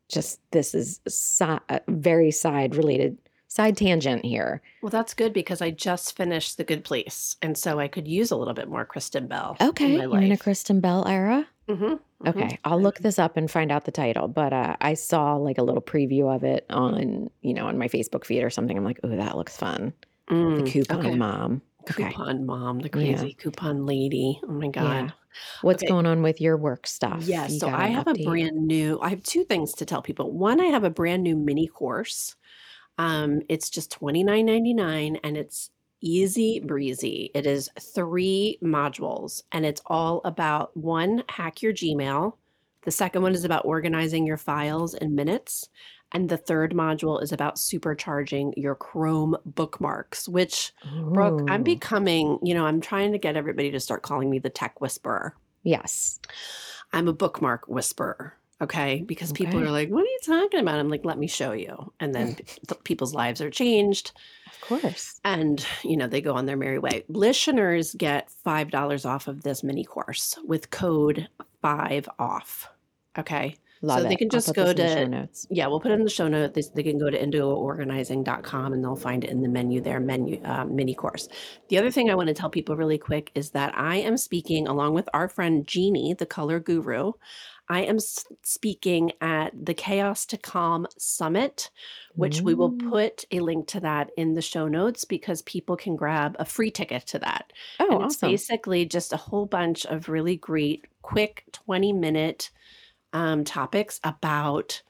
just, 0.10 0.40
this 0.52 0.74
is 0.74 1.02
si- 1.08 1.46
uh, 1.46 1.80
very 1.88 2.32
side 2.32 2.76
related, 2.76 3.18
side 3.56 3.78
tangent 3.78 4.26
here. 4.26 4.62
well, 4.82 4.90
that's 4.90 5.14
good 5.14 5.32
because 5.34 5.62
I 5.62 5.72
just 5.72 6.18
finished 6.18 6.58
The 6.58 6.64
Good 6.66 6.84
Place, 6.84 7.38
and 7.42 7.58
so 7.58 7.80
I 7.80 7.88
could 7.88 8.08
use 8.08 8.32
a 8.32 8.36
little 8.36 8.54
bit 8.54 8.68
more 8.68 8.84
Kristen 8.86 9.28
Bell. 9.28 9.56
Okay. 9.62 9.94
in 9.94 9.98
my 9.98 10.04
You're 10.18 10.22
in 10.24 10.32
a. 10.34 10.38
Kristen 10.38 10.82
Bell 10.82 11.08
era? 11.08 11.48
Mm-hmm, 11.70 12.28
Okay. 12.28 12.60
I'll 12.66 12.80
look 12.82 13.00
this 13.00 13.18
up 13.18 13.38
and 13.38 13.50
find 13.50 13.72
out 13.72 13.86
the 13.86 13.92
title. 13.92 14.28
But 14.28 14.52
uh, 14.54 14.76
I 14.82 14.94
saw 14.94 15.36
like 15.36 15.58
a 15.58 15.64
little 15.64 15.82
preview 15.82 16.34
of 16.36 16.44
it 16.44 16.66
on, 16.70 17.30
you 17.42 17.54
know, 17.54 17.68
on 17.68 17.78
my 17.78 17.88
Facebook 17.88 18.26
feed 18.26 18.44
or 18.44 18.50
something. 18.50 18.78
I'm 18.78 18.84
like, 18.84 19.00
oh, 19.04 19.10
that 19.16 19.36
looks 19.38 19.56
fun. 19.58 19.94
The 20.28 20.64
coupon 20.68 20.98
Mm, 20.98 21.06
okay. 21.08 21.16
mom. 21.16 21.62
Okay. 21.90 22.04
Coupon 22.10 22.46
mom, 22.46 22.80
the 22.80 22.86
Yeah. 22.86 22.90
crazy 23.18 23.34
coupon 23.34 23.86
lady. 23.86 24.40
Oh 24.44 24.52
my 24.52 24.68
god. 24.70 25.14
What's 25.62 25.84
Okay. 25.84 25.92
going 25.92 26.06
on 26.06 26.22
with 26.22 26.40
your 26.40 26.56
work 26.58 26.88
stuff? 26.88 27.24
Yeah, 27.24 27.48
You 27.48 27.60
so 27.60 27.70
I 27.70 27.88
have 27.88 28.06
update? 28.06 28.22
a 28.22 28.30
brand 28.30 28.56
new. 28.68 29.00
I 29.02 29.10
have 29.10 29.22
two 29.24 29.44
things 29.44 29.74
to 29.74 29.86
tell 29.86 30.02
people. 30.02 30.32
One, 30.32 30.60
I 30.62 30.66
have 30.66 30.84
a 30.84 30.90
brand 30.90 31.24
new 31.24 31.36
mini 31.36 31.68
course. 31.68 32.36
Um, 32.98 33.42
it's 33.50 33.70
just 33.70 33.92
twenty 33.92 34.24
nine 34.24 34.46
ninety 34.46 34.74
nine, 34.74 35.18
and 35.24 35.38
it's 35.38 35.72
easy 36.02 36.60
breezy. 36.60 37.32
It 37.34 37.46
is 37.46 37.70
three 37.80 38.58
modules, 38.64 39.44
and 39.52 39.66
it's 39.66 39.82
all 39.88 40.22
about 40.24 40.76
one, 40.78 41.24
hack 41.30 41.62
your 41.62 41.74
Gmail. 41.74 42.34
The 42.84 42.92
second 42.92 43.24
one 43.24 43.34
is 43.34 43.44
about 43.44 43.66
organizing 43.66 44.26
your 44.28 44.38
files 44.38 44.94
in 44.94 45.16
minutes. 45.16 45.70
And 46.12 46.30
the 46.30 46.38
third 46.38 46.74
module 46.74 47.22
is 47.22 47.32
about 47.32 47.56
supercharging 47.56 48.54
your 48.56 48.76
Chrome 48.76 49.36
bookmarks, 49.44 50.30
which, 50.30 50.72
Brooke, 51.12 51.50
I'm 51.50 51.64
becoming, 51.64 52.38
you 52.44 52.54
know, 52.54 52.66
I'm 52.66 52.80
trying 52.80 53.12
to 53.12 53.18
get 53.18 53.36
everybody 53.36 53.72
to 53.72 53.80
start 53.80 54.04
calling 54.04 54.30
me 54.30 54.40
the 54.40 54.52
tech 54.52 54.80
whisperer. 54.80 55.36
Yes. 55.64 56.20
I'm 56.94 57.08
a 57.08 57.14
bookmark 57.14 57.68
whisperer. 57.68 58.38
Okay. 58.62 59.04
Because 59.06 59.32
people 59.34 59.58
Okay. 59.60 59.68
are 59.68 59.72
like, 59.72 59.90
what 59.90 60.02
are 60.04 60.06
you 60.08 60.20
talking 60.26 60.62
about? 60.62 60.80
I'm 60.80 60.88
like, 60.90 61.04
let 61.04 61.18
me 61.18 61.28
show 61.28 61.52
you. 61.52 61.92
And 62.00 62.16
then 62.16 62.36
p- 62.36 62.76
people's 62.86 63.14
lives 63.14 63.42
are 63.42 63.50
changed 63.50 64.12
Of 64.48 64.62
course. 64.82 65.20
and, 65.26 65.66
you 65.84 65.98
know, 65.98 66.08
they 66.08 66.22
go 66.22 66.34
on 66.36 66.46
their 66.46 66.56
merry 66.56 66.80
way. 66.80 67.04
Listeners 67.10 67.94
get 67.98 68.30
$5 68.46 69.06
off 69.06 69.28
of 69.28 69.44
this 69.44 69.62
mini 69.64 69.84
course 69.84 70.38
with 70.46 70.70
code 70.70 71.28
5 71.62 72.08
off. 72.18 72.70
Okay. 73.20 73.56
Love 73.82 74.00
So 74.00 74.06
it. 74.06 74.10
they 74.10 74.16
can 74.16 74.28
I'll 74.28 74.30
just 74.30 74.48
put 74.48 74.56
go 74.56 74.64
this 74.72 74.72
in 74.72 74.78
the 74.78 74.88
show 74.88 75.04
to- 75.04 75.10
notes. 75.10 75.48
Yeah, 75.50 75.68
we'll 75.68 75.82
put 75.82 75.92
it 75.92 75.96
in 75.96 76.04
the 76.06 76.10
show 76.10 76.30
note. 76.30 76.54
They, 76.54 76.64
they 76.74 76.84
can 76.84 76.98
go 76.98 77.10
to 77.10 77.20
indigoorganizing.com 77.22 78.74
and 78.74 78.84
they'll 78.84 78.96
find 78.96 79.24
it 79.26 79.30
in 79.30 79.42
the 79.42 79.50
menu 79.50 79.82
there, 79.82 80.00
menu 80.00 80.42
uh, 80.44 80.66
mini 80.66 80.96
course. 80.96 81.28
The 81.70 81.78
other 81.78 81.92
thing 81.92 82.10
I 82.10 82.16
want 82.16 82.28
to 82.30 82.34
tell 82.34 82.50
people 82.50 82.76
really 82.78 82.98
quick 82.98 83.32
is 83.36 83.52
that 83.52 83.78
I 83.78 83.98
am 83.98 84.18
speaking 84.18 84.68
along 84.68 84.94
with 84.94 85.10
our 85.14 85.28
friend 85.28 85.68
Jeannie, 85.68 86.14
the 86.18 86.26
color 86.26 86.60
guru. 86.60 87.12
I 87.68 87.82
am 87.82 87.98
speaking 88.00 89.14
at 89.22 89.54
the 89.66 89.74
Chaos 89.74 90.26
to 90.28 90.38
Calm 90.38 90.88
Summit, 90.98 91.72
which 92.14 92.42
we 92.42 92.54
will 92.54 92.72
put 92.72 93.26
a 93.32 93.40
link 93.40 93.68
to 93.70 93.80
that 93.80 94.12
in 94.18 94.34
the 94.34 94.42
show 94.42 94.68
notes 94.68 95.04
because 95.04 95.42
people 95.42 95.76
can 95.76 95.96
grab 95.96 96.36
a 96.40 96.46
free 96.46 96.70
ticket 96.70 97.08
to 97.08 97.20
that. 97.20 97.52
Oh, 97.80 97.98
and 97.98 98.06
it's 98.06 98.18
basically 98.18 98.86
just 98.86 99.14
a 99.14 99.18
whole 99.18 99.48
bunch 99.48 99.86
of 99.86 100.10
really 100.10 100.36
great, 100.36 100.86
quick 101.02 101.44
20 101.54 101.94
minute 101.94 102.52
um, 103.14 103.44
topics 103.44 104.00
about 104.04 104.82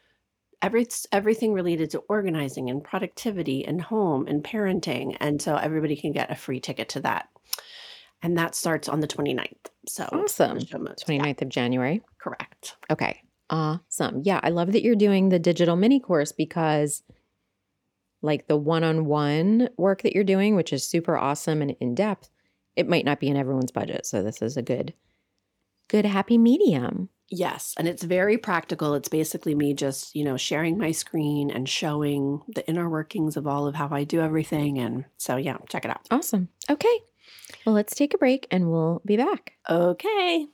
every, 0.62 0.88
everything 1.12 1.54
related 1.54 1.92
to 1.92 2.00
organizing 2.10 2.70
and 2.70 2.84
productivity 2.84 3.66
and 3.66 3.82
home 3.82 4.28
and 4.28 4.44
parenting. 4.44 5.16
And 5.20 5.42
so 5.42 5.56
everybody 5.56 5.96
can 5.96 6.12
get 6.12 6.32
a 6.32 6.36
free 6.36 6.60
ticket 6.60 6.90
to 6.90 7.00
that. 7.02 7.30
And 8.22 8.38
that 8.38 8.56
starts 8.56 8.90
on 8.90 9.02
the 9.02 9.08
29th. 9.08 9.68
So 9.88 10.04
Awesome. 10.12 10.58
notes. 10.58 11.04
Yeah, 11.08 11.18
29th 11.18 11.42
of 11.44 11.50
January. 11.50 12.02
correct. 12.20 12.76
Okay. 12.90 13.22
Awesome. 13.50 14.22
Yeah, 14.24 14.40
I 14.42 14.50
love 14.50 14.72
that 14.72 14.82
you're 14.82 14.96
doing 14.96 15.30
the 15.30 15.38
digital 15.38 15.76
mini 15.76 16.00
course 16.00 16.32
because 16.32 17.04
like 18.24 18.48
the 18.48 18.58
one-on-one 18.58 19.70
work 19.78 20.02
that 20.02 20.14
you're 20.14 20.24
doing, 20.24 20.56
which 20.56 20.74
is 20.74 20.84
super 20.88 21.16
awesome 21.16 21.62
and 21.62 21.76
in 21.80 21.94
depth, 21.94 22.30
it 22.76 22.88
might 22.90 23.06
not 23.06 23.20
be 23.20 23.28
in 23.28 23.38
everyone's 23.38 23.72
budget. 23.72 24.06
So 24.08 24.24
this 24.24 24.42
is 24.42 24.58
a 24.58 24.62
good 24.64 24.94
good 25.88 26.06
happy 26.06 26.40
medium. 26.40 27.10
Yes, 27.30 27.76
and 27.78 27.88
it's 27.88 28.04
very 28.04 28.38
practical. 28.38 28.96
It's 28.96 29.10
basically 29.10 29.54
me 29.56 29.74
just, 29.76 30.16
you 30.16 30.24
know, 30.24 30.38
sharing 30.38 30.78
my 30.78 30.92
screen 30.92 31.52
and 31.52 31.70
showing 31.70 32.42
the 32.56 32.68
inner 32.68 32.90
workings 32.90 33.38
of 33.38 33.46
all 33.48 33.68
of 33.68 33.76
how 33.76 33.90
I 33.92 34.04
do 34.04 34.20
everything. 34.22 34.78
And 34.80 35.06
so, 35.18 35.36
yeah, 35.36 35.58
check 35.70 35.86
it 35.86 35.92
out. 35.92 36.02
Awesome. 36.12 36.50
Okay. 36.70 37.00
Well, 37.66 37.76
let's 37.76 37.96
take 37.96 38.14
a 38.14 38.18
break 38.18 38.48
and 38.52 38.70
we'll 38.70 39.02
be 39.06 39.18
back. 39.18 39.54
Okay. 39.70 40.48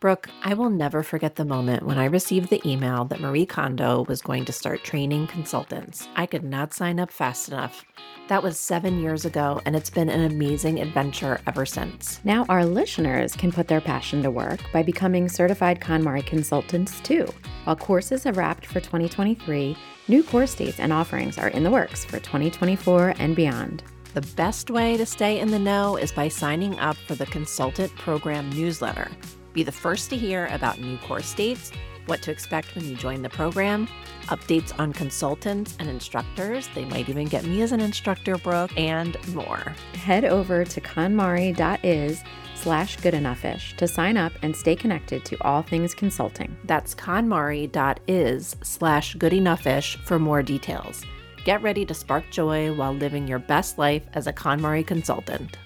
Brooke, 0.00 0.30
I 0.42 0.54
will 0.54 0.70
never 0.70 1.02
forget 1.02 1.36
the 1.36 1.44
moment 1.44 1.82
when 1.82 1.98
I 1.98 2.06
received 2.06 2.48
the 2.48 2.66
email 2.66 3.04
that 3.04 3.20
Marie 3.20 3.44
Kondo 3.44 4.06
was 4.08 4.22
going 4.22 4.46
to 4.46 4.52
start 4.52 4.82
training 4.82 5.26
consultants. 5.26 6.08
I 6.16 6.24
could 6.24 6.42
not 6.42 6.72
sign 6.72 6.98
up 6.98 7.10
fast 7.10 7.48
enough. 7.48 7.84
That 8.28 8.42
was 8.42 8.58
seven 8.58 8.98
years 8.98 9.26
ago, 9.26 9.60
and 9.66 9.76
it's 9.76 9.90
been 9.90 10.08
an 10.08 10.24
amazing 10.24 10.80
adventure 10.80 11.38
ever 11.46 11.66
since. 11.66 12.18
Now, 12.24 12.46
our 12.48 12.64
listeners 12.64 13.36
can 13.36 13.52
put 13.52 13.68
their 13.68 13.82
passion 13.82 14.22
to 14.22 14.30
work 14.30 14.60
by 14.72 14.82
becoming 14.82 15.28
certified 15.28 15.80
KonMari 15.80 16.24
consultants 16.24 16.98
too. 17.00 17.26
While 17.64 17.76
courses 17.76 18.24
have 18.24 18.38
wrapped 18.38 18.64
for 18.64 18.80
2023, 18.80 19.76
new 20.10 20.24
course 20.24 20.56
dates 20.56 20.80
and 20.80 20.92
offerings 20.92 21.38
are 21.38 21.48
in 21.48 21.62
the 21.62 21.70
works 21.70 22.04
for 22.04 22.18
2024 22.18 23.14
and 23.20 23.36
beyond. 23.36 23.84
The 24.12 24.22
best 24.34 24.68
way 24.68 24.96
to 24.96 25.06
stay 25.06 25.38
in 25.38 25.52
the 25.52 25.58
know 25.58 25.96
is 25.96 26.10
by 26.10 26.26
signing 26.26 26.76
up 26.80 26.96
for 26.96 27.14
the 27.14 27.26
Consultant 27.26 27.94
Program 27.94 28.50
newsletter. 28.50 29.08
Be 29.52 29.62
the 29.62 29.70
first 29.70 30.10
to 30.10 30.16
hear 30.16 30.46
about 30.46 30.80
new 30.80 30.98
course 30.98 31.32
dates, 31.32 31.70
what 32.06 32.22
to 32.22 32.32
expect 32.32 32.74
when 32.74 32.86
you 32.86 32.96
join 32.96 33.22
the 33.22 33.28
program, 33.28 33.86
updates 34.26 34.76
on 34.80 34.92
consultants 34.92 35.76
and 35.78 35.88
instructors. 35.88 36.68
They 36.74 36.86
might 36.86 37.08
even 37.08 37.28
get 37.28 37.44
me 37.44 37.62
as 37.62 37.70
an 37.70 37.80
instructor, 37.80 38.36
Brooke, 38.36 38.76
and 38.76 39.16
more. 39.32 39.76
Head 39.94 40.24
over 40.24 40.64
to 40.64 40.80
konmari.is 40.80 42.24
slash 42.60 42.98
goodenoughish 42.98 43.74
to 43.76 43.88
sign 43.88 44.16
up 44.16 44.32
and 44.42 44.54
stay 44.54 44.76
connected 44.76 45.24
to 45.24 45.36
all 45.42 45.62
things 45.62 45.94
consulting. 45.94 46.54
That's 46.64 46.94
konmari.is 46.94 48.56
slash 48.62 49.16
goodenoughish 49.16 49.96
for 50.04 50.18
more 50.18 50.42
details. 50.42 51.02
Get 51.44 51.62
ready 51.62 51.86
to 51.86 51.94
spark 51.94 52.24
joy 52.30 52.74
while 52.74 52.92
living 52.92 53.26
your 53.26 53.38
best 53.38 53.78
life 53.78 54.02
as 54.12 54.26
a 54.26 54.32
KonMari 54.32 54.86
consultant. 54.86 55.56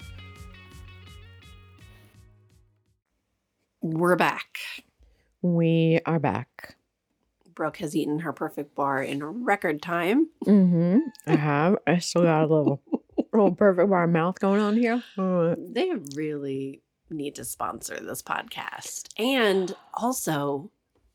We're 3.83 4.17
back. 4.17 4.59
We 5.43 6.01
are 6.07 6.21
back. 6.21 6.77
Brooke 7.55 7.77
has 7.79 7.95
eaten 7.95 8.21
her 8.21 8.33
perfect 8.33 8.75
bar 8.75 9.03
in 9.03 9.23
record 9.45 9.83
time. 9.83 10.29
Mm-hmm. 10.47 10.99
I 11.27 11.37
have. 11.37 11.77
I 11.87 11.99
still 11.99 12.23
got 12.23 12.45
a 12.45 12.47
little, 12.47 12.81
little 13.33 13.55
perfect 13.55 13.91
bar 13.91 14.07
mouth 14.07 14.39
going 14.41 14.61
on 14.61 14.77
here. 14.77 15.03
Uh, 15.19 15.55
They 15.59 15.91
really 16.17 16.81
need 17.11 17.35
to 17.37 17.45
sponsor 17.45 17.99
this 18.01 18.23
podcast. 18.23 19.09
And 19.19 19.75
also, 19.95 20.71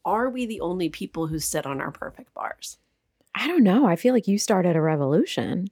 are 0.05 0.29
we 0.29 0.45
the 0.45 0.61
only 0.61 0.89
people 0.89 1.27
who 1.27 1.39
sit 1.39 1.65
on 1.65 1.81
our 1.81 1.91
perfect 1.91 2.33
bars? 2.33 2.77
I 3.35 3.47
don't 3.47 3.63
know. 3.63 3.85
I 3.85 3.95
feel 3.95 4.13
like 4.13 4.27
you 4.27 4.37
started 4.37 4.75
a 4.75 4.81
revolution. 4.81 5.69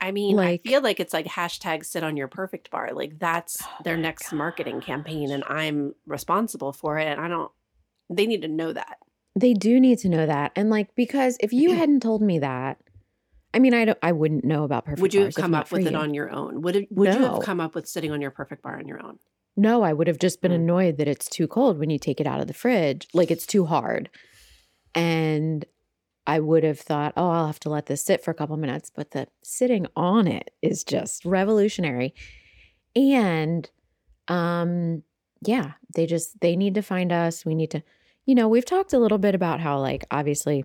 I 0.00 0.12
mean, 0.12 0.36
Like- 0.36 0.62
I 0.64 0.68
feel 0.68 0.82
like 0.82 1.00
it's 1.00 1.12
like 1.12 1.26
hashtag 1.26 1.84
sit 1.84 2.04
on 2.04 2.16
your 2.16 2.28
perfect 2.28 2.70
bar. 2.70 2.90
Like 2.92 3.18
that's 3.18 3.62
Oh 3.62 3.68
their 3.84 3.96
next 3.96 4.32
marketing 4.32 4.80
campaign, 4.80 5.30
and 5.30 5.42
I'm 5.44 5.94
responsible 6.06 6.72
for 6.72 6.98
it. 6.98 7.06
And 7.08 7.20
I 7.20 7.28
don't, 7.28 7.50
they 8.08 8.26
need 8.26 8.42
to 8.42 8.48
know 8.48 8.72
that. 8.72 8.98
They 9.34 9.54
do 9.54 9.78
need 9.80 9.98
to 10.00 10.08
know 10.08 10.26
that, 10.26 10.52
and 10.56 10.70
like 10.70 10.94
because 10.96 11.36
if 11.40 11.52
you 11.52 11.74
hadn't 11.76 12.00
told 12.00 12.22
me 12.22 12.38
that, 12.40 12.78
I 13.54 13.58
mean, 13.60 13.74
I 13.74 13.84
don't. 13.84 13.98
I 14.02 14.12
wouldn't 14.12 14.44
know 14.44 14.64
about 14.64 14.84
perfect. 14.84 15.00
would 15.00 15.14
you 15.14 15.24
have 15.24 15.34
come 15.34 15.54
up 15.54 15.70
with 15.72 15.86
it 15.86 15.94
on 15.94 16.14
your 16.14 16.30
own? 16.30 16.62
Would 16.62 16.76
it, 16.76 16.88
would 16.92 17.14
you 17.14 17.24
have 17.24 17.42
come 17.42 17.60
up 17.60 17.74
with 17.74 17.86
sitting 17.88 18.10
on 18.12 18.20
your 18.20 18.30
perfect 18.30 18.62
bar 18.62 18.78
on 18.78 18.86
your 18.86 19.02
own? 19.04 19.18
No, 19.58 19.82
I 19.82 19.92
would 19.92 20.06
have 20.06 20.20
just 20.20 20.40
been 20.40 20.52
Mm. 20.52 20.56
annoyed 20.62 20.96
that 20.98 21.08
it's 21.08 21.28
too 21.28 21.48
cold 21.48 21.78
when 21.78 21.90
you 21.90 21.98
take 21.98 22.20
it 22.20 22.26
out 22.26 22.40
of 22.40 22.46
the 22.46 22.54
fridge. 22.54 23.08
Like 23.12 23.30
it's 23.30 23.46
too 23.46 23.66
hard. 23.66 24.08
And 24.94 25.64
I 26.26 26.38
would 26.40 26.62
have 26.62 26.78
thought, 26.78 27.12
oh, 27.16 27.28
I'll 27.28 27.46
have 27.48 27.58
to 27.60 27.68
let 27.70 27.86
this 27.86 28.04
sit 28.04 28.22
for 28.22 28.30
a 28.30 28.34
couple 28.34 28.56
minutes. 28.56 28.90
But 28.94 29.10
the 29.10 29.26
sitting 29.42 29.86
on 29.96 30.28
it 30.28 30.52
is 30.62 30.84
just 30.84 31.24
revolutionary. 31.24 32.14
And 32.94 33.68
um, 34.28 35.02
yeah, 35.42 35.72
they 35.94 36.06
just 36.06 36.40
they 36.40 36.54
need 36.54 36.74
to 36.74 36.82
find 36.82 37.10
us. 37.12 37.44
We 37.44 37.54
need 37.54 37.70
to, 37.72 37.82
you 38.26 38.34
know, 38.34 38.48
we've 38.48 38.64
talked 38.64 38.92
a 38.92 38.98
little 38.98 39.18
bit 39.18 39.34
about 39.34 39.58
how, 39.60 39.80
like, 39.80 40.04
obviously, 40.10 40.64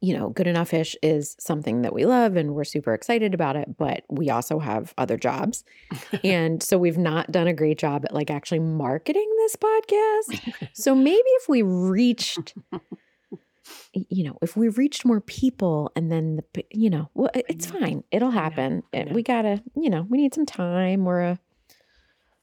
you 0.00 0.16
know, 0.16 0.30
good 0.30 0.46
enough 0.46 0.72
ish 0.72 0.96
is 1.02 1.36
something 1.38 1.82
that 1.82 1.92
we 1.92 2.04
love 2.04 2.36
and 2.36 2.54
we're 2.54 2.64
super 2.64 2.94
excited 2.94 3.34
about 3.34 3.56
it, 3.56 3.76
but 3.76 4.04
we 4.08 4.30
also 4.30 4.58
have 4.58 4.94
other 4.98 5.16
jobs. 5.16 5.64
and 6.24 6.62
so 6.62 6.78
we've 6.78 6.98
not 6.98 7.30
done 7.30 7.46
a 7.46 7.52
great 7.52 7.78
job 7.78 8.04
at 8.04 8.14
like 8.14 8.30
actually 8.30 8.60
marketing 8.60 9.28
this 9.38 9.56
podcast. 9.56 10.68
So 10.74 10.94
maybe 10.94 11.18
if 11.26 11.48
we 11.48 11.62
reached 11.62 12.54
you 13.92 14.24
know, 14.24 14.38
if 14.42 14.56
we 14.56 14.68
reached 14.68 15.04
more 15.04 15.20
people 15.20 15.92
and 15.94 16.10
then 16.10 16.36
the 16.36 16.64
you 16.70 16.90
know, 16.90 17.10
well, 17.14 17.30
it's 17.34 17.72
know. 17.72 17.80
fine. 17.80 18.04
It'll 18.10 18.28
I 18.28 18.34
know. 18.34 18.40
happen. 18.40 18.82
I 18.92 18.96
eh, 18.96 19.04
know. 19.04 19.12
We 19.12 19.22
got 19.22 19.42
to, 19.42 19.62
you 19.76 19.90
know, 19.90 20.06
we 20.08 20.18
need 20.18 20.34
some 20.34 20.46
time. 20.46 21.04
We're 21.04 21.22
a 21.22 21.38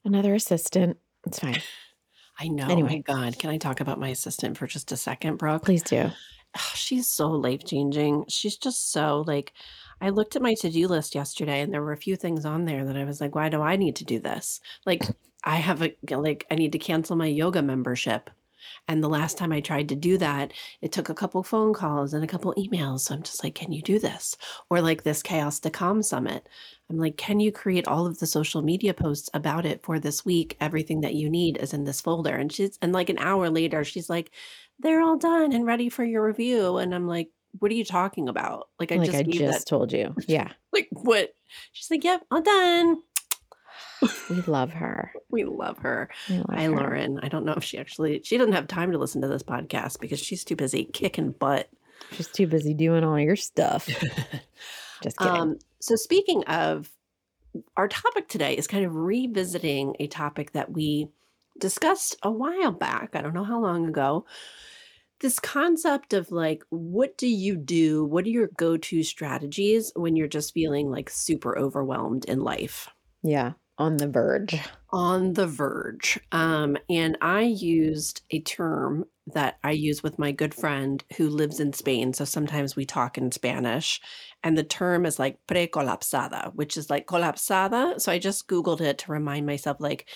another 0.06 0.34
assistant. 0.36 0.98
It's 1.26 1.40
fine. 1.40 1.62
I 2.40 2.48
know. 2.48 2.68
Anyway. 2.68 2.90
my 2.90 2.98
God, 3.00 3.38
can 3.38 3.50
I 3.50 3.58
talk 3.58 3.82
about 3.82 4.00
my 4.00 4.10
assistant 4.10 4.58
for 4.58 4.66
just 4.66 4.92
a 4.92 4.98
second, 4.98 5.38
Brooke? 5.38 5.66
Please 5.66 5.84
do. 5.84 6.12
She's 6.76 7.08
so 7.08 7.30
life 7.30 7.64
changing. 7.66 8.26
She's 8.28 8.58
just 8.58 8.92
so 8.92 9.24
like, 9.28 9.54
I 10.02 10.10
looked 10.10 10.36
at 10.36 10.42
my 10.42 10.54
to 10.56 10.70
do 10.70 10.88
list 10.88 11.16
yesterday 11.16 11.62
and 11.62 11.74
there 11.74 11.82
were 11.82 11.92
a 11.92 11.98
few 11.98 12.16
things 12.16 12.46
on 12.46 12.66
there 12.66 12.86
that 12.86 12.98
I 12.98 13.04
was 13.04 13.22
like, 13.22 13.36
why 13.36 13.50
do 13.50 13.62
I 13.62 13.76
need 13.76 13.96
to 13.98 14.06
do 14.06 14.20
this? 14.20 14.60
Like, 14.86 15.04
I 15.44 15.58
have 15.58 15.82
a, 15.84 15.96
like, 16.10 16.46
I 16.52 16.56
need 16.56 16.72
to 16.74 16.80
cancel 16.80 17.16
my 17.16 17.28
yoga 17.28 17.62
membership. 17.62 18.30
And 18.88 19.04
the 19.04 19.10
last 19.10 19.38
time 19.38 19.52
I 19.52 19.62
tried 19.62 19.90
to 19.90 19.96
do 19.96 20.18
that, 20.18 20.54
it 20.82 20.92
took 20.92 21.10
a 21.10 21.14
couple 21.14 21.44
phone 21.44 21.74
calls 21.74 22.14
and 22.14 22.24
a 22.24 22.28
couple 22.28 22.54
emails. 22.56 23.02
So 23.02 23.16
I'm 23.16 23.24
just 23.24 23.44
like, 23.44 23.56
can 23.56 23.72
you 23.72 23.82
do 23.82 24.00
this? 24.00 24.36
Or 24.70 24.82
like 24.82 25.04
this 25.04 25.24
Chaos 25.24 25.60
to 25.62 25.70
Calm 25.70 26.02
Summit. 26.04 26.48
I'm 26.90 26.98
like, 26.98 27.18
can 27.18 27.40
you 27.40 27.52
create 27.52 27.88
all 27.88 28.08
of 28.08 28.20
the 28.20 28.26
social 28.26 28.62
media 28.62 28.94
posts 28.94 29.30
about 29.34 29.66
it 29.66 29.84
for 29.84 30.00
this 30.00 30.26
week? 30.26 30.58
Everything 30.60 31.02
that 31.02 31.14
you 31.14 31.30
need 31.30 31.58
is 31.58 31.74
in 31.74 31.84
this 31.84 32.02
folder. 32.02 32.36
And 32.36 32.52
she's, 32.52 32.78
and 32.82 32.92
like 32.92 33.10
an 33.10 33.20
hour 33.20 33.50
later, 33.50 33.84
she's 33.84 34.10
like, 34.10 34.32
they're 34.80 35.02
all 35.02 35.18
done 35.18 35.52
and 35.54 35.66
ready 35.66 35.90
for 35.90 36.04
your 36.04 36.26
review. 36.26 36.78
And 36.78 36.96
I'm 36.96 37.08
like, 37.08 37.30
what 37.58 37.72
are 37.72 37.76
you 37.76 37.86
talking 37.86 38.30
about? 38.30 38.70
Like, 38.80 38.92
I 38.92 38.96
like 38.96 39.12
just 39.12 39.18
I 39.18 39.24
just 39.24 39.60
that, 39.60 39.70
told 39.70 39.92
you. 39.92 40.16
Yeah. 40.28 40.52
like, 40.74 40.88
what? 40.92 41.34
She's 41.72 41.90
like, 41.90 42.04
yep, 42.04 42.22
all 42.32 42.42
done. 42.42 42.98
We 44.30 44.42
love 44.42 44.72
her. 44.74 45.12
We 45.32 45.44
love 45.44 45.78
her. 45.80 46.10
We 46.28 46.38
love 46.38 46.48
Hi, 46.50 46.64
her. 46.64 46.70
Lauren. 46.72 47.20
I 47.22 47.28
don't 47.28 47.46
know 47.46 47.54
if 47.54 47.64
she 47.64 47.78
actually, 47.78 48.22
she 48.24 48.36
doesn't 48.36 48.54
have 48.54 48.66
time 48.66 48.92
to 48.92 48.98
listen 48.98 49.22
to 49.22 49.28
this 49.28 49.44
podcast 49.44 50.00
because 50.00 50.20
she's 50.20 50.44
too 50.44 50.56
busy 50.56 50.86
kicking 50.86 51.34
butt. 51.34 51.70
She's 52.14 52.28
too 52.28 52.48
busy 52.48 52.74
doing 52.74 53.04
all 53.04 53.20
your 53.20 53.36
stuff. 53.36 53.88
Just 55.04 55.18
kidding. 55.20 55.34
Um, 55.34 55.60
so, 55.80 55.96
speaking 55.96 56.44
of, 56.46 56.90
our 57.78 57.88
topic 57.88 58.28
today 58.28 58.58
is 58.58 58.66
kind 58.66 58.86
of 58.86 58.96
revisiting 58.96 59.96
a 60.00 60.08
topic 60.08 60.54
that 60.54 60.72
we 60.72 61.10
discussed 61.60 62.16
a 62.24 62.32
while 62.32 62.72
back. 62.72 63.12
I 63.16 63.22
don't 63.22 63.36
know 63.36 63.44
how 63.44 63.62
long 63.62 63.88
ago. 63.88 64.26
This 65.20 65.40
concept 65.40 66.14
of 66.14 66.32
like, 66.32 66.64
what 66.70 67.18
do 67.18 67.28
you 67.28 67.56
do? 67.56 68.04
What 68.06 68.26
are 68.26 68.30
your 68.30 68.50
go 68.58 68.78
to 68.78 69.04
strategies 69.04 69.92
when 69.96 70.16
you're 70.16 70.28
just 70.28 70.54
feeling 70.54 70.90
like 70.90 71.10
super 71.10 71.58
overwhelmed 71.58 72.26
in 72.26 72.40
life? 72.40 72.90
yeah. 73.22 73.54
On 73.80 73.98
the 73.98 74.08
verge. 74.08 74.60
on 74.92 75.34
the 75.34 75.48
verge. 75.48 76.20
Um, 76.32 76.78
and 76.90 77.18
I 77.22 77.42
used 77.42 78.22
a 78.32 78.42
term 78.42 79.06
that 79.28 79.58
I 79.64 79.72
use 79.72 80.04
with 80.04 80.20
my 80.20 80.32
good 80.32 80.54
friend 80.54 81.04
who 81.16 81.30
lives 81.30 81.60
in 81.60 81.74
Spain. 81.74 82.14
So 82.14 82.26
sometimes 82.26 82.76
we 82.76 82.86
talk 82.86 83.18
in 83.18 83.32
Spanish, 83.32 84.02
and 84.44 84.58
the 84.58 84.64
term 84.64 85.06
is 85.06 85.20
like 85.20 85.38
pre-colapsada, 85.48 86.54
which 86.56 86.78
is 86.78 86.90
like 86.90 87.08
colapsada. 87.08 88.02
So 88.02 88.12
I 88.12 88.20
just 88.20 88.48
Googled 88.48 88.82
it 88.82 88.98
to 89.00 89.12
remind 89.12 89.46
myself 89.46 89.78
like, 89.80 90.10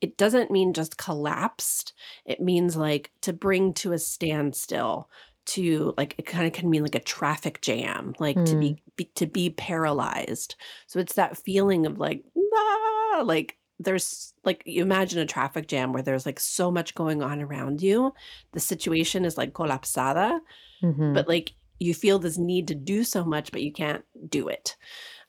it 0.00 0.16
doesn't 0.16 0.50
mean 0.50 0.72
just 0.72 0.96
collapsed, 0.96 1.92
it 2.24 2.40
means 2.40 2.76
like 2.76 3.12
to 3.22 3.32
bring 3.32 3.72
to 3.74 3.92
a 3.92 3.98
standstill. 3.98 5.08
To 5.46 5.92
like 5.98 6.14
it 6.18 6.26
kind 6.26 6.46
of 6.46 6.52
can 6.52 6.70
mean 6.70 6.82
like 6.82 6.94
a 6.94 7.00
traffic 7.00 7.60
jam, 7.62 8.14
like 8.20 8.44
to 8.44 8.56
be, 8.56 8.82
be 8.96 9.06
to 9.16 9.26
be 9.26 9.50
paralyzed. 9.50 10.54
So 10.86 11.00
it's 11.00 11.14
that 11.14 11.36
feeling 11.36 11.84
of 11.84 11.98
like, 11.98 12.24
ah, 12.54 13.22
like 13.26 13.58
there's 13.80 14.34
like 14.44 14.62
you 14.66 14.82
imagine 14.82 15.18
a 15.18 15.26
traffic 15.26 15.66
jam 15.66 15.92
where 15.92 16.02
there's 16.02 16.26
like 16.26 16.38
so 16.38 16.70
much 16.70 16.94
going 16.94 17.22
on 17.24 17.42
around 17.42 17.82
you. 17.82 18.14
The 18.52 18.60
situation 18.60 19.24
is 19.24 19.36
like 19.36 19.52
colapsada, 19.52 20.40
Mhm. 20.82 21.12
but 21.14 21.26
like 21.26 21.54
you 21.80 21.92
feel 21.94 22.20
this 22.20 22.38
need 22.38 22.68
to 22.68 22.74
do 22.76 23.02
so 23.02 23.24
much, 23.24 23.50
but 23.50 23.62
you 23.62 23.72
can't 23.72 24.04
do 24.30 24.46
it. 24.48 24.76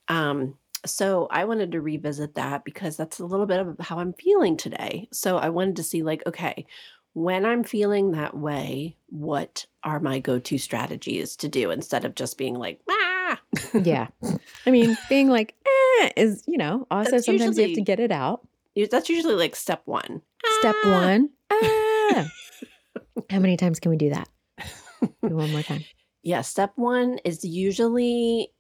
Um, 0.08 0.58
so 0.86 1.28
I 1.32 1.46
wanted 1.46 1.72
to 1.72 1.82
revisit 1.82 2.36
that 2.36 2.66
because 2.66 2.98
that's 2.98 3.20
a 3.20 3.26
little 3.26 3.46
bit 3.46 3.60
of 3.60 3.78
how 3.80 4.00
I'm 4.00 4.14
feeling 4.14 4.58
today. 4.58 5.08
So 5.14 5.38
I 5.38 5.50
wanted 5.50 5.78
to 5.78 5.84
see 5.84 6.04
like, 6.04 6.24
okay, 6.28 6.66
when 7.14 7.46
I'm 7.46 7.64
feeling 7.64 8.12
that 8.12 8.36
way, 8.36 8.98
what 9.08 9.66
are 9.84 10.00
my 10.00 10.20
go-to 10.20 10.58
strategies 10.58 11.36
to 11.38 11.48
do 11.48 11.72
instead 11.72 12.06
of 12.06 12.16
just 12.16 12.38
being 12.38 12.56
like, 12.56 12.82
ah, 12.90 13.40
yeah. 13.84 14.08
I 14.66 14.72
mean, 14.72 14.98
being 15.10 15.30
like, 15.30 15.56
eh, 16.02 16.10
is, 16.18 16.44
you 16.48 16.58
know, 16.58 16.88
also 16.90 17.12
That's 17.12 17.26
sometimes 17.26 17.58
you 17.58 17.64
have 17.64 17.74
to 17.74 17.82
get 17.82 18.00
it 18.00 18.12
out. 18.12 18.48
That's 18.90 19.10
usually 19.10 19.36
like 19.36 19.56
step 19.56 19.84
one. 19.86 20.22
Step 20.60 20.76
Ah. 20.84 21.02
one. 21.02 21.30
Ah. 21.52 22.32
How 23.30 23.40
many 23.40 23.58
times 23.58 23.80
can 23.80 23.92
we 23.92 23.98
do 23.98 24.10
that? 24.10 24.30
One 25.22 25.52
more 25.52 25.64
time. 25.64 25.84
Yeah, 26.26 26.40
step 26.40 26.72
one 26.78 27.20
is 27.26 27.44
usually 27.44 28.54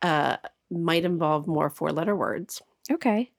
uh 0.00 0.38
might 0.70 1.04
involve 1.04 1.46
more 1.46 1.68
four 1.68 1.92
letter 1.92 2.16
words. 2.16 2.62
Okay. 2.90 3.30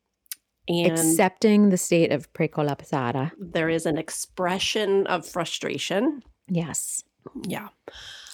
And 0.68 0.92
Accepting 0.94 1.70
the 1.70 1.78
state 1.78 2.12
of 2.12 2.32
precolapsada. 2.34 3.32
there 3.38 3.70
is 3.70 3.86
an 3.86 3.98
expression 3.98 5.06
of 5.08 5.26
frustration. 5.28 6.24
Yes. 6.48 7.04
Yeah. 7.48 7.68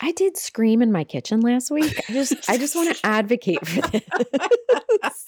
I 0.01 0.11
did 0.13 0.37
scream 0.37 0.81
in 0.81 0.91
my 0.91 1.03
kitchen 1.03 1.41
last 1.41 1.71
week. 1.71 1.99
I 2.09 2.13
just 2.13 2.49
I 2.49 2.57
just 2.57 2.75
want 2.75 2.95
to 2.95 3.05
advocate 3.05 3.65
for 3.67 3.81
this. 3.89 5.25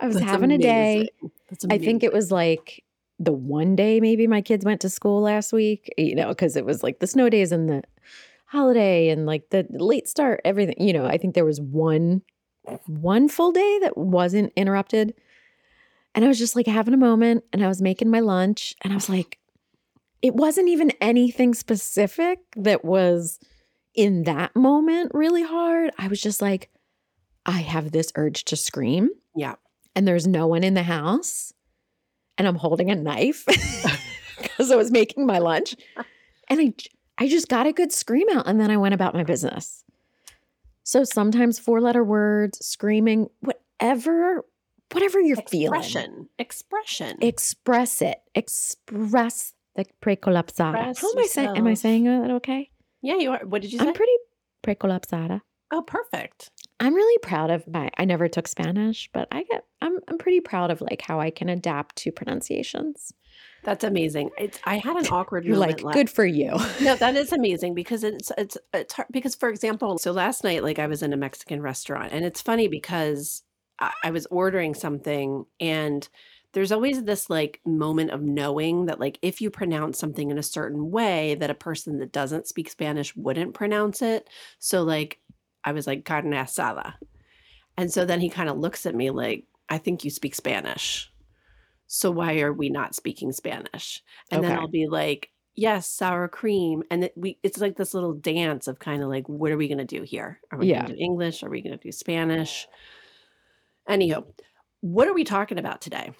I 0.00 0.06
was 0.06 0.16
That's 0.16 0.26
having 0.30 0.50
a 0.50 0.58
day. 0.58 1.08
amazing. 1.20 1.70
I 1.70 1.78
think 1.78 2.02
it 2.02 2.12
was 2.12 2.30
like 2.32 2.82
the 3.18 3.32
one 3.32 3.76
day 3.76 4.00
maybe 4.00 4.26
my 4.26 4.40
kids 4.40 4.64
went 4.64 4.80
to 4.80 4.90
school 4.90 5.22
last 5.22 5.52
week, 5.52 5.92
you 5.96 6.14
know, 6.14 6.28
because 6.28 6.56
it 6.56 6.64
was 6.64 6.82
like 6.82 6.98
the 6.98 7.06
snow 7.06 7.28
days 7.28 7.52
and 7.52 7.68
the 7.68 7.82
holiday 8.46 9.08
and 9.10 9.26
like 9.26 9.48
the 9.50 9.64
late 9.70 10.08
start, 10.08 10.40
everything. 10.44 10.74
You 10.78 10.92
know, 10.92 11.06
I 11.06 11.18
think 11.18 11.34
there 11.34 11.44
was 11.44 11.60
one 11.60 12.22
one 12.86 13.28
full 13.28 13.52
day 13.52 13.78
that 13.82 13.96
wasn't 13.96 14.52
interrupted. 14.56 15.14
And 16.14 16.24
I 16.24 16.28
was 16.28 16.38
just 16.38 16.56
like 16.56 16.66
having 16.66 16.94
a 16.94 16.98
moment 16.98 17.44
and 17.52 17.64
I 17.64 17.68
was 17.68 17.80
making 17.80 18.10
my 18.10 18.20
lunch 18.20 18.74
and 18.82 18.92
I 18.92 18.96
was 18.96 19.08
like, 19.08 19.38
it 20.20 20.34
wasn't 20.34 20.68
even 20.68 20.92
anything 21.00 21.54
specific 21.54 22.38
that 22.56 22.84
was 22.84 23.38
in 23.94 24.24
that 24.24 24.54
moment 24.54 25.10
really 25.14 25.42
hard. 25.42 25.90
I 25.98 26.08
was 26.08 26.20
just 26.20 26.40
like, 26.40 26.70
I 27.44 27.60
have 27.60 27.90
this 27.90 28.12
urge 28.14 28.44
to 28.44 28.56
scream. 28.56 29.10
Yeah. 29.34 29.54
And 29.96 30.06
there's 30.06 30.26
no 30.26 30.46
one 30.46 30.64
in 30.64 30.74
the 30.74 30.82
house. 30.82 31.52
And 32.38 32.46
I'm 32.46 32.56
holding 32.56 32.90
a 32.90 32.94
knife 32.94 33.44
because 34.40 34.70
I 34.70 34.76
was 34.76 34.90
making 34.90 35.26
my 35.26 35.38
lunch. 35.38 35.74
And 36.48 36.60
I 36.60 36.74
I 37.18 37.28
just 37.28 37.48
got 37.48 37.66
a 37.66 37.72
good 37.72 37.92
scream 37.92 38.26
out 38.32 38.46
and 38.46 38.60
then 38.60 38.70
I 38.70 38.76
went 38.76 38.94
about 38.94 39.14
my 39.14 39.22
business. 39.22 39.84
So 40.82 41.04
sometimes 41.04 41.58
four 41.58 41.80
letter 41.80 42.02
words, 42.02 42.64
screaming, 42.64 43.28
whatever, 43.40 44.44
whatever 44.92 45.20
you're 45.20 45.36
feeling. 45.48 45.78
Expression. 45.78 46.28
Expression. 46.38 47.18
Express 47.20 48.02
it. 48.02 48.18
Express 48.34 49.54
the 49.76 49.86
precolapsata. 50.02 50.90
Express 50.90 51.00
How 51.00 51.10
am 51.10 51.18
I 51.18 51.26
saying? 51.26 51.56
Am 51.56 51.66
I 51.66 51.74
saying 51.74 52.04
that 52.04 52.30
okay? 52.32 52.70
yeah, 53.00 53.16
you 53.16 53.30
are. 53.32 53.40
What 53.44 53.62
did 53.62 53.72
you 53.72 53.78
say? 53.78 53.86
I'm 53.86 53.94
pretty 53.94 54.12
precolapsata. 54.62 55.40
oh, 55.72 55.82
perfect. 55.82 56.50
I'm 56.80 56.94
really 56.94 57.18
proud 57.18 57.50
of 57.50 57.66
my 57.68 57.90
I 57.96 58.04
never 58.04 58.28
took 58.28 58.48
Spanish, 58.48 59.08
but 59.12 59.28
I 59.30 59.44
get 59.44 59.64
I'm 59.80 59.98
I'm 60.08 60.18
pretty 60.18 60.40
proud 60.40 60.70
of 60.70 60.80
like 60.80 61.00
how 61.02 61.20
I 61.20 61.30
can 61.30 61.48
adapt 61.48 61.96
to 61.96 62.12
pronunciations. 62.12 63.12
That's 63.64 63.84
amazing. 63.84 64.30
It's, 64.38 64.58
I 64.64 64.78
had 64.78 64.96
an 64.96 65.06
awkward 65.06 65.44
You're 65.44 65.54
moment. 65.56 65.78
like, 65.78 65.84
la- 65.84 65.92
good 65.92 66.10
for 66.10 66.26
you. 66.26 66.50
no, 66.82 66.96
that 66.96 67.14
is 67.14 67.32
amazing 67.32 67.74
because 67.74 68.02
it's 68.02 68.32
it's 68.36 68.58
it's 68.74 68.94
hard 68.94 69.08
because 69.12 69.36
for 69.36 69.48
example, 69.48 69.98
so 69.98 70.10
last 70.10 70.42
night 70.42 70.64
like 70.64 70.80
I 70.80 70.88
was 70.88 71.02
in 71.02 71.12
a 71.12 71.16
Mexican 71.16 71.62
restaurant 71.62 72.12
and 72.12 72.24
it's 72.24 72.40
funny 72.42 72.66
because 72.66 73.44
I, 73.82 73.92
I 74.04 74.10
was 74.10 74.26
ordering 74.26 74.74
something 74.74 75.44
and 75.60 76.08
there's 76.52 76.72
always 76.72 77.02
this 77.02 77.30
like 77.30 77.60
moment 77.64 78.10
of 78.10 78.22
knowing 78.22 78.86
that 78.86 79.00
like 79.00 79.18
if 79.22 79.40
you 79.40 79.50
pronounce 79.50 79.98
something 79.98 80.30
in 80.30 80.38
a 80.38 80.42
certain 80.42 80.90
way 80.90 81.34
that 81.36 81.50
a 81.50 81.54
person 81.54 81.98
that 81.98 82.12
doesn't 82.12 82.46
speak 82.46 82.70
Spanish 82.70 83.16
wouldn't 83.16 83.54
pronounce 83.54 84.02
it. 84.02 84.28
So 84.58 84.82
like 84.82 85.18
I 85.64 85.72
was 85.72 85.86
like 85.86 86.04
carne 86.04 86.32
asada. 86.32 86.94
And 87.76 87.90
so 87.90 88.04
then 88.04 88.20
he 88.20 88.28
kind 88.28 88.50
of 88.50 88.58
looks 88.58 88.84
at 88.84 88.94
me 88.94 89.10
like, 89.10 89.46
I 89.68 89.78
think 89.78 90.04
you 90.04 90.10
speak 90.10 90.34
Spanish. 90.34 91.10
So 91.86 92.10
why 92.10 92.40
are 92.40 92.52
we 92.52 92.68
not 92.68 92.94
speaking 92.94 93.32
Spanish? 93.32 94.02
And 94.30 94.42
then 94.42 94.56
I'll 94.58 94.68
be 94.68 94.86
like, 94.88 95.30
yes, 95.54 95.88
sour 95.88 96.28
cream. 96.28 96.82
And 96.90 97.04
it, 97.04 97.12
we 97.16 97.38
it's 97.42 97.58
like 97.58 97.76
this 97.76 97.94
little 97.94 98.12
dance 98.14 98.68
of 98.68 98.78
kind 98.78 99.02
of 99.02 99.08
like, 99.08 99.28
what 99.28 99.50
are 99.50 99.56
we 99.56 99.68
gonna 99.68 99.84
do 99.84 100.02
here? 100.02 100.40
Are 100.50 100.58
we 100.58 100.68
Yeah. 100.68 100.82
gonna 100.82 100.94
do 100.94 101.00
English? 101.00 101.42
Are 101.42 101.50
we 101.50 101.62
gonna 101.62 101.78
do 101.78 101.92
Spanish? 101.92 102.66
Anyhow, 103.88 104.24
what 104.80 105.08
are 105.08 105.14
we 105.14 105.24
talking 105.24 105.58
about 105.58 105.80
today? 105.80 106.12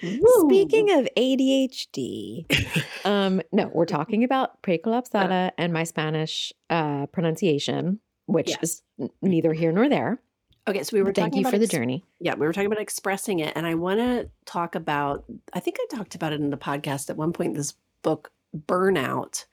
Speaking 0.00 0.90
of 0.98 1.08
ADHD, 1.16 2.46
um, 3.04 3.42
no, 3.52 3.70
we're 3.72 3.84
talking 3.86 4.24
about 4.24 4.62
precolapsata 4.62 5.52
and 5.58 5.72
my 5.72 5.84
Spanish 5.84 6.52
uh, 6.70 7.06
pronunciation, 7.06 8.00
which 8.26 8.50
Yes. 8.50 8.58
is 8.62 8.82
n- 9.00 9.10
neither 9.22 9.52
here 9.52 9.72
nor 9.72 9.88
there. 9.88 10.20
okay, 10.66 10.82
so 10.82 10.96
we 10.96 11.02
were 11.02 11.12
Thank 11.12 11.34
you 11.34 11.40
about 11.42 11.52
for 11.52 11.58
the 11.58 11.66
journey. 11.66 12.04
Yeah, 12.20 12.34
we 12.34 12.46
were 12.46 12.52
talking 12.52 12.66
about 12.66 12.80
expressing 12.80 13.40
it. 13.40 13.52
And 13.56 13.66
I 13.66 13.74
want 13.74 14.00
to 14.00 14.30
talk 14.46 14.74
about, 14.74 15.24
I 15.52 15.60
think 15.60 15.76
I 15.80 15.96
talked 15.96 16.14
about 16.14 16.32
it 16.32 16.40
in 16.40 16.50
the 16.50 16.56
podcast 16.56 17.10
at 17.10 17.16
one 17.16 17.32
point, 17.32 17.54
this 17.54 17.74
book, 18.02 18.32
Burnout, 18.56 19.44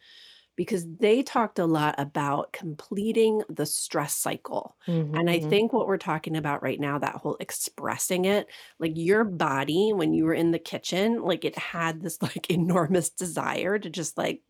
because 0.57 0.85
they 0.97 1.23
talked 1.23 1.59
a 1.59 1.65
lot 1.67 1.95
about 1.99 2.51
completing 2.53 3.43
the 3.49 3.65
stress 3.65 4.15
cycle. 4.15 4.77
And 5.13 5.29
I 5.29 5.39
Mhm. 5.39 5.49
think 5.49 5.73
what 5.73 5.87
we're 5.87 5.97
talking 5.97 6.35
about 6.37 6.63
right 6.63 6.79
now, 6.81 6.99
that 6.99 7.15
whole 7.15 7.37
expressing 7.39 8.25
it, 8.25 8.47
like 8.79 8.93
your 8.95 9.23
body, 9.23 9.93
when 9.93 10.13
you 10.13 10.25
were 10.25 10.33
in 10.35 10.51
the 10.51 10.59
kitchen, 10.59 11.21
like 11.23 11.45
it 11.45 11.57
had 11.57 12.01
this 12.01 12.21
like 12.23 12.49
enormous 12.51 13.09
desire 13.09 13.79
to 13.79 13.89
just 13.89 14.17
like, 14.17 14.43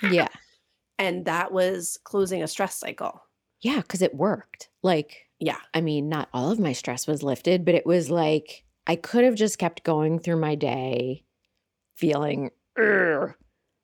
yeah, 0.00 0.28
and 0.98 1.24
that 1.26 1.52
was 1.52 1.98
closing 2.04 2.42
a 2.42 2.48
stress 2.48 2.76
cycle. 2.76 3.22
yeah, 3.60 3.80
because 3.80 4.02
it 4.02 4.14
worked. 4.14 4.68
Like, 4.82 5.28
Yeah. 5.38 5.58
I 5.74 5.80
mean, 5.80 6.08
not 6.08 6.28
all 6.32 6.50
of 6.50 6.58
my 6.58 6.72
stress 6.72 7.06
was 7.06 7.22
lifted, 7.22 7.64
but 7.64 7.74
it 7.74 7.86
was 7.86 8.10
like 8.10 8.64
I 8.86 8.96
could 8.96 9.24
have 9.24 9.34
just 9.34 9.58
kept 9.58 9.84
going 9.84 10.18
through 10.18 10.36
my 10.40 10.54
day 10.54 11.24
feeling, 11.96 12.50
"Ugh," 12.78 13.34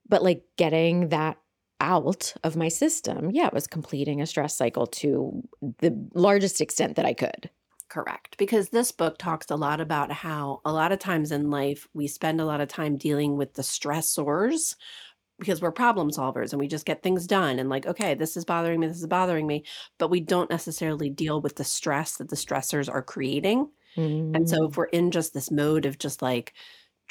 but 0.08 0.22
like 0.22 0.44
getting 0.56 1.08
that 1.10 1.38
out 1.80 2.34
of 2.44 2.56
my 2.56 2.68
system. 2.68 3.30
Yeah, 3.32 3.46
it 3.48 3.52
was 3.52 3.66
completing 3.66 4.20
a 4.20 4.26
stress 4.26 4.56
cycle 4.56 4.86
to 4.88 5.42
the 5.78 6.08
largest 6.14 6.60
extent 6.60 6.96
that 6.96 7.06
I 7.06 7.14
could. 7.14 7.50
Correct. 7.88 8.38
Because 8.38 8.70
this 8.70 8.90
book 8.90 9.18
talks 9.18 9.50
a 9.50 9.56
lot 9.56 9.80
about 9.80 10.10
how 10.10 10.62
a 10.64 10.72
lot 10.72 10.92
of 10.92 10.98
times 10.98 11.30
in 11.30 11.50
life 11.50 11.86
we 11.92 12.06
spend 12.06 12.40
a 12.40 12.46
lot 12.46 12.60
of 12.62 12.68
time 12.68 12.96
dealing 12.96 13.36
with 13.36 13.52
the 13.54 13.62
stressors 13.62 14.76
because 15.38 15.62
we're 15.62 15.72
problem 15.72 16.10
solvers 16.10 16.52
and 16.52 16.60
we 16.60 16.68
just 16.68 16.86
get 16.86 17.02
things 17.02 17.26
done 17.26 17.58
and 17.58 17.68
like, 17.70 17.86
okay, 17.86 18.14
this 18.14 18.36
is 18.36 18.44
bothering 18.44 18.80
me, 18.80 18.88
this 18.88 18.98
is 19.00 19.06
bothering 19.06 19.46
me, 19.46 19.64
but 19.98 20.08
we 20.08 20.20
don't 20.20 20.50
necessarily 20.50 21.10
deal 21.10 21.40
with 21.42 21.56
the 21.56 21.64
stress 21.64 22.18
that 22.18 22.30
the 22.30 22.36
stressors 22.36 22.92
are 22.92 23.02
creating. 23.02 23.70
And 24.34 24.48
so 24.48 24.56
Mm. 24.56 24.70
if 24.70 24.76
we're 24.76 24.86
in 24.86 25.10
just 25.10 25.34
this 25.34 25.50
mode 25.50 25.86
of 25.86 25.98
just 25.98 26.22
like 26.22 26.54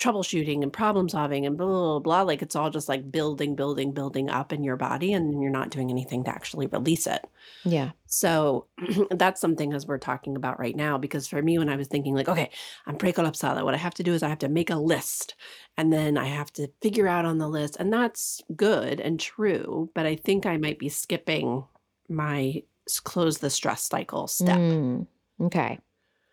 troubleshooting 0.02 0.64
and 0.64 0.74
problem 0.74 1.08
solving 1.08 1.46
and 1.46 1.58
blah, 1.58 1.68
blah, 1.68 2.00
blah, 2.00 2.22
like 2.24 2.42
it's 2.42 2.56
all 2.56 2.72
just 2.72 2.90
like 2.90 3.12
building, 3.12 3.56
building, 3.56 3.92
building 3.92 4.30
up 4.30 4.52
in 4.52 4.64
your 4.64 4.76
body 4.76 5.14
and 5.14 5.42
you're 5.42 5.52
not 5.52 5.70
doing 5.70 5.92
anything 5.92 6.24
to 6.24 6.32
actually 6.32 6.66
release 6.68 7.06
it. 7.06 7.24
yeah, 7.64 7.92
So 8.08 8.66
that's 9.12 9.40
something 9.40 9.74
as 9.74 9.86
we're 9.86 10.00
talking 10.00 10.36
about 10.36 10.60
right 10.60 10.76
now, 10.76 10.98
because 10.98 11.28
for 11.28 11.42
me, 11.42 11.60
when 11.60 11.70
I 11.70 11.76
was 11.76 11.88
thinking 11.88 12.16
like, 12.16 12.28
okay, 12.28 12.50
I'm 12.88 12.98
precolapsada, 12.98 13.64
what 13.64 13.76
I 13.76 13.78
have 13.78 13.94
to 13.96 14.04
do 14.04 14.14
is 14.14 14.24
I 14.24 14.30
have 14.30 14.40
to 14.40 14.50
make 14.50 14.72
a 14.72 14.76
list 14.76 15.36
and 15.78 15.94
then 15.94 16.18
I 16.18 16.26
have 16.26 16.52
to 16.54 16.68
figure 16.82 17.08
out 17.08 17.26
on 17.26 17.38
the 17.38 17.48
list. 17.48 17.78
And 17.80 17.94
that's 17.94 18.42
good 18.56 19.00
and 19.00 19.20
true, 19.20 19.92
but 19.94 20.08
I 20.08 20.16
think 20.16 20.48
I 20.48 20.58
might 20.58 20.80
be 20.80 20.90
skipping 20.90 21.64
my 22.10 22.64
close 23.04 23.38
the 23.38 23.50
stress 23.50 23.84
cycle 23.84 24.28
step. 24.28 24.58
Mm, 24.58 25.08
okay. 25.40 25.80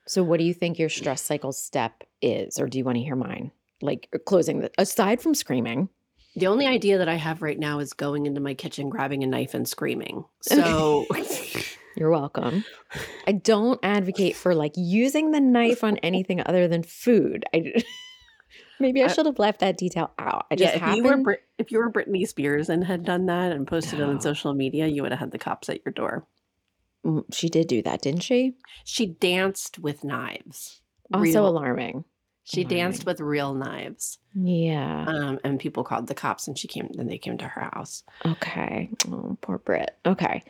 So, 0.06 0.22
what 0.22 0.38
do 0.38 0.44
you 0.44 0.54
think 0.54 0.78
your 0.78 0.88
stress 0.88 1.20
cycle 1.20 1.52
step 1.52 2.02
is, 2.22 2.58
or 2.58 2.66
do 2.66 2.78
you 2.78 2.84
want 2.84 2.96
to 2.96 3.04
hear 3.04 3.14
mine? 3.14 3.52
Like 3.80 4.08
uh, 4.14 4.18
closing 4.18 4.60
the 4.60 4.70
aside 4.78 5.20
from 5.20 5.34
screaming. 5.34 5.88
The 6.36 6.46
only 6.46 6.66
idea 6.66 6.98
that 6.98 7.08
I 7.08 7.14
have 7.14 7.42
right 7.42 7.58
now 7.58 7.80
is 7.80 7.92
going 7.92 8.26
into 8.26 8.40
my 8.40 8.54
kitchen, 8.54 8.90
grabbing 8.90 9.24
a 9.24 9.26
knife 9.26 9.54
and 9.54 9.68
screaming. 9.68 10.24
So 10.42 11.06
You're 11.98 12.10
welcome. 12.10 12.64
I 13.26 13.32
don't 13.32 13.80
advocate 13.82 14.36
for 14.36 14.54
like 14.54 14.74
using 14.76 15.32
the 15.32 15.40
knife 15.40 15.82
on 15.82 15.96
anything 15.98 16.40
other 16.46 16.68
than 16.68 16.84
food. 16.84 17.44
I 17.52 17.72
maybe 18.78 19.02
I 19.02 19.08
should 19.08 19.26
have 19.26 19.40
left 19.40 19.58
that 19.60 19.76
detail 19.76 20.12
out. 20.16 20.46
I 20.48 20.54
just 20.54 20.70
yeah, 20.70 20.76
if 20.76 20.80
happened. 20.80 20.96
you 20.98 21.02
were 21.02 21.16
Brit- 21.16 21.42
if 21.58 21.72
you 21.72 21.78
were 21.78 21.90
Britney 21.90 22.26
Spears 22.28 22.68
and 22.68 22.84
had 22.84 23.04
done 23.04 23.26
that 23.26 23.50
and 23.50 23.66
posted 23.66 23.98
it 23.98 24.04
on 24.04 24.20
social 24.20 24.54
media, 24.54 24.86
you 24.86 25.02
would 25.02 25.10
have 25.10 25.18
had 25.18 25.32
the 25.32 25.38
cops 25.38 25.68
at 25.68 25.84
your 25.84 25.92
door. 25.92 26.24
Mm, 27.04 27.24
she 27.32 27.48
did 27.48 27.66
do 27.66 27.82
that, 27.82 28.00
didn't 28.02 28.22
she? 28.22 28.54
She 28.84 29.06
danced 29.06 29.80
with 29.80 30.04
knives. 30.04 30.80
Also 31.12 31.22
Real- 31.24 31.48
alarming. 31.48 32.04
She 32.50 32.64
danced 32.64 33.04
with 33.04 33.20
real 33.20 33.52
knives. 33.54 34.18
Yeah. 34.34 35.04
Um, 35.06 35.38
and 35.44 35.60
people 35.60 35.84
called 35.84 36.06
the 36.06 36.14
cops 36.14 36.48
and 36.48 36.56
she 36.58 36.66
came 36.68 36.88
then 36.94 37.06
they 37.06 37.18
came 37.18 37.36
to 37.38 37.46
her 37.46 37.70
house. 37.74 38.04
Okay. 38.24 38.88
Oh, 39.10 39.36
poor 39.42 39.58
Brit. 39.58 39.96
Okay. 40.06 40.42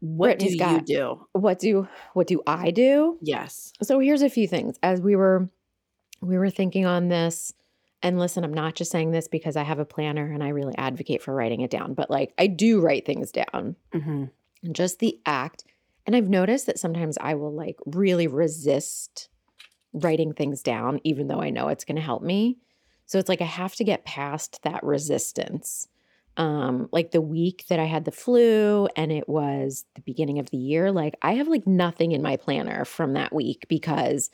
What 0.00 0.38
Brittany's 0.38 0.52
do 0.52 0.58
got- 0.58 0.88
you 0.88 0.96
do? 0.96 1.26
What 1.32 1.58
do 1.58 1.88
what 2.12 2.26
do 2.26 2.42
I 2.46 2.70
do? 2.70 3.18
Yes. 3.22 3.72
So 3.82 3.98
here's 4.00 4.22
a 4.22 4.30
few 4.30 4.46
things. 4.46 4.78
As 4.82 5.00
we 5.00 5.16
were 5.16 5.48
we 6.20 6.38
were 6.38 6.50
thinking 6.50 6.86
on 6.86 7.08
this, 7.08 7.52
and 8.02 8.18
listen, 8.18 8.44
I'm 8.44 8.54
not 8.54 8.74
just 8.74 8.90
saying 8.90 9.10
this 9.12 9.28
because 9.28 9.56
I 9.56 9.62
have 9.62 9.78
a 9.78 9.84
planner 9.84 10.30
and 10.30 10.42
I 10.44 10.48
really 10.50 10.76
advocate 10.76 11.22
for 11.22 11.34
writing 11.34 11.60
it 11.62 11.70
down, 11.70 11.94
but 11.94 12.10
like 12.10 12.32
I 12.38 12.46
do 12.46 12.80
write 12.80 13.04
things 13.06 13.32
down. 13.32 13.76
hmm 13.92 14.24
And 14.62 14.74
just 14.76 14.98
the 15.00 15.18
act. 15.26 15.64
And 16.06 16.14
I've 16.14 16.28
noticed 16.28 16.66
that 16.66 16.78
sometimes 16.78 17.16
I 17.18 17.34
will 17.34 17.52
like 17.52 17.78
really 17.86 18.26
resist 18.26 19.30
writing 19.94 20.34
things 20.34 20.62
down, 20.62 21.00
even 21.04 21.28
though 21.28 21.40
I 21.40 21.50
know 21.50 21.68
it's 21.68 21.84
going 21.84 21.96
to 21.96 22.02
help 22.02 22.22
me. 22.22 22.58
So 23.06 23.18
it's 23.18 23.28
like 23.28 23.40
I 23.40 23.46
have 23.46 23.74
to 23.76 23.84
get 23.84 24.04
past 24.04 24.60
that 24.62 24.84
resistance. 24.84 25.88
Um, 26.36 26.88
like 26.90 27.12
the 27.12 27.20
week 27.20 27.64
that 27.68 27.78
I 27.78 27.84
had 27.84 28.04
the 28.04 28.10
flu 28.10 28.88
and 28.96 29.12
it 29.12 29.28
was 29.28 29.84
the 29.94 30.00
beginning 30.00 30.40
of 30.40 30.50
the 30.50 30.56
year, 30.56 30.90
like 30.90 31.14
I 31.22 31.34
have 31.34 31.46
like 31.46 31.66
nothing 31.66 32.10
in 32.10 32.22
my 32.22 32.36
planner 32.36 32.84
from 32.84 33.12
that 33.12 33.32
week 33.32 33.66
because 33.68 34.30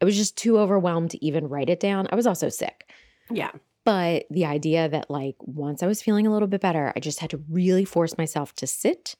I 0.00 0.04
was 0.04 0.16
just 0.16 0.36
too 0.36 0.58
overwhelmed 0.58 1.12
to 1.12 1.24
even 1.24 1.48
write 1.48 1.70
it 1.70 1.80
down. 1.80 2.08
I 2.10 2.16
was 2.16 2.26
also 2.26 2.48
sick. 2.48 2.90
Yeah. 3.30 3.52
But 3.84 4.26
the 4.30 4.46
idea 4.46 4.88
that, 4.88 5.10
like, 5.10 5.36
once 5.40 5.80
I 5.80 5.86
was 5.86 6.02
feeling 6.02 6.26
a 6.26 6.32
little 6.32 6.48
bit 6.48 6.60
better, 6.60 6.92
I 6.96 7.00
just 7.00 7.20
had 7.20 7.30
to 7.30 7.42
really 7.48 7.84
force 7.84 8.18
myself 8.18 8.52
to 8.56 8.66
sit 8.66 9.14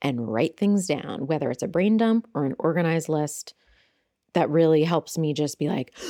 and 0.00 0.32
write 0.32 0.56
things 0.56 0.86
down, 0.86 1.26
whether 1.26 1.50
it's 1.50 1.64
a 1.64 1.68
brain 1.68 1.96
dump 1.96 2.28
or 2.32 2.44
an 2.44 2.54
organized 2.60 3.08
list. 3.08 3.54
That 4.34 4.50
really 4.50 4.84
helps 4.84 5.16
me 5.18 5.32
just 5.34 5.58
be 5.58 5.68
like, 5.68 5.92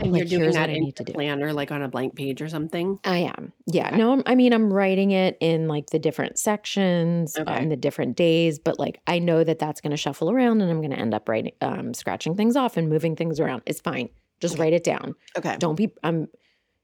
And 0.00 0.12
like 0.12 0.30
you're 0.30 0.40
doing 0.40 0.52
that 0.54 0.68
I 0.70 0.74
in 0.74 0.82
need 0.82 0.96
to 0.96 1.02
your 1.02 1.06
do. 1.06 1.12
planner, 1.14 1.52
like 1.52 1.70
on 1.70 1.82
a 1.82 1.88
blank 1.88 2.14
page 2.16 2.42
or 2.42 2.48
something? 2.48 2.98
I 3.04 3.18
am. 3.18 3.52
Yeah. 3.66 3.88
Okay. 3.88 3.96
No, 3.96 4.12
I'm, 4.12 4.22
I 4.26 4.34
mean, 4.34 4.52
I'm 4.52 4.72
writing 4.72 5.12
it 5.12 5.38
in 5.40 5.68
like 5.68 5.90
the 5.90 5.98
different 5.98 6.38
sections 6.38 7.38
Okay. 7.38 7.50
on 7.54 7.68
the 7.68 7.76
different 7.76 8.16
days, 8.16 8.58
but 8.58 8.78
like 8.78 9.00
I 9.06 9.18
know 9.18 9.44
that 9.44 9.58
that's 9.58 9.80
going 9.80 9.92
to 9.92 9.96
shuffle 9.96 10.30
around 10.30 10.60
and 10.60 10.70
I'm 10.70 10.78
going 10.80 10.90
to 10.90 10.98
end 10.98 11.14
up 11.14 11.28
writing, 11.28 11.52
um, 11.60 11.94
scratching 11.94 12.34
things 12.36 12.56
off 12.56 12.76
and 12.76 12.88
moving 12.88 13.14
things 13.16 13.38
around. 13.40 13.62
It's 13.66 13.80
fine. 13.80 14.08
Just 14.40 14.54
Okay. 14.54 14.64
write 14.64 14.72
it 14.72 14.84
down. 14.84 15.14
Okay. 15.38 15.56
Don't 15.58 15.76
be, 15.76 15.92
I'm 16.02 16.28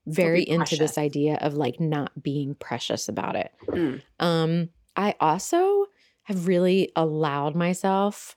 very 0.06 0.42
into 0.48 0.76
this 0.76 0.96
idea 0.96 1.34
of 1.42 1.54
like 1.54 1.78
not 1.80 2.22
being 2.22 2.54
precious 2.54 3.08
about 3.08 3.36
it. 3.36 3.50
Mm. 3.68 4.02
Um, 4.20 4.68
I 4.96 5.14
also 5.20 5.86
have 6.22 6.46
really 6.46 6.92
allowed 6.96 7.54
myself 7.54 8.36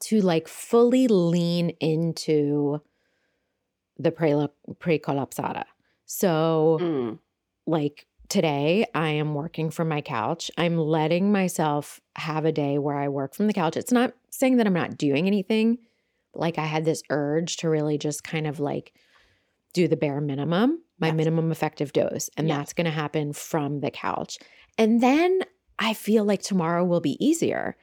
to 0.00 0.20
like 0.20 0.48
fully 0.48 1.06
lean 1.08 1.70
into 1.80 2.80
the 3.98 4.10
pre 4.12 4.34
pre-collapsata. 4.78 5.64
So 6.06 6.78
Mm. 6.80 7.18
like 7.66 8.06
today 8.28 8.86
I 8.94 9.08
am 9.10 9.34
working 9.34 9.70
from 9.70 9.88
my 9.88 10.00
couch. 10.00 10.50
I'm 10.56 10.76
letting 10.78 11.32
myself 11.32 12.00
have 12.16 12.44
a 12.44 12.52
day 12.52 12.78
where 12.78 12.96
I 12.96 13.08
work 13.08 13.34
from 13.34 13.46
the 13.46 13.52
couch. 13.52 13.76
It's 13.76 13.92
not 13.92 14.14
saying 14.30 14.56
that 14.58 14.66
I'm 14.66 14.72
not 14.74 14.96
doing 14.98 15.26
anything, 15.26 15.78
like 16.34 16.58
I 16.58 16.64
had 16.66 16.84
this 16.84 17.02
urge 17.10 17.56
to 17.58 17.68
really 17.68 17.98
just 17.98 18.22
kind 18.24 18.46
of 18.46 18.60
like 18.60 18.92
do 19.72 19.88
the 19.88 19.96
bare 19.96 20.20
minimum, 20.20 20.82
my 20.98 21.08
Yes. 21.08 21.16
minimum 21.16 21.50
effective 21.52 21.92
dose. 21.92 22.30
And 22.36 22.48
Yes. 22.48 22.56
that's 22.56 22.72
going 22.72 22.84
to 22.86 22.90
happen 22.90 23.32
from 23.32 23.80
the 23.80 23.90
couch. 23.90 24.38
And 24.76 25.00
then 25.02 25.40
I 25.78 25.94
feel 25.94 26.24
like 26.24 26.42
tomorrow 26.42 26.84
will 26.84 27.00
be 27.00 27.22
easier 27.24 27.76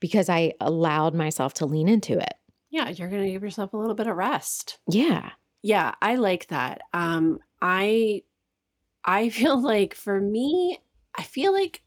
because 0.00 0.28
I 0.28 0.54
allowed 0.60 1.14
myself 1.14 1.54
to 1.54 1.66
lean 1.66 1.88
into 1.88 2.18
it. 2.18 2.34
Yeah, 2.70 2.88
you're 2.88 3.08
going 3.08 3.24
to 3.24 3.30
give 3.30 3.42
yourself 3.42 3.72
a 3.72 3.76
little 3.76 3.94
bit 3.94 4.06
of 4.06 4.16
rest. 4.16 4.78
Yeah. 4.88 5.30
Yeah, 5.62 5.94
I 6.00 6.14
like 6.16 6.48
that. 6.48 6.80
Um, 6.92 7.38
I 7.60 8.22
I 9.04 9.28
feel 9.30 9.60
like 9.60 9.94
for 9.94 10.20
me, 10.20 10.78
I 11.16 11.22
feel 11.22 11.52
like 11.52 11.82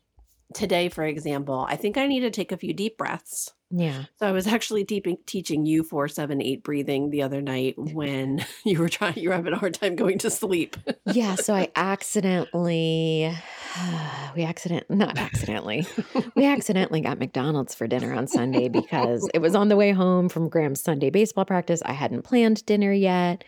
today, 0.54 0.89
for 0.89 1.04
example, 1.04 1.65
I 1.67 1.76
think 1.76 1.97
I 1.97 2.08
need 2.08 2.21
to 2.21 2.30
take 2.30 2.52
a 2.52 2.58
few 2.58 2.73
deep 2.73 2.97
breaths. 2.97 3.52
Yeah. 3.76 4.04
So 4.19 4.28
I 4.28 4.32
was 4.32 4.45
actually 4.45 4.86
teaching 4.86 5.65
you 5.65 5.82
four, 5.82 6.08
seven, 6.08 6.41
eight 6.43 6.63
breathing 6.63 7.10
the 7.10 7.23
other 7.23 7.41
night 7.41 7.73
when 7.78 8.45
you 8.65 8.80
were 8.80 8.89
trying, 8.89 9.17
you 9.17 9.30
were 9.30 9.36
having 9.36 9.54
a 9.54 9.58
hard 9.58 9.73
time 9.73 9.95
going 9.95 10.19
to 10.19 10.30
sleep. 10.30 10.78
Yeah. 11.08 11.36
So 11.36 11.56
I 11.56 11.71
accidentally, 11.76 13.36
we 14.36 14.43
accident, 14.43 14.89
not 14.89 15.17
accidentally, 15.17 15.88
we 16.36 16.45
accidentally 16.45 17.01
got 17.01 17.19
McDonald's 17.19 17.73
for 17.75 17.88
dinner 17.88 18.13
on 18.13 18.27
Sunday 18.27 18.69
because 18.69 19.29
it 19.33 19.39
was 19.39 19.55
on 19.55 19.69
the 19.69 19.75
way 19.75 19.91
home 19.91 20.29
from 20.29 20.49
Graham's 20.49 20.81
Sunday 20.81 21.09
baseball 21.09 21.45
practice. 21.45 21.81
I 21.86 21.93
hadn't 21.93 22.23
planned 22.23 22.65
dinner 22.65 22.91
yet. 22.91 23.43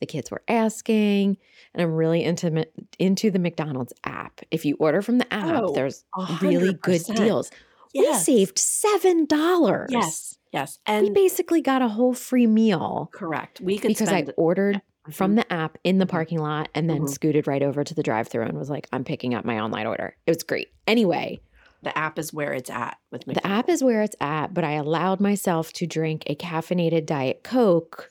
The 0.00 0.06
kids 0.06 0.30
were 0.30 0.42
asking, 0.48 1.36
and 1.74 1.82
I'm 1.82 1.94
really 1.94 2.24
into 2.24 2.66
into 2.98 3.30
the 3.30 3.38
McDonald's 3.38 3.92
app. 4.04 4.40
If 4.50 4.64
you 4.64 4.76
order 4.80 5.00
from 5.00 5.18
the 5.18 5.32
app, 5.32 5.62
Oh, 5.62 5.72
there's 5.74 6.04
a 6.18 6.38
really 6.42 6.74
good 6.74 7.02
deals. 7.14 7.50
Yes. 7.94 8.26
We 8.26 8.36
saved 8.36 8.58
seven 8.58 9.26
dollars. 9.26 9.90
Yes. 9.92 10.38
Yes. 10.52 10.80
And 10.86 11.04
we 11.04 11.10
basically 11.10 11.62
got 11.62 11.82
a 11.82 11.88
whole 11.88 12.14
free 12.14 12.46
meal 12.46 13.10
correct. 13.12 13.60
We 13.60 13.78
could 13.78 13.88
because 13.88 14.08
I 14.08 14.22
spend 14.22 14.34
ordered 14.36 14.82
from 15.10 15.32
Mhm. 15.32 15.36
the 15.36 15.52
app 15.52 15.78
in 15.84 15.98
the 15.98 16.06
Mhm. 16.06 16.10
parking 16.10 16.38
lot 16.38 16.68
and 16.74 16.88
then 16.88 17.02
Mhm. 17.02 17.08
scooted 17.08 17.46
right 17.46 17.62
over 17.62 17.82
to 17.84 17.94
the 17.94 18.02
drive 18.02 18.28
through 18.28 18.42
and 18.44 18.56
was 18.58 18.70
like, 18.70 18.88
I'm 18.92 19.04
picking 19.04 19.34
up 19.34 19.44
my 19.44 19.58
online 19.58 19.86
order. 19.86 20.16
It 20.26 20.30
was 20.30 20.42
great. 20.42 20.68
Anyway, 20.86 21.40
the 21.82 21.96
app 21.98 22.18
is 22.18 22.32
where 22.32 22.52
it's 22.52 22.70
at 22.70 22.96
with 23.10 23.24
the 23.24 23.44
app 23.46 23.68
is 23.68 23.82
where 23.82 24.02
it's 24.02 24.16
at, 24.20 24.54
but 24.54 24.62
I 24.64 24.72
allowed 24.72 25.20
myself 25.20 25.72
to 25.74 25.86
drink 25.86 26.22
a 26.28 26.36
caffeinated 26.36 27.06
Diet 27.06 27.42
Coke 27.42 28.08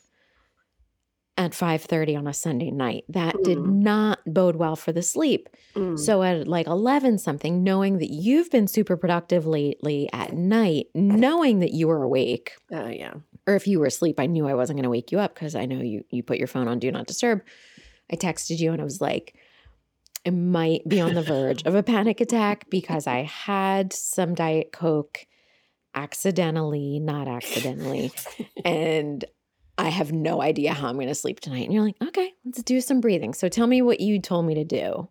at 1.38 1.54
5:30 1.54 2.14
on 2.14 2.26
a 2.26 2.34
Sunday 2.34 2.70
night. 2.70 3.04
That 3.08 3.34
did 3.42 3.56
Mm. 3.58 3.82
not 3.82 4.18
bode 4.26 4.56
well 4.56 4.76
for 4.76 4.92
the 4.92 5.00
sleep. 5.02 5.48
Mm. 5.74 5.98
So 5.98 6.22
at 6.22 6.46
like 6.46 6.66
11 6.66 7.16
something, 7.18 7.64
knowing 7.64 7.98
that 7.98 8.10
you've 8.10 8.50
been 8.50 8.66
super 8.68 8.98
productive 8.98 9.46
lately 9.46 10.10
at 10.12 10.34
night, 10.34 10.88
knowing 10.94 11.60
that 11.60 11.72
you 11.72 11.88
were 11.88 12.02
awake, 12.02 12.52
Oh 12.70 12.88
yeah. 12.88 13.14
Or 13.46 13.54
if 13.54 13.66
you 13.66 13.80
were 13.80 13.86
asleep, 13.86 14.20
I 14.20 14.26
knew 14.26 14.46
I 14.46 14.54
wasn't 14.54 14.78
going 14.78 14.84
to 14.84 14.90
wake 14.90 15.12
you 15.12 15.18
up 15.18 15.34
because 15.34 15.54
I 15.54 15.66
know 15.66 15.80
you 15.80 16.04
you 16.10 16.22
put 16.22 16.38
your 16.38 16.48
phone 16.48 16.68
on 16.68 16.78
do 16.78 16.90
not 16.90 17.06
disturb. 17.06 17.42
I 18.10 18.16
texted 18.16 18.58
you 18.58 18.72
and 18.72 18.80
I 18.80 18.84
was 18.84 19.00
like, 19.00 19.34
I 20.26 20.30
might 20.30 20.86
be 20.86 21.00
on 21.00 21.14
the 21.14 21.22
verge 21.22 21.62
of 21.64 21.74
a 21.74 21.82
panic 21.82 22.20
attack 22.20 22.68
because 22.70 23.06
I 23.06 23.22
had 23.22 23.92
some 23.92 24.34
Diet 24.34 24.72
Coke 24.72 25.26
accidentally, 25.94 27.00
not 27.00 27.28
accidentally, 27.28 28.12
and 28.64 29.24
I 29.78 29.88
have 29.88 30.12
no 30.12 30.42
idea 30.42 30.74
how 30.74 30.88
I'm 30.88 30.96
going 30.96 31.08
to 31.08 31.14
sleep 31.14 31.40
tonight. 31.40 31.64
And 31.64 31.72
you're 31.72 31.84
like, 31.84 31.96
okay, 32.02 32.32
let's 32.44 32.62
do 32.62 32.80
some 32.80 33.00
breathing. 33.00 33.34
So 33.34 33.48
tell 33.48 33.66
me 33.66 33.82
what 33.82 34.00
you 34.00 34.20
told 34.20 34.46
me 34.46 34.54
to 34.54 34.64
do. 34.64 35.08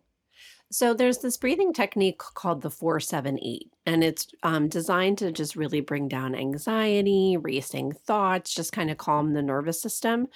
So 0.72 0.94
there's 0.94 1.18
this 1.18 1.36
breathing 1.36 1.74
technique 1.74 2.18
called 2.18 2.62
the 2.62 2.70
478 2.70 3.70
and 3.84 4.02
it's 4.02 4.26
um, 4.42 4.68
designed 4.68 5.18
to 5.18 5.30
just 5.30 5.54
really 5.54 5.82
bring 5.82 6.08
down 6.08 6.34
anxiety, 6.34 7.36
racing 7.36 7.92
thoughts, 7.92 8.54
just 8.54 8.72
kind 8.72 8.90
of 8.90 8.96
calm 8.96 9.34
the 9.34 9.42
nervous 9.42 9.82
system. 9.82 10.28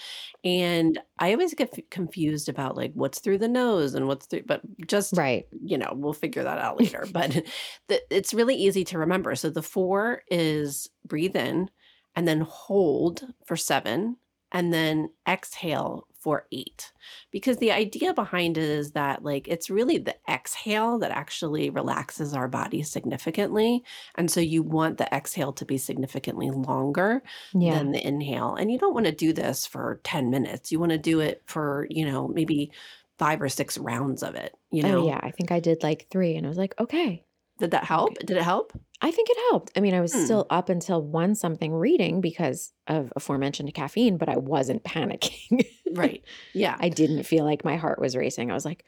And 0.44 1.00
I 1.18 1.32
always 1.32 1.54
get 1.54 1.70
f- 1.72 1.84
confused 1.90 2.50
about 2.50 2.76
like 2.76 2.92
what's 2.92 3.18
through 3.20 3.38
the 3.38 3.48
nose 3.48 3.94
and 3.94 4.08
what's 4.08 4.26
through, 4.26 4.42
but 4.46 4.60
just 4.86 5.16
Right. 5.16 5.46
you 5.64 5.78
know, 5.78 5.92
we'll 5.94 6.12
figure 6.12 6.42
that 6.44 6.58
out 6.58 6.78
later. 6.80 7.06
but 7.10 7.42
the, 7.88 8.02
it's 8.14 8.34
really 8.34 8.56
easy 8.56 8.84
to 8.84 8.98
remember. 8.98 9.34
So 9.36 9.48
the 9.48 9.62
four 9.62 10.22
is 10.30 10.90
breathe 11.06 11.36
in 11.36 11.70
and 12.14 12.28
then 12.28 12.42
hold 12.42 13.26
for 13.46 13.56
seven 13.56 14.16
and 14.52 14.72
then 14.72 15.08
exhale 15.26 16.06
for 16.26 16.44
eight. 16.50 16.90
Because 17.30 17.58
the 17.58 17.70
idea 17.70 18.12
behind 18.12 18.58
it 18.58 18.64
is 18.64 18.90
that, 18.90 19.22
like, 19.22 19.46
it's 19.46 19.70
really 19.70 19.96
the 19.96 20.16
exhale 20.28 20.98
that 20.98 21.12
actually 21.12 21.70
relaxes 21.70 22.34
our 22.34 22.48
body 22.48 22.82
significantly. 22.82 23.84
And 24.16 24.28
so 24.28 24.40
you 24.40 24.64
want 24.64 24.98
the 24.98 25.06
exhale 25.14 25.52
to 25.52 25.64
be 25.64 25.78
significantly 25.78 26.50
longer 26.50 27.22
Yeah. 27.54 27.78
than 27.78 27.92
the 27.92 28.04
inhale. 28.04 28.56
And 28.56 28.72
you 28.72 28.78
don't 28.80 28.92
want 28.92 29.06
to 29.06 29.12
do 29.12 29.32
this 29.32 29.66
for 29.66 30.00
10 30.02 30.28
minutes. 30.28 30.72
You 30.72 30.80
want 30.80 30.90
to 30.90 30.98
do 30.98 31.20
it 31.20 31.44
for, 31.46 31.86
you 31.90 32.04
know, 32.04 32.26
maybe 32.26 32.72
five 33.20 33.40
or 33.40 33.48
six 33.48 33.78
rounds 33.78 34.24
of 34.24 34.34
it. 34.34 34.52
You 34.72 34.82
oh, 34.82 34.88
know, 34.88 35.02
oh, 35.04 35.06
yeah. 35.06 35.20
I 35.22 35.30
think 35.30 35.52
I 35.52 35.60
did 35.60 35.84
like 35.84 36.08
three 36.10 36.34
and 36.34 36.44
I 36.44 36.48
was 36.48 36.58
like, 36.58 36.74
okay. 36.80 37.22
Did 37.58 37.70
that 37.72 37.84
help? 37.84 38.18
Did 38.18 38.36
it 38.36 38.42
help? 38.42 38.72
I 39.02 39.10
think 39.10 39.28
it 39.30 39.36
helped. 39.50 39.72
I 39.76 39.80
mean, 39.80 39.94
I 39.94 40.00
was 40.00 40.12
Hmm. 40.14 40.24
still 40.24 40.46
up 40.50 40.68
until 40.68 41.02
one 41.02 41.34
something 41.34 41.72
reading 41.74 42.20
because 42.20 42.72
of 42.86 43.12
aforementioned 43.16 43.72
caffeine, 43.74 44.16
but 44.16 44.28
I 44.28 44.36
wasn't 44.36 44.84
panicking. 44.84 45.66
Right. 45.92 46.22
Yeah. 46.52 46.76
I 46.78 46.88
didn't 46.88 47.24
feel 47.24 47.44
like 47.44 47.64
my 47.64 47.76
heart 47.76 48.00
was 48.00 48.16
racing. 48.16 48.50
I 48.50 48.54
was 48.54 48.64
like, 48.64 48.84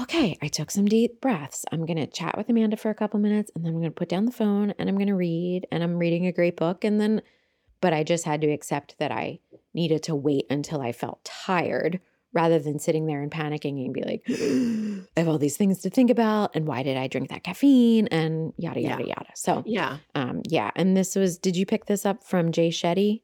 okay, 0.00 0.38
I 0.42 0.48
took 0.48 0.70
some 0.70 0.86
deep 0.86 1.20
breaths. 1.20 1.64
I'm 1.72 1.84
going 1.86 1.98
to 1.98 2.06
chat 2.06 2.36
with 2.38 2.48
Amanda 2.48 2.76
for 2.76 2.90
a 2.90 2.94
couple 2.94 3.20
minutes 3.20 3.50
and 3.54 3.64
then 3.64 3.72
I'm 3.74 3.80
going 3.80 3.90
to 3.90 3.94
put 3.94 4.08
down 4.08 4.24
the 4.24 4.32
phone 4.32 4.72
and 4.78 4.88
I'm 4.88 4.96
going 4.96 5.08
to 5.08 5.14
read 5.14 5.66
and 5.70 5.82
I'm 5.82 5.98
reading 5.98 6.26
a 6.26 6.32
great 6.32 6.56
book. 6.56 6.84
And 6.84 7.00
then, 7.00 7.20
but 7.80 7.92
I 7.92 8.02
just 8.04 8.24
had 8.24 8.40
to 8.42 8.50
accept 8.50 8.96
that 8.98 9.10
I 9.12 9.40
needed 9.74 10.02
to 10.04 10.14
wait 10.14 10.46
until 10.50 10.80
I 10.80 10.92
felt 10.92 11.24
tired 11.24 12.00
rather 12.32 12.58
than 12.58 12.78
sitting 12.78 13.06
there 13.06 13.20
and 13.22 13.30
panicking 13.30 13.84
and 13.84 13.92
be 13.92 14.02
like, 14.02 14.22
I 15.16 15.20
have 15.20 15.28
all 15.28 15.38
these 15.38 15.56
things 15.56 15.80
to 15.82 15.90
think 15.90 16.10
about. 16.10 16.50
And 16.54 16.66
why 16.66 16.82
did 16.82 16.96
I 16.96 17.06
drink 17.06 17.28
that 17.30 17.44
caffeine? 17.44 18.06
And 18.08 18.52
yada, 18.56 18.80
Yeah. 18.80 18.90
yada, 18.90 19.06
yada. 19.06 19.26
So, 19.34 19.62
Yeah. 19.66 19.98
um, 20.14 20.40
yeah. 20.48 20.70
And 20.74 20.96
this 20.96 21.14
was, 21.14 21.36
did 21.38 21.56
you 21.56 21.66
pick 21.66 21.86
this 21.86 22.06
up 22.06 22.24
from 22.24 22.50
Jay 22.52 22.70
Shetty, 22.70 23.22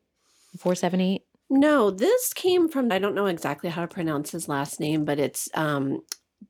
478? 0.58 1.22
No, 1.50 1.90
this 1.90 2.34
came 2.34 2.68
from 2.68 2.92
I 2.92 2.98
don't 2.98 3.14
know 3.14 3.24
exactly 3.26 3.70
how 3.70 3.80
to 3.80 3.88
pronounce 3.88 4.30
his 4.32 4.48
last 4.48 4.78
name, 4.80 5.06
but 5.06 5.18
it's 5.18 5.48
um 5.54 6.02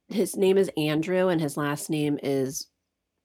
his 0.08 0.36
name 0.36 0.58
is 0.58 0.70
Andrew 0.76 1.28
and 1.28 1.40
his 1.40 1.56
last 1.56 1.88
name 1.88 2.18
is 2.22 2.66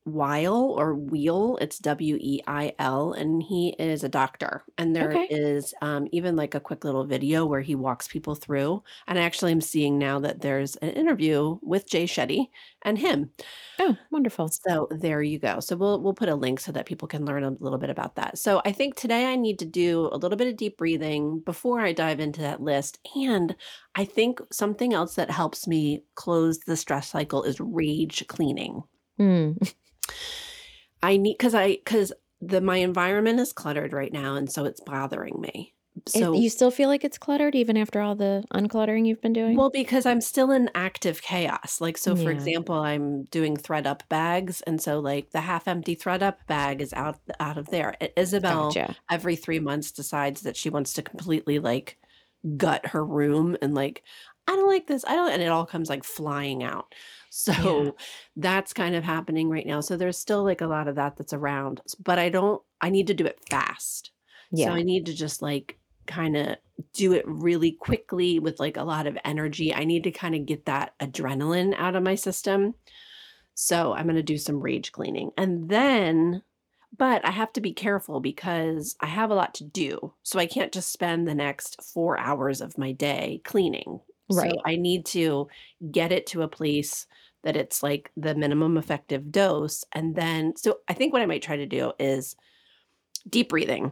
Weil 0.05 0.53
or 0.77 0.95
Wheel. 0.95 1.57
It's 1.61 1.79
W 1.79 2.17
E 2.19 2.41
I 2.47 2.73
L, 2.79 3.13
and 3.13 3.41
he 3.43 3.75
is 3.79 4.03
a 4.03 4.09
doctor. 4.09 4.63
And 4.77 4.95
there 4.95 5.21
is 5.29 5.73
Okay. 5.73 5.79
um, 5.81 6.07
even 6.11 6.35
like 6.35 6.55
a 6.55 6.59
quick 6.59 6.83
little 6.83 7.05
video 7.05 7.45
where 7.45 7.61
he 7.61 7.75
walks 7.75 8.07
people 8.07 8.35
through. 8.35 8.83
And 9.07 9.17
I 9.19 9.23
actually 9.23 9.51
am 9.51 9.61
seeing 9.61 9.97
now 9.97 10.19
that 10.19 10.41
there's 10.41 10.75
an 10.77 10.89
interview 10.89 11.57
with 11.61 11.87
Jay 11.89 12.05
Shetty 12.05 12.47
and 12.83 12.97
him. 12.97 13.31
Oh, 13.79 13.97
wonderful. 14.11 14.49
So 14.49 14.87
there 14.91 15.21
you 15.21 15.39
go. 15.39 15.59
So 15.59 15.75
we'll 15.75 16.01
we'll 16.01 16.13
put 16.13 16.29
a 16.29 16.35
link 16.35 16.59
so 16.59 16.71
that 16.71 16.85
people 16.85 17.07
can 17.07 17.25
learn 17.25 17.43
a 17.43 17.49
little 17.51 17.79
bit 17.79 17.89
about 17.89 18.15
that. 18.15 18.37
So 18.37 18.61
I 18.65 18.71
think 18.71 18.95
today 18.95 19.25
I 19.31 19.35
need 19.35 19.59
to 19.59 19.65
do 19.65 20.09
a 20.11 20.17
little 20.17 20.37
bit 20.37 20.47
of 20.47 20.57
deep 20.57 20.77
breathing 20.77 21.39
before 21.41 21.79
I 21.81 21.91
dive 21.91 22.19
into 22.19 22.41
that 22.41 22.61
list. 22.61 22.99
And 23.15 23.55
I 23.95 24.05
think 24.05 24.39
something 24.51 24.93
else 24.93 25.15
that 25.15 25.31
helps 25.31 25.67
me 25.67 26.03
close 26.15 26.59
the 26.59 26.77
stress 26.77 27.09
cycle 27.09 27.43
is 27.43 27.59
rage 27.59 28.25
cleaning. 28.27 28.83
Hmm. 29.17 29.53
I 31.01 31.17
need 31.17 31.35
cuz 31.35 31.53
I 31.53 31.77
cuz 31.85 32.11
the 32.41 32.61
my 32.61 32.77
environment 32.77 33.39
is 33.39 33.53
cluttered 33.53 33.93
right 33.93 34.11
now 34.11 34.35
and 34.35 34.51
so 34.51 34.65
it's 34.65 34.81
bothering 34.81 35.39
me. 35.39 35.73
It- 36.07 36.09
So 36.09 36.33
you 36.33 36.49
still 36.49 36.71
feel 36.71 36.89
like 36.89 37.03
it's 37.03 37.17
cluttered 37.19 37.55
even 37.55 37.77
after 37.77 38.01
all 38.01 38.15
the 38.15 38.43
uncluttering 38.53 39.05
you've 39.05 39.21
been 39.21 39.31
doing? 39.33 39.55
Well, 39.55 39.69
because 39.69 40.05
I'm 40.07 40.21
still 40.21 40.49
in 40.51 40.69
active 40.73 41.21
chaos. 41.21 41.80
Like, 41.80 41.97
so 41.99 42.15
for 42.15 42.32
example, 42.32 42.75
I'm 42.75 43.23
doing 43.25 43.55
ThredUp 43.57 44.01
bags. 44.09 44.61
And 44.61 44.82
so, 44.82 44.99
like, 44.99 45.30
the 45.30 45.41
half 45.41 45.67
empty 45.67 45.95
ThredUp 45.95 46.47
bag 46.47 46.82
is 46.82 46.93
out, 46.93 47.19
out 47.39 47.57
of 47.59 47.67
there. 47.69 47.95
Isabel, 48.17 48.69
gotcha. 48.71 48.95
every 49.11 49.36
three 49.36 49.59
months, 49.59 49.91
decides 49.91 50.41
that 50.41 50.57
she 50.57 50.69
wants 50.71 50.93
to 50.93 51.03
completely, 51.03 51.59
like, 51.59 51.97
gut 52.57 52.88
her 52.88 53.05
room 53.05 53.55
and 53.61 53.73
like 53.73 54.03
I 54.49 54.55
don't 54.57 54.67
like 54.67 54.88
this. 54.88 55.05
I 55.07 55.15
don't 55.15 55.32
and 55.32 55.41
it 55.41 55.47
all 55.47 55.65
comes 55.65 55.89
like 55.89 56.03
flying 56.03 56.61
out. 56.63 56.93
So 57.36 57.84
Yeah. 57.86 57.91
that's 58.36 58.73
kind 58.73 58.93
of 58.93 59.03
happening 59.03 59.49
right 59.49 59.65
now. 59.65 59.81
So 59.81 59.97
there's 59.97 60.19
still 60.19 60.43
like 60.43 60.61
a 60.61 60.67
lot 60.67 60.88
of 60.88 60.95
that 60.95 61.17
that's 61.17 61.34
around, 61.34 61.81
but 61.99 62.19
I 62.19 62.29
don't 62.29 62.61
I 62.79 62.89
need 62.91 63.07
to 63.07 63.15
do 63.15 63.25
it 63.25 63.39
fast. 63.49 64.11
Yeah. 64.51 64.67
So 64.67 64.73
I 64.73 64.84
need 64.84 65.07
to 65.07 65.13
just 65.15 65.41
like 65.41 65.79
kind 66.05 66.38
of 66.38 66.57
do 66.93 67.13
it 67.13 67.23
really 67.27 67.71
quickly 67.71 68.38
with 68.38 68.59
like 68.59 68.77
a 68.77 68.84
lot 68.84 69.07
of 69.07 69.17
energy. 69.25 69.73
I 69.73 69.84
need 69.84 70.03
to 70.03 70.11
kind 70.11 70.36
of 70.36 70.45
get 70.45 70.65
that 70.65 70.93
adrenaline 70.99 71.73
out 71.75 71.95
of 71.95 72.03
my 72.03 72.13
system. 72.13 72.75
So 73.55 73.93
I'm 73.93 74.05
going 74.05 74.15
to 74.15 74.23
do 74.23 74.38
some 74.38 74.59
rage 74.61 74.91
cleaning. 74.91 75.31
And 75.38 75.69
then, 75.69 76.43
but 76.95 77.25
I 77.25 77.31
have 77.31 77.53
to 77.53 77.61
be 77.61 77.73
careful 77.73 78.19
because 78.19 78.95
I 78.99 79.07
have 79.07 79.31
a 79.31 79.36
lot 79.36 79.55
to 79.55 79.63
do. 79.63 80.13
So 80.23 80.39
I 80.39 80.45
can't 80.45 80.71
just 80.71 80.91
spend 80.91 81.27
the 81.27 81.36
next 81.36 81.81
four 81.84 82.19
hours 82.19 82.61
of 82.61 82.77
my 82.77 82.91
day 82.91 83.41
cleaning. 83.43 84.01
Right. 84.29 84.51
So 84.51 84.61
I 84.65 84.75
need 84.75 85.05
to 85.07 85.47
get 85.91 86.11
it 86.11 86.27
to 86.27 86.41
a 86.43 86.47
place 86.47 87.07
that 87.43 87.57
it's 87.57 87.83
like 87.83 88.11
the 88.17 88.35
minimum 88.35 88.77
effective 88.77 89.31
dose. 89.31 89.83
And 89.93 90.15
then, 90.15 90.55
so 90.55 90.79
I 90.87 90.93
think 90.93 91.13
what 91.13 91.21
I 91.21 91.25
might 91.25 91.41
try 91.41 91.57
to 91.57 91.65
do 91.65 91.93
is 91.99 92.35
deep 93.29 93.49
breathing, 93.49 93.91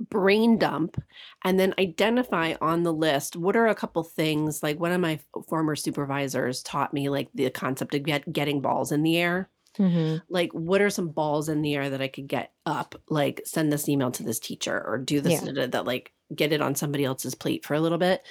brain 0.00 0.58
dump, 0.58 1.02
and 1.44 1.58
then 1.58 1.74
identify 1.78 2.54
on 2.60 2.82
the 2.82 2.92
list 2.92 3.36
what 3.36 3.56
are 3.56 3.66
a 3.68 3.74
couple 3.74 4.02
things. 4.04 4.62
Like 4.62 4.78
one 4.78 4.92
of 4.92 5.00
my 5.00 5.18
former 5.48 5.76
supervisors 5.76 6.62
taught 6.62 6.92
me, 6.94 7.08
like 7.08 7.28
the 7.34 7.50
concept 7.50 7.94
of 7.94 8.02
get, 8.02 8.30
getting 8.32 8.60
balls 8.60 8.92
in 8.92 9.02
the 9.02 9.16
air. 9.16 9.50
Mhm. 9.78 10.22
Like, 10.30 10.50
what 10.52 10.80
are 10.80 10.88
some 10.88 11.10
balls 11.10 11.50
in 11.50 11.60
the 11.60 11.74
air 11.74 11.90
that 11.90 12.00
I 12.00 12.08
could 12.08 12.28
get 12.28 12.52
up? 12.64 12.94
Like, 13.10 13.42
send 13.44 13.70
this 13.70 13.90
email 13.90 14.10
to 14.12 14.22
this 14.22 14.38
teacher 14.38 14.82
or 14.86 14.96
do 14.96 15.20
this, 15.20 15.42
Yeah. 15.42 15.66
da, 15.66 15.80
like, 15.82 16.14
get 16.34 16.52
it 16.52 16.62
on 16.62 16.74
somebody 16.74 17.04
else's 17.04 17.34
plate 17.34 17.62
for 17.64 17.74
a 17.74 17.80
little 17.80 17.98
bit 17.98 18.22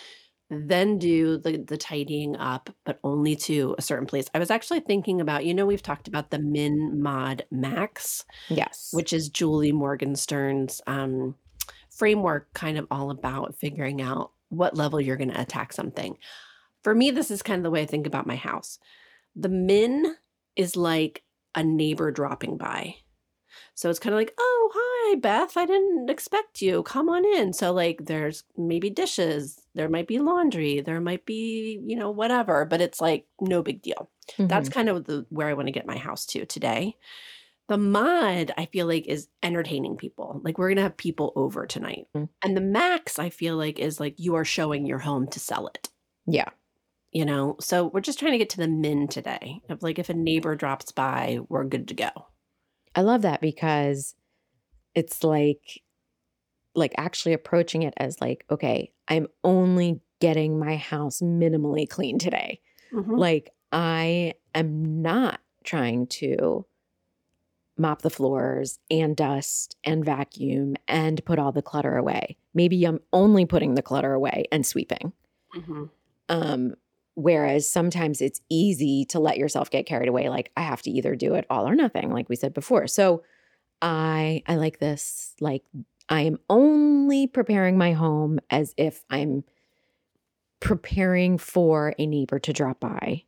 then 0.49 0.99
do 0.99 1.37
the 1.37 1.57
the 1.57 1.77
tidying 1.77 2.35
up, 2.37 2.69
but 2.85 2.99
only 3.03 3.35
to 3.35 3.75
a 3.77 3.81
certain 3.81 4.05
place. 4.05 4.27
I 4.33 4.39
was 4.39 4.51
actually 4.51 4.81
thinking 4.81 5.19
about, 5.21 5.45
you 5.45 5.53
know, 5.53 5.65
we've 5.65 5.81
talked 5.81 6.07
about 6.07 6.29
the 6.29 6.39
Min 6.39 7.01
Mod 7.01 7.45
Max, 7.51 8.25
Yes. 8.49 8.89
which 8.93 9.11
is 9.11 9.29
Julie 9.29 9.71
Morgenstern's 9.71 10.81
um, 10.85 11.35
framework, 11.89 12.53
kind 12.53 12.77
of 12.77 12.87
all 12.91 13.09
about 13.09 13.55
figuring 13.55 14.01
out 14.01 14.31
what 14.49 14.77
level 14.77 15.01
you're 15.01 15.17
going 15.17 15.31
to 15.31 15.41
attack 15.41 15.73
something. 15.73 16.17
For 16.83 16.93
me, 16.93 17.09
this 17.09 17.31
is 17.31 17.41
kind 17.41 17.59
of 17.59 17.63
the 17.63 17.71
way 17.71 17.81
I 17.81 17.87
think 17.87 18.05
about 18.05 18.27
my 18.27 18.35
house. 18.35 18.77
The 19.35 19.49
Min 19.49 20.15
is 20.55 20.75
like 20.75 21.23
a 21.55 21.63
neighbor 21.63 22.11
dropping 22.11 22.57
by. 22.57 22.95
So 23.75 23.89
it's 23.89 23.99
kind 23.99 24.13
of 24.13 24.19
like, 24.19 24.33
oh, 24.39 24.71
hi, 24.73 25.15
Beth. 25.19 25.57
I 25.57 25.65
didn't 25.65 26.09
expect 26.09 26.61
you. 26.61 26.81
Come 26.83 27.09
on 27.09 27.25
in. 27.25 27.53
So, 27.53 27.73
like, 27.73 28.05
there's 28.05 28.43
maybe 28.57 28.89
dishes, 28.89 29.61
there 29.75 29.89
might 29.89 30.07
be 30.07 30.17
laundry, 30.19 30.79
there 30.81 31.01
might 31.01 31.25
be, 31.25 31.79
you 31.85 31.95
know, 31.97 32.09
whatever, 32.09 32.65
but 32.65 32.81
it's 32.81 33.01
like 33.01 33.27
no 33.41 33.61
big 33.61 33.81
deal. 33.81 34.09
That's 34.39 34.69
Mhm. 34.69 34.73
kind 34.73 34.89
of 34.89 35.05
the 35.05 35.25
where 35.29 35.47
I 35.49 35.53
want 35.53 35.67
to 35.67 35.73
get 35.73 35.85
my 35.85 35.97
house 35.97 36.25
to 36.27 36.45
today. 36.45 36.95
The 37.67 37.77
mod, 37.77 38.51
I 38.57 38.65
feel 38.67 38.87
like, 38.87 39.07
is 39.07 39.27
entertaining 39.43 39.97
people. 39.97 40.39
Like, 40.43 40.57
we're 40.57 40.69
going 40.69 40.77
to 40.77 40.83
have 40.83 40.97
people 40.97 41.33
over 41.35 41.65
tonight. 41.65 42.07
Mm. 42.15 42.29
And 42.43 42.55
the 42.55 42.61
max, 42.61 43.17
I 43.19 43.29
feel 43.29 43.57
like, 43.57 43.79
is 43.79 43.99
like 43.99 44.15
you 44.19 44.35
are 44.35 44.45
showing 44.45 44.85
your 44.85 44.99
home 44.99 45.27
to 45.29 45.39
sell 45.39 45.67
it 45.67 45.89
yeah. 46.27 46.49
you 47.11 47.25
know 47.25 47.55
so 47.59 47.87
we're 47.87 48.01
just 48.01 48.19
trying 48.19 48.31
to 48.31 48.37
get 48.37 48.49
to 48.51 48.57
the 48.57 48.67
min 48.67 49.07
today 49.07 49.61
of 49.69 49.83
like 49.83 49.99
if 49.99 50.09
a 50.09 50.13
neighbor 50.13 50.55
drops 50.55 50.91
by 50.91 51.39
we're 51.49 51.63
good 51.63 51.87
to 51.89 51.93
go 51.93 52.09
I 52.95 53.01
love 53.01 53.21
that 53.23 53.41
because 53.41 54.15
it's 54.93 55.23
like 55.23 55.81
like 56.73 56.93
actually 56.97 57.33
approaching 57.33 57.83
it 57.83 57.93
as 57.97 58.19
like, 58.19 58.45
okay, 58.51 58.91
I'm 59.07 59.27
only 59.43 60.01
getting 60.19 60.59
my 60.59 60.75
house 60.75 61.21
minimally 61.21 61.87
clean 61.89 62.19
today. 62.19 62.59
Mhm. 62.91 63.17
Like 63.17 63.51
I 63.71 64.33
am 64.53 65.01
not 65.01 65.39
trying 65.63 66.07
to 66.07 66.65
mop 67.77 68.01
the 68.01 68.09
floors 68.09 68.79
and 68.89 69.15
dust 69.17 69.75
and 69.83 70.05
vacuum 70.05 70.75
and 70.87 71.23
put 71.25 71.39
all 71.39 71.51
the 71.51 71.61
clutter 71.61 71.97
away. 71.97 72.37
Maybe 72.53 72.83
I'm 72.85 72.99
only 73.11 73.45
putting 73.45 73.75
the 73.75 73.81
clutter 73.81 74.13
away 74.13 74.45
and 74.51 74.65
sweeping. 74.65 75.11
Mhm. 75.53 75.89
Um, 76.29 76.75
whereas 77.15 77.69
sometimes 77.69 78.21
it's 78.21 78.41
easy 78.49 79.05
to 79.05 79.19
let 79.19 79.37
yourself 79.37 79.69
get 79.69 79.85
carried 79.85 80.07
away. 80.09 80.29
Like 80.29 80.51
I 80.55 80.61
have 80.61 80.81
to 80.83 80.91
either 80.91 81.15
do 81.15 81.33
it 81.35 81.45
all 81.49 81.67
or 81.67 81.75
nothing, 81.75 82.11
like 82.11 82.29
we 82.29 82.35
said 82.35 82.53
before. 82.53 82.87
So 82.87 83.23
I 83.81 84.43
I 84.47 84.55
like 84.55 84.79
this. 84.79 85.33
Like 85.41 85.63
I 86.07 86.21
am 86.21 86.37
only 86.49 87.25
preparing 87.27 87.77
my 87.77 87.93
home 87.93 88.39
as 88.49 88.73
if 88.77 89.03
I'm 89.09 89.43
preparing 90.59 91.37
for 91.37 91.93
a 91.99 92.05
neighbor 92.07 92.39
to 92.39 92.53
drop 92.53 92.79
by, 92.79 93.23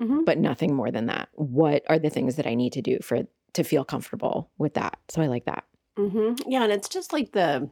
Mhm. 0.00 0.24
but 0.24 0.38
nothing 0.38 0.74
more 0.74 0.90
than 0.90 1.06
that. 1.06 1.28
What 1.34 1.84
are 1.88 1.98
the 1.98 2.10
things 2.10 2.36
that 2.36 2.46
I 2.46 2.54
need 2.54 2.72
to 2.74 2.82
do 2.82 2.98
for 3.02 3.26
to 3.52 3.62
feel 3.64 3.84
comfortable 3.84 4.50
with 4.58 4.74
that? 4.74 4.98
So 5.08 5.22
I 5.22 5.26
like 5.26 5.44
that. 5.44 5.64
Mhm. 5.98 6.40
yeah 6.46 6.62
and 6.64 6.72
it's 6.72 6.88
just 6.88 7.12
like 7.12 7.32
the 7.32 7.68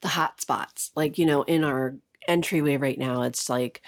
the 0.00 0.08
hot 0.08 0.40
spots 0.40 0.90
like 0.96 1.18
you 1.18 1.26
know 1.26 1.42
in 1.42 1.62
our 1.62 1.94
entryway 2.26 2.78
right 2.78 2.98
now 2.98 3.20
it's 3.20 3.50
like 3.50 3.82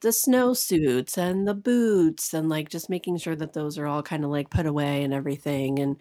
the 0.00 0.08
snowsuits 0.10 1.18
and 1.18 1.46
the 1.46 1.54
boots 1.54 2.32
and 2.34 2.48
like 2.48 2.68
just 2.68 2.88
making 2.90 3.16
sure 3.18 3.36
that 3.36 3.52
those 3.52 3.78
are 3.78 3.86
all 3.86 4.02
kind 4.02 4.24
of 4.24 4.30
like 4.30 4.50
put 4.50 4.66
away 4.66 5.02
and 5.02 5.12
everything 5.14 5.78
and 5.78 5.96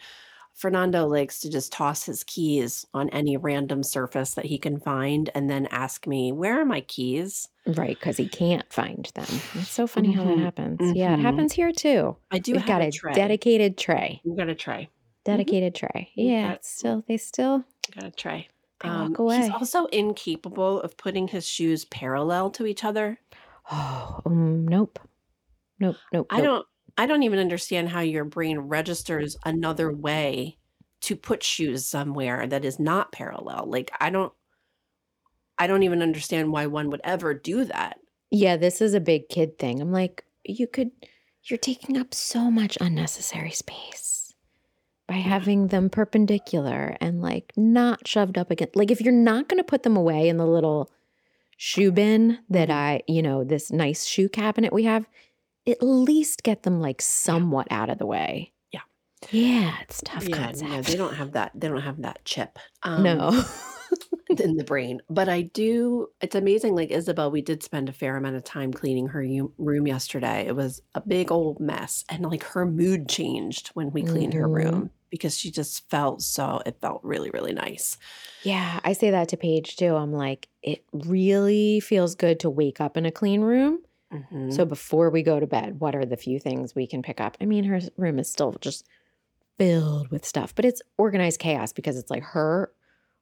Fernando 0.54 1.06
likes 1.06 1.40
to 1.42 1.52
just 1.52 1.72
toss 1.72 2.04
his 2.04 2.24
keys 2.24 2.84
on 2.92 3.10
any 3.12 3.38
random 3.38 3.84
surface 3.84 4.34
that 4.34 4.46
he 4.46 4.58
can 4.58 4.80
find 4.80 5.30
and 5.36 5.48
then 5.48 5.68
ask 5.68 6.08
me, 6.08 6.32
Where 6.32 6.60
are 6.60 6.66
my 6.66 6.82
keys? 6.82 7.48
Right, 7.68 7.96
because 8.00 8.18
he 8.18 8.28
can't 8.28 8.66
find 8.74 9.06
them. 9.14 9.28
It's 9.54 9.70
so 9.70 9.86
funny 9.86 10.14
how 10.14 10.24
that 10.24 10.38
Mhm. 10.38 10.42
happens. 10.44 10.80
Yeah, 10.96 11.14
it 11.14 11.18
Mhm. 11.18 11.22
happens 11.22 11.54
here 11.54 11.72
too. 11.72 12.18
I 12.32 12.40
do 12.40 12.54
We've 12.54 12.62
have 12.62 12.68
got 12.68 12.82
a 12.82 12.88
a 12.88 12.92
tray. 12.92 13.14
dedicated 13.14 13.78
tray. 13.78 14.20
We've 14.26 14.36
got 14.38 14.50
a 14.50 14.56
tray. 14.56 14.90
Dedicated 15.26 15.76
tray. 15.76 16.10
We've 16.18 16.26
Yeah, 16.26 16.48
got- 16.48 16.56
it's 16.56 16.70
still 16.76 17.04
they 17.08 17.18
still 17.18 17.64
Got 17.94 18.06
a 18.06 18.12
tray. 18.12 18.48
they 18.82 18.90
Um, 18.90 19.10
walk 19.12 19.20
away. 19.20 19.38
He's 19.42 19.52
also 19.52 19.86
incapable 19.88 20.82
of 20.82 20.98
putting 20.98 21.28
his 21.28 21.48
shoes 21.48 21.86
parallel 21.86 22.50
to 22.52 22.66
each 22.66 22.84
other. 22.84 23.20
Oh, 23.72 24.22
um, 24.26 24.68
nope. 24.68 25.00
Nope, 25.80 25.98
nope, 26.12 26.28
I 26.30 26.38
nope. 26.38 26.46
don't 26.46 26.68
I 26.98 27.06
don't 27.06 27.24
even 27.24 27.40
understand 27.40 27.90
how 27.90 28.00
your 28.00 28.26
brain 28.26 28.58
registers 28.58 29.38
another 29.46 29.92
way 29.92 30.58
to 31.02 31.16
put 31.16 31.44
shoes 31.44 31.86
somewhere 31.86 32.48
that 32.48 32.66
is 32.66 32.80
not 32.80 33.12
parallel. 33.12 33.66
Like 33.68 33.92
I 34.00 34.10
don't 34.10 34.34
I 35.60 35.68
don't 35.68 35.84
even 35.84 36.02
understand 36.02 36.52
why 36.52 36.66
one 36.66 36.90
would 36.90 37.02
ever 37.04 37.34
do 37.34 37.64
that. 37.66 38.00
Yeah, 38.32 38.58
this 38.58 38.82
is 38.82 38.94
a 38.94 39.00
big 39.00 39.30
kid 39.30 39.58
thing. 39.58 39.80
I'm 39.82 39.92
like, 39.92 40.24
you 40.44 40.68
could 40.68 40.92
you're 41.44 41.58
taking 41.58 41.98
up 41.98 42.14
so 42.14 42.50
much 42.52 42.78
unnecessary 42.82 43.52
space 43.52 44.34
by 45.08 45.16
having 45.16 45.68
them 45.68 45.90
perpendicular 45.90 46.98
and 47.00 47.22
like 47.22 47.54
not 47.56 48.06
shoved 48.08 48.38
up 48.38 48.52
against 48.52 48.76
like 48.76 48.92
if 48.92 49.00
you're 49.00 49.14
not 49.14 49.48
going 49.48 49.60
to 49.60 49.64
put 49.64 49.84
them 49.84 49.96
away 49.96 50.28
in 50.28 50.38
the 50.38 50.46
little 50.46 50.92
shoe 51.58 51.92
bin 51.92 52.40
that. 52.50 52.70
I, 52.70 53.02
you 53.08 53.22
know, 53.22 53.44
this 53.44 53.72
nice 53.72 54.06
shoe 54.06 54.30
cabinet 54.30 54.72
we 54.74 54.84
have, 54.84 55.08
at 55.68 55.84
least 55.84 56.44
get 56.44 56.64
them 56.64 56.80
like 56.80 57.02
somewhat 57.02 57.68
out 57.72 57.90
of 57.90 57.98
the 57.98 58.06
way. 58.06 58.54
Yeah. 58.72 58.82
Yeah, 59.32 59.76
it's 59.82 60.02
tough 60.06 60.28
Yeah, 60.28 60.38
concept. 60.38 60.70
no, 60.72 60.82
they 60.82 60.96
don't 60.96 61.16
have 61.16 61.34
that. 61.34 61.52
They 61.56 61.68
don't 61.68 61.82
have 61.82 62.02
that 62.04 62.24
chip. 62.24 62.58
Um, 62.84 63.04
no. 63.04 63.44
in 64.30 64.56
the 64.58 64.64
brain. 64.64 65.00
But 65.10 65.30
I 65.30 65.42
do, 65.44 66.08
it's 66.22 66.36
amazing. 66.36 66.76
Like 66.76 66.92
Isabel, 66.92 67.32
we 67.32 67.42
did 67.42 67.64
spend 67.64 67.90
a 67.90 67.94
fair 67.94 68.18
amount 68.18 68.36
of 68.36 68.44
time 68.44 68.72
cleaning 68.74 69.08
her 69.08 69.24
u- 69.24 69.54
room 69.58 69.88
yesterday. 69.88 70.46
It 70.46 70.56
was 70.56 70.82
a 70.96 71.02
big 71.02 71.32
old 71.32 71.60
mess. 71.60 72.04
And 72.10 72.24
like 72.26 72.44
her 72.44 72.66
mood 72.66 73.08
changed 73.10 73.70
when 73.70 73.92
we 73.92 74.04
cleaned 74.04 74.34
her 74.34 74.48
Mhm. 74.48 74.54
room 74.54 74.90
because 75.10 75.38
she 75.38 75.52
just 75.52 75.90
felt 75.90 76.22
so, 76.22 76.62
it 76.66 76.78
felt 76.82 77.04
really, 77.04 77.30
really 77.30 77.54
nice. 77.54 77.98
Yeah, 78.44 78.80
I 78.84 78.94
say 78.94 79.12
that 79.12 79.30
to 79.30 79.38
Paige 79.38 79.76
too. 79.76 79.96
I'm 79.96 80.14
like, 80.14 80.48
it 80.62 80.84
really 80.92 81.80
feels 81.80 82.16
good 82.16 82.40
to 82.42 82.50
wake 82.50 82.80
up 82.82 82.98
in 82.98 83.06
a 83.06 83.12
clean 83.12 83.42
room. 83.42 83.80
Mhm. 84.14 84.54
So 84.54 84.66
before 84.66 85.10
we 85.10 85.22
go 85.24 85.40
to 85.40 85.48
bed, 85.48 85.80
what 85.80 85.96
are 85.96 86.06
the 86.06 86.18
few 86.18 86.40
things 86.40 86.74
we 86.74 86.88
can 86.88 87.02
pick 87.02 87.20
up? 87.20 87.38
I 87.42 87.46
mean, 87.46 87.66
her 87.66 87.82
room 87.98 88.20
is 88.20 88.30
still 88.30 88.56
just 88.62 88.86
filled 89.58 90.10
with 90.10 90.26
stuff, 90.26 90.54
but 90.56 90.66
it's 90.66 90.82
organized 90.98 91.40
chaos 91.40 91.74
because 91.74 91.98
it's 91.98 92.12
like 92.12 92.24
her 92.24 92.72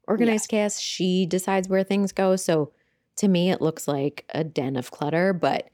organized 0.07 0.49
chaos. 0.49 0.79
She 0.79 1.25
decides 1.25 1.67
where 1.67 1.83
things 1.83 2.11
go. 2.11 2.35
So 2.35 2.71
to 3.17 3.27
me, 3.27 3.49
it 3.49 3.61
looks 3.61 3.87
like 3.87 4.25
a 4.33 4.43
den 4.43 4.75
of 4.75 4.91
clutter, 4.91 5.33
but 5.33 5.69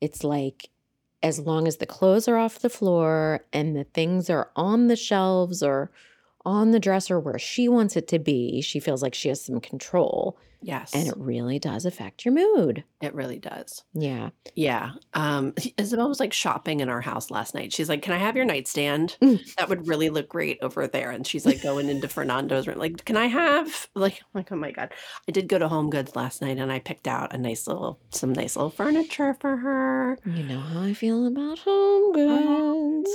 it's 0.00 0.24
like 0.24 0.68
as 1.22 1.38
long 1.38 1.68
as 1.68 1.76
the 1.76 1.86
clothes 1.86 2.28
are 2.28 2.36
off 2.36 2.60
the 2.60 2.70
floor 2.70 3.44
and 3.52 3.76
the 3.76 3.84
things 3.84 4.30
are 4.30 4.50
on 4.56 4.86
the 4.86 4.96
shelves 4.96 5.62
or 5.62 5.90
on 6.44 6.70
the 6.70 6.80
dresser 6.80 7.18
where 7.18 7.38
she 7.38 7.68
wants 7.68 7.96
it 7.96 8.08
to 8.08 8.18
be. 8.18 8.60
She 8.60 8.80
feels 8.80 9.02
like 9.02 9.14
she 9.14 9.28
has 9.28 9.44
some 9.44 9.60
control. 9.60 10.38
Yes. 10.62 10.94
And 10.94 11.08
it 11.08 11.14
really 11.16 11.58
does 11.58 11.86
affect 11.86 12.24
your 12.24 12.34
mood. 12.34 12.84
It 13.00 13.14
really 13.14 13.38
does. 13.38 13.82
Yeah. 13.94 14.30
Yeah. 14.54 14.92
Um, 15.14 15.54
Isabel 15.78 16.08
was 16.08 16.20
like 16.20 16.32
shopping 16.32 16.80
in 16.80 16.88
our 16.88 17.00
house 17.00 17.30
last 17.30 17.54
night. 17.54 17.72
She's 17.72 17.88
like, 17.88 18.02
Can 18.02 18.12
I 18.12 18.18
have 18.18 18.36
your 18.36 18.44
nightstand? 18.44 19.16
Mm. 19.22 19.54
That 19.54 19.68
would 19.68 19.88
really 19.88 20.10
look 20.10 20.28
great 20.28 20.58
over 20.60 20.86
there. 20.86 21.10
And 21.10 21.26
she's 21.26 21.46
like 21.46 21.62
going 21.62 21.88
into 21.88 22.08
Fernando's 22.08 22.66
room. 22.66 22.78
Like, 22.78 23.04
can 23.04 23.16
I 23.16 23.26
have 23.26 23.88
like 23.94 24.20
like, 24.34 24.52
oh 24.52 24.56
my 24.56 24.70
God. 24.70 24.92
I 25.26 25.32
did 25.32 25.48
go 25.48 25.58
to 25.58 25.68
Home 25.68 25.88
Goods 25.88 26.14
last 26.14 26.42
night 26.42 26.58
and 26.58 26.70
I 26.70 26.78
picked 26.78 27.08
out 27.08 27.34
a 27.34 27.38
nice 27.38 27.66
little 27.66 27.98
some 28.10 28.32
nice 28.32 28.56
little 28.56 28.70
furniture 28.70 29.34
for 29.40 29.56
her. 29.56 30.18
You 30.26 30.42
know 30.42 30.60
how 30.60 30.82
I 30.82 30.92
feel 30.92 31.26
about 31.26 31.58
home 31.60 32.12
goods. 32.12 33.10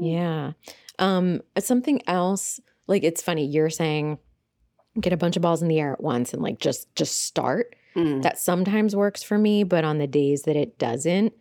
Yeah. 0.00 0.52
Um, 0.98 1.40
something 1.58 2.00
else, 2.06 2.60
like 2.86 3.04
it's 3.04 3.22
funny, 3.22 3.46
you're 3.46 3.70
saying 3.70 4.18
get 5.00 5.12
a 5.12 5.16
bunch 5.16 5.36
of 5.36 5.42
balls 5.42 5.62
in 5.62 5.68
the 5.68 5.78
air 5.78 5.92
at 5.92 6.02
once 6.02 6.32
and 6.32 6.42
like 6.42 6.58
just 6.58 6.92
just 6.96 7.22
start. 7.24 7.76
Mm. 7.94 8.22
That 8.22 8.38
sometimes 8.38 8.94
works 8.96 9.22
for 9.22 9.38
me, 9.38 9.64
but 9.64 9.84
on 9.84 9.98
the 9.98 10.06
days 10.06 10.42
that 10.42 10.56
it 10.56 10.78
doesn't, 10.78 11.32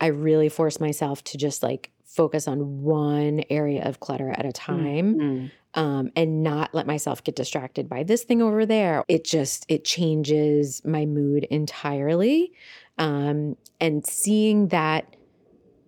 I 0.00 0.06
really 0.06 0.48
force 0.48 0.80
myself 0.80 1.22
to 1.24 1.38
just 1.38 1.62
like 1.62 1.90
focus 2.04 2.46
on 2.46 2.82
one 2.82 3.42
area 3.50 3.82
of 3.88 4.00
clutter 4.00 4.30
at 4.30 4.44
a 4.44 4.52
time 4.52 5.14
Mm. 5.14 5.50
um, 5.74 6.12
and 6.14 6.42
not 6.42 6.74
let 6.74 6.86
myself 6.86 7.24
get 7.24 7.36
distracted 7.36 7.88
by 7.88 8.02
this 8.02 8.22
thing 8.24 8.42
over 8.42 8.66
there. 8.66 9.04
It 9.08 9.24
just 9.24 9.64
it 9.68 9.84
changes 9.84 10.82
my 10.84 11.06
mood 11.06 11.44
entirely. 11.44 12.52
Um, 12.98 13.56
and 13.80 14.06
seeing 14.06 14.68
that 14.68 15.16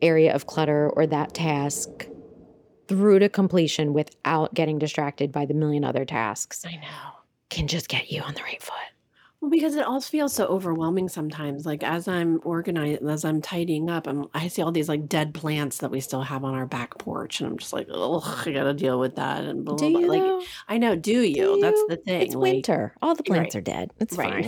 area 0.02 0.34
of 0.34 0.46
clutter 0.46 0.88
or 0.90 1.06
that 1.06 1.34
task 1.34 2.06
through 2.95 3.18
to 3.20 3.28
completion 3.28 3.92
without 3.92 4.55
getting 4.55 4.78
distracted 4.78 5.32
by 5.32 5.45
the 5.47 5.55
million 5.55 5.84
other 5.84 6.05
tasks 6.05 6.64
I 6.64 6.76
know. 6.76 7.12
can 7.51 7.66
just 7.66 7.88
get 7.88 8.11
you 8.11 8.22
on 8.22 8.34
the 8.34 8.42
right 8.42 8.62
foot. 8.62 8.74
Well, 9.40 9.51
because 9.51 9.74
it 9.74 9.84
all 9.84 10.01
feels 10.01 10.32
so 10.32 10.47
overwhelming 10.47 11.09
sometimes. 11.11 11.66
Like 11.66 11.82
as 11.82 12.09
I'm 12.09 12.40
organizing, 12.45 13.07
as 13.09 13.26
I'm 13.26 13.42
tidying 13.42 13.90
up, 13.90 14.07
I'm, 14.07 14.26
I 14.32 14.49
see 14.49 14.62
all 14.62 14.72
these 14.72 14.88
like 14.88 15.07
dead 15.07 15.34
plants 15.34 15.78
that 15.78 15.90
we 15.90 16.01
still 16.01 16.22
have 16.22 16.45
on 16.45 16.55
our 16.55 16.64
back 16.66 16.97
porch, 16.99 17.40
and 17.40 17.51
I'm 17.51 17.59
just 17.59 17.72
like, 17.74 17.88
oh, 17.90 18.22
I 18.47 18.53
gotta 18.53 18.72
deal 18.72 18.99
with 18.99 19.16
that. 19.16 19.45
And 19.45 19.64
blah, 19.64 19.74
Do 19.76 19.90
blah, 19.90 19.90
blah. 19.90 20.01
you 20.01 20.09
Like 20.09 20.22
though? 20.22 20.42
I 20.68 20.78
know, 20.78 20.97
do 20.97 21.20
you? 21.20 21.34
Do 21.34 21.59
That's 21.61 21.84
the 21.88 21.97
thing. 21.97 22.22
It's 22.22 22.34
like, 22.34 22.42
winter. 22.42 22.95
All 23.03 23.14
the 23.14 23.22
plants 23.22 23.55
Right. 23.55 23.59
are 23.59 23.62
dead. 23.62 23.90
It's 24.01 24.16
Right. 24.16 24.45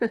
fine. 0.00 0.10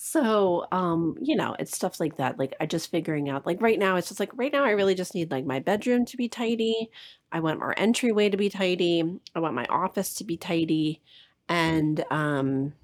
So, 0.00 0.64
um, 0.70 1.16
you 1.20 1.34
know, 1.34 1.56
it's 1.58 1.74
stuff 1.74 1.98
like 1.98 2.18
that. 2.18 2.38
Like 2.38 2.54
I 2.60 2.66
just 2.66 2.88
figuring 2.90 3.28
out 3.28 3.44
like 3.46 3.60
right 3.60 3.78
now, 3.78 3.96
it's 3.96 4.06
just 4.08 4.20
like 4.20 4.30
right 4.36 4.52
now 4.52 4.64
I 4.64 4.70
really 4.70 4.94
just 4.94 5.12
need 5.12 5.32
like 5.32 5.44
my 5.44 5.58
bedroom 5.58 6.04
to 6.06 6.16
be 6.16 6.28
tidy. 6.28 6.88
I 7.32 7.40
want 7.40 7.62
our 7.62 7.74
entryway 7.76 8.28
to 8.30 8.36
be 8.36 8.48
tidy. 8.48 9.18
I 9.34 9.40
want 9.40 9.56
my 9.56 9.66
office 9.66 10.14
to 10.14 10.24
be 10.24 10.36
tidy. 10.36 11.02
And 11.48 12.04
um 12.10 12.74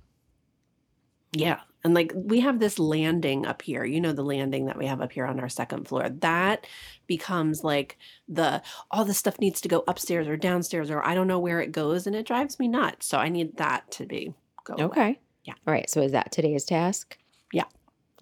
yeah, 1.33 1.61
and 1.85 1.95
like 1.95 2.13
we 2.17 2.41
have 2.41 2.59
this 2.61 2.79
landing 2.79 3.47
up 3.47 3.63
here. 3.63 3.85
You 3.85 4.01
know 4.01 4.13
the 4.13 4.23
landing 4.25 4.67
that 4.67 4.77
we 4.79 4.87
have 4.87 5.01
up 5.01 5.13
here 5.13 5.27
on 5.27 5.39
our 5.41 5.49
second 5.49 5.87
floor. 5.89 6.09
That 6.09 6.67
becomes 7.07 7.63
like 7.65 7.97
the 8.29 8.61
all 8.91 9.05
the 9.05 9.15
stuff 9.15 9.39
needs 9.41 9.61
to 9.63 9.69
go 9.69 9.85
upstairs 9.89 10.27
or 10.29 10.37
downstairs 10.37 10.91
or 10.91 11.05
I 11.07 11.15
don't 11.15 11.29
know 11.29 11.39
where 11.41 11.61
it 11.61 11.73
goes 11.73 12.07
and 12.09 12.17
it 12.17 12.27
drives 12.27 12.59
me 12.59 12.67
nuts. 12.69 13.07
So 13.07 13.19
I 13.19 13.29
need 13.29 13.57
that 13.59 13.91
to 13.93 14.07
be 14.07 14.35
go 14.65 14.75
away. 14.81 14.85
Okay. 14.87 15.21
Yeah. 15.45 15.55
All 15.67 15.73
right. 15.75 15.89
So 15.91 16.01
is 16.03 16.13
that 16.13 16.33
today's 16.33 16.65
task? 16.65 17.19
Yeah. 17.53 17.65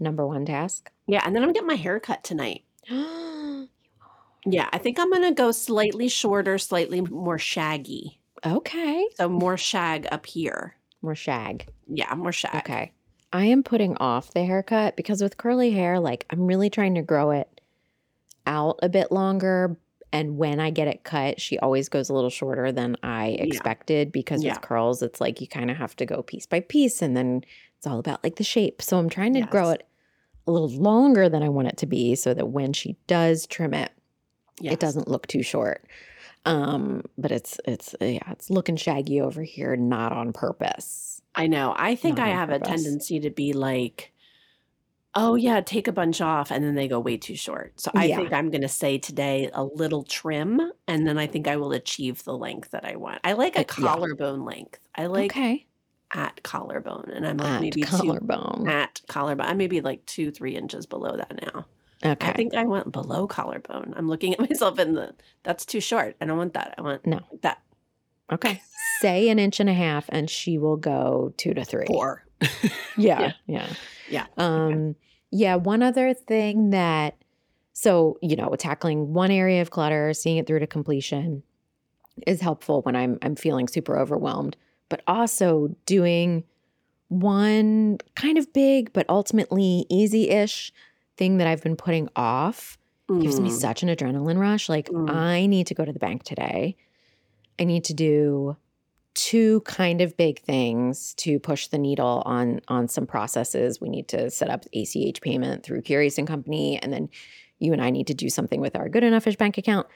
Number 0.01 0.27
one 0.27 0.45
task. 0.45 0.91
Yeah, 1.07 1.23
and 1.25 1.35
then 1.35 1.43
I'm 1.43 1.53
getting 1.53 1.67
my 1.69 1.75
hair 1.77 2.01
cut 2.01 2.23
tonight. 2.25 2.65
Yeah, 4.45 4.69
I 4.73 4.79
think 4.79 4.99
I'm 4.99 5.09
gonna 5.13 5.33
go 5.33 5.53
slightly 5.53 6.09
shorter, 6.09 6.59
slightly 6.59 7.01
more 7.01 7.39
shaggy. 7.39 8.19
okay. 8.45 9.07
So 9.15 9.29
more 9.29 9.57
shag 9.57 10.09
up 10.11 10.27
here. 10.27 10.75
More 11.01 11.15
shag. 11.15 11.69
Yeah, 11.87 12.13
more 12.17 12.33
shag. 12.33 12.57
Okay. 12.57 12.93
I 13.33 13.45
am 13.45 13.63
putting 13.63 13.97
off 13.99 14.33
the 14.35 14.45
haircut 14.45 14.97
because 14.97 15.23
with 15.23 15.37
curly 15.37 15.71
hair, 15.71 16.01
like 16.01 16.27
I'm 16.31 16.45
really 16.47 16.71
trying 16.71 16.97
to 16.97 17.03
grow 17.03 17.31
it 17.31 17.61
out 18.45 18.81
a 18.83 18.89
bit 18.89 19.13
longer. 19.13 19.77
And 20.13 20.37
when 20.37 20.61
I 20.61 20.71
get 20.71 20.89
it 20.89 21.05
cut, 21.05 21.41
she 21.41 21.59
always 21.59 21.89
goes 21.89 22.11
a 22.11 22.15
little 22.15 22.31
shorter 22.31 22.71
than 22.71 22.97
I 23.03 23.29
expected 23.29 24.13
because 24.13 24.45
Yeah. 24.45 24.53
with 24.53 24.61
curls, 24.61 25.03
it's 25.03 25.21
like 25.21 25.41
you 25.41 25.47
kind 25.49 25.71
of 25.71 25.77
have 25.79 25.97
to 25.97 26.07
go 26.07 26.23
piece 26.23 26.47
by 26.47 26.61
piece 26.61 27.01
and 27.01 27.17
then 27.17 27.45
it's 27.79 27.87
all 27.87 27.99
about 27.99 28.23
like 28.23 28.37
the 28.37 28.45
shape. 28.45 28.83
So 28.83 28.99
I'm 28.99 29.09
trying 29.09 29.35
to 29.35 29.41
grow 29.43 29.71
it 29.71 29.87
a 30.47 30.51
little 30.53 30.69
longer 30.69 31.29
than 31.29 31.43
I 31.43 31.49
want 31.49 31.69
it 31.69 31.77
to 31.79 31.87
be 31.87 32.15
so 32.15 32.35
that 32.35 32.49
when 32.49 32.73
she 32.73 32.97
does 33.07 33.47
trim 33.47 33.75
it, 33.75 33.91
Yes. 34.61 34.75
it 34.75 34.81
doesn't 34.81 35.09
look 35.09 35.27
too 35.27 35.43
short. 35.43 35.85
Um, 36.45 37.03
but 37.17 37.33
it's 37.33 37.59
it's 37.65 37.95
yeah, 38.01 38.31
it's 38.31 38.51
looking 38.51 38.77
shaggy 38.77 39.21
over 39.21 39.43
here, 39.43 39.77
not 39.77 40.13
on 40.13 40.33
purpose. 40.33 41.23
I 41.35 41.47
know. 41.47 41.75
I 41.77 41.95
think 41.95 42.19
Not 42.19 42.27
I 42.29 42.31
have 42.33 42.51
a 42.51 42.59
tendency 42.59 43.19
to 43.21 43.31
be 43.31 43.53
like, 43.55 44.13
oh 45.15 45.35
yeah, 45.35 45.61
take 45.61 45.89
a 45.89 45.93
bunch 45.93 46.21
off, 46.21 46.51
and 46.51 46.65
then 46.65 46.75
they 46.75 46.89
go 46.89 46.99
way 47.01 47.17
too 47.17 47.37
short. 47.37 47.79
So 47.81 47.91
I 47.95 48.07
Yeah. 48.07 48.17
think 48.17 48.33
I'm 48.33 48.51
gonna 48.51 48.69
say 48.69 48.99
today 48.99 49.51
a 49.53 49.65
little 49.65 50.03
trim, 50.05 50.61
and 50.89 51.07
then 51.07 51.19
I 51.19 51.27
think 51.27 51.47
I 51.49 51.57
will 51.57 51.73
achieve 51.73 52.25
the 52.25 52.37
length 52.37 52.71
that 52.71 52.85
I 52.85 52.97
want. 52.97 53.21
I 53.25 53.33
like 53.35 53.57
a 53.57 53.61
yeah. 53.61 53.65
collarbone 53.65 54.45
length. 54.45 54.81
I 54.95 55.07
like 55.07 55.33
okay. 55.33 55.67
at 56.15 56.43
collarbone, 56.43 57.11
and 57.15 57.27
I'm 57.27 57.37
like 57.37 57.49
At 57.53 57.61
maybe 57.61 57.83
two 57.83 57.87
collarbone. 57.89 58.69
at 58.69 59.01
collarbone. 59.09 59.47
I'm 59.47 59.57
maybe 59.59 59.81
like 59.81 60.05
two, 60.07 60.31
three 60.31 60.57
inches 60.57 60.87
below 60.87 61.17
that 61.17 61.41
now. 61.53 61.67
Okay. 62.05 62.29
I 62.29 62.33
think 62.33 62.55
I 62.55 62.65
went 62.65 62.91
below 62.91 63.27
collarbone. 63.29 63.95
I'm 63.97 64.09
looking 64.09 64.33
at 64.33 64.41
myself 64.51 64.79
in 64.79 64.95
the 64.95 65.15
that's 65.45 65.65
too 65.65 65.81
short. 65.81 66.17
I 66.21 66.25
don't 66.25 66.37
want 66.39 66.55
that. 66.55 66.75
I 66.79 66.83
want 66.83 67.07
No. 67.07 67.21
that 67.43 67.61
Okay. 68.31 68.61
Say 69.01 69.29
an 69.29 69.39
inch 69.39 69.61
and 69.61 69.69
a 69.69 69.75
half 69.75 70.07
and 70.09 70.29
she 70.31 70.57
will 70.59 70.77
go 70.77 71.35
two 71.37 71.53
to 71.55 71.65
three. 71.65 71.87
four. 71.87 72.25
Yeah. 72.97 73.33
Yeah. 73.47 73.67
Yeah. 74.11 74.27
Um, 74.37 74.97
yeah. 75.31 75.55
One 75.57 75.83
other 75.83 76.13
thing 76.15 76.71
that, 76.71 77.17
so, 77.73 78.19
you 78.21 78.37
know, 78.37 78.55
tackling 78.57 79.15
one 79.15 79.31
area 79.31 79.63
of 79.63 79.71
clutter, 79.71 80.13
seeing 80.13 80.37
it 80.37 80.47
through 80.47 80.59
to 80.61 80.67
completion 80.67 81.43
is 82.27 82.41
helpful 82.43 82.83
when 82.83 82.95
I'm, 82.95 83.19
I'm 83.23 83.35
feeling 83.37 83.67
super 83.69 83.99
overwhelmed, 83.99 84.57
but 84.91 85.01
also 85.07 85.75
doing 85.87 86.45
one 87.09 87.99
kind 88.15 88.37
of 88.39 88.53
big, 88.53 88.93
but 88.93 89.07
ultimately 89.09 89.87
easy 89.89 90.29
ish 90.31 90.73
thing 91.17 91.39
that 91.39 91.47
I've 91.47 91.63
been 91.63 91.77
putting 91.77 92.09
off 92.17 92.79
gives 93.21 93.39
me 93.41 93.51
Mm. 93.51 93.53
such 93.53 93.83
an 93.83 93.89
adrenaline 93.91 94.39
rush. 94.39 94.69
Like, 94.71 94.89
Mm. 94.89 95.11
I 95.11 95.47
need 95.47 95.67
to 95.69 95.75
go 95.75 95.85
to 95.85 95.93
the 95.93 95.99
bank 95.99 96.23
today. 96.23 96.77
I 97.59 97.65
need 97.65 97.85
to 97.85 97.95
do 97.95 98.57
two 99.23 99.61
kind 99.61 100.01
of 100.01 100.17
big 100.17 100.41
things 100.41 101.15
to 101.15 101.39
push 101.39 101.69
the 101.69 101.79
needle 101.79 102.25
on 102.27 102.61
on 102.67 102.89
some 102.89 103.07
processes. 103.07 103.81
We 103.81 103.89
need 103.89 104.09
to 104.09 104.33
set 104.33 104.51
up 104.51 104.65
ACH 104.75 105.21
payment 105.21 105.63
through 105.63 105.83
Curious 105.83 106.19
and 106.19 106.27
Company, 106.27 106.83
and 106.83 106.93
then 106.93 107.09
you 107.61 107.73
and 107.73 107.81
I 107.81 107.91
need 107.91 108.09
to 108.09 108.15
do 108.15 108.29
something 108.29 108.61
with 108.61 108.75
our 108.75 108.89
Good 108.89 109.05
Enoughish 109.05 109.39
bank 109.39 109.59
account. 109.59 109.87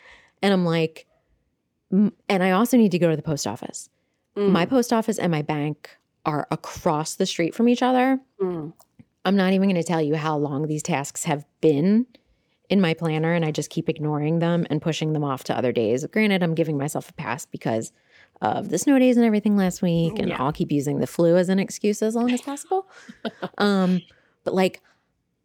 And 0.43 0.53
I'm 0.55 0.65
like, 0.65 1.09
and 1.91 2.13
I 2.29 2.53
also 2.53 2.77
need 2.77 2.93
to 2.93 3.01
go 3.01 3.11
to 3.11 3.17
the 3.17 3.23
post 3.23 3.49
office. 3.49 3.91
Mm. 4.37 4.51
My 4.51 4.65
post 4.65 4.93
office 4.93 5.19
and 5.19 5.33
my 5.33 5.43
bank 5.43 5.91
are 6.25 6.47
across 6.53 7.17
the 7.17 7.27
street 7.27 7.53
from 7.53 7.69
each 7.69 7.83
other. 7.83 8.21
Mm. 8.41 8.75
I'm 9.25 9.37
not 9.37 9.55
even 9.55 9.69
going 9.69 9.83
to 9.83 9.87
tell 9.87 10.03
you 10.03 10.15
how 10.15 10.37
long 10.37 10.69
these 10.69 10.85
tasks 10.85 11.25
have 11.25 11.45
been 11.61 12.07
in 12.69 12.81
my 12.81 12.95
planner, 12.95 13.33
and 13.33 13.45
I 13.45 13.51
just 13.51 13.71
keep 13.71 13.89
ignoring 13.89 14.39
them 14.39 14.69
and 14.71 14.81
pushing 14.81 15.15
them 15.15 15.25
off 15.25 15.43
to 15.45 15.59
other 15.59 15.73
days. 15.73 16.07
Granted, 16.07 16.45
I'm 16.45 16.55
giving 16.55 16.79
myself 16.79 17.11
a 17.11 17.13
pass 17.15 17.45
because 17.45 17.91
of 18.43 18.69
the 18.69 18.79
snow 18.79 18.99
days 18.99 19.17
and 19.17 19.25
everything 19.27 19.57
last 19.57 19.83
week, 19.83 20.19
and 20.19 20.29
Yeah. 20.29 20.37
I'll 20.39 20.53
keep 20.53 20.71
using 20.71 20.99
the 21.01 21.07
flu 21.07 21.37
as 21.37 21.49
an 21.49 21.59
excuse 21.59 22.03
as 22.03 22.15
long 22.15 22.33
as 22.35 22.43
possible. 22.43 22.89
um, 23.59 24.03
but 24.45 24.55
like, 24.55 24.83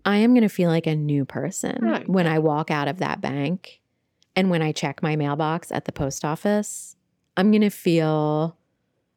I 0.05 0.17
am 0.17 0.31
going 0.33 0.41
to 0.41 0.49
feel 0.49 0.69
like 0.69 0.87
a 0.87 0.95
new 0.95 1.25
person 1.25 1.77
Right. 1.81 2.09
when 2.09 2.27
I 2.27 2.39
walk 2.39 2.71
out 2.71 2.87
of 2.87 2.97
that 2.97 3.21
bank 3.21 3.79
and 4.35 4.49
when 4.49 4.61
I 4.61 4.71
check 4.71 5.01
my 5.03 5.15
mailbox 5.15 5.71
at 5.71 5.85
the 5.85 5.91
post 5.91 6.25
office. 6.25 6.95
I'm 7.37 7.51
going 7.51 7.61
to 7.61 7.69
feel, 7.69 8.57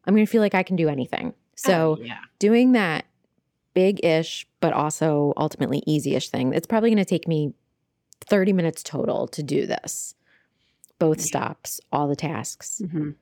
I'm 0.05 0.13
going 0.13 0.25
to 0.25 0.31
feel 0.31 0.41
like 0.41 0.55
I 0.55 0.63
can 0.63 0.75
do 0.75 0.87
anything. 0.89 1.33
So, 1.55 1.97
Oh, 1.99 2.03
yeah. 2.03 2.19
doing 2.39 2.71
that 2.73 3.05
big 3.73 4.03
ish, 4.05 4.47
but 4.61 4.71
also 4.73 5.33
ultimately 5.37 5.83
easy 5.85 6.15
ish 6.15 6.29
thing, 6.29 6.53
it's 6.53 6.67
probably 6.67 6.89
going 6.91 6.97
to 6.97 7.05
take 7.05 7.27
me 7.27 7.53
30 8.21 8.53
minutes 8.53 8.81
total 8.83 9.27
to 9.27 9.43
do 9.43 9.65
this. 9.65 10.15
Both 10.99 11.19
Yeah. 11.19 11.25
stops, 11.25 11.81
all 11.91 12.07
the 12.07 12.15
tasks. 12.15 12.81
Mhm. 12.85 13.15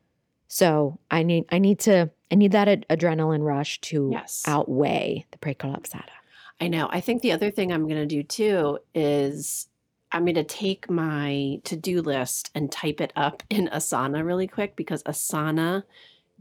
So 0.53 0.99
I 1.09 1.23
need 1.23 1.45
I 1.49 1.57
need 1.57 1.79
to 1.79 2.11
I 2.31 2.35
need 2.35 2.51
that 2.51 2.67
ad- 2.67 2.85
adrenaline 2.87 3.41
rush 3.41 3.81
to 3.81 4.09
Yes. 4.11 4.43
outweigh 4.45 5.25
the 5.31 5.39
precolapsada. 5.39 6.13
I 6.61 6.67
know. 6.67 6.87
I 6.91 7.01
think 7.01 7.23
the 7.23 7.31
other 7.31 7.49
thing 7.49 7.73
I'm 7.73 7.87
going 7.87 7.99
to 7.99 8.05
do 8.05 8.21
too 8.21 8.77
is 8.93 9.67
I'm 10.11 10.25
going 10.25 10.35
to 10.35 10.43
take 10.43 10.91
my 10.91 11.59
to 11.63 11.75
do 11.75 12.03
list 12.03 12.51
and 12.53 12.71
type 12.71 13.01
it 13.01 13.11
up 13.15 13.41
in 13.49 13.67
Asana 13.69 14.23
really 14.23 14.45
quick 14.47 14.75
because 14.75 15.01
Asana 15.03 15.81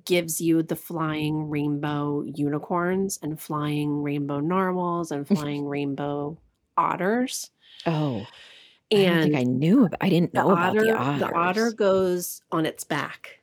gives 0.05 0.43
you 0.43 0.63
the 0.63 0.77
flying 0.77 1.49
rainbow 1.49 2.23
unicorns 2.23 3.19
and 3.23 3.41
flying 3.41 4.03
rainbow 4.03 4.41
narwhals 4.41 5.11
and 5.11 5.25
mm-hmm. 5.25 5.37
flying 5.37 5.65
rainbow 5.65 6.37
otters. 6.77 7.51
Oh, 7.87 8.27
I 8.93 8.97
And 8.97 9.23
think 9.23 9.37
I 9.37 9.45
knew. 9.45 9.87
About, 9.87 9.99
I 10.03 10.11
didn't 10.11 10.35
know 10.35 10.51
about 10.51 10.77
otter, 10.77 10.85
the 10.85 10.97
otters. 10.99 11.21
the 11.21 11.33
otter 11.35 11.73
goes 11.73 12.43
on 12.53 12.67
its 12.67 12.85
back. 12.85 13.39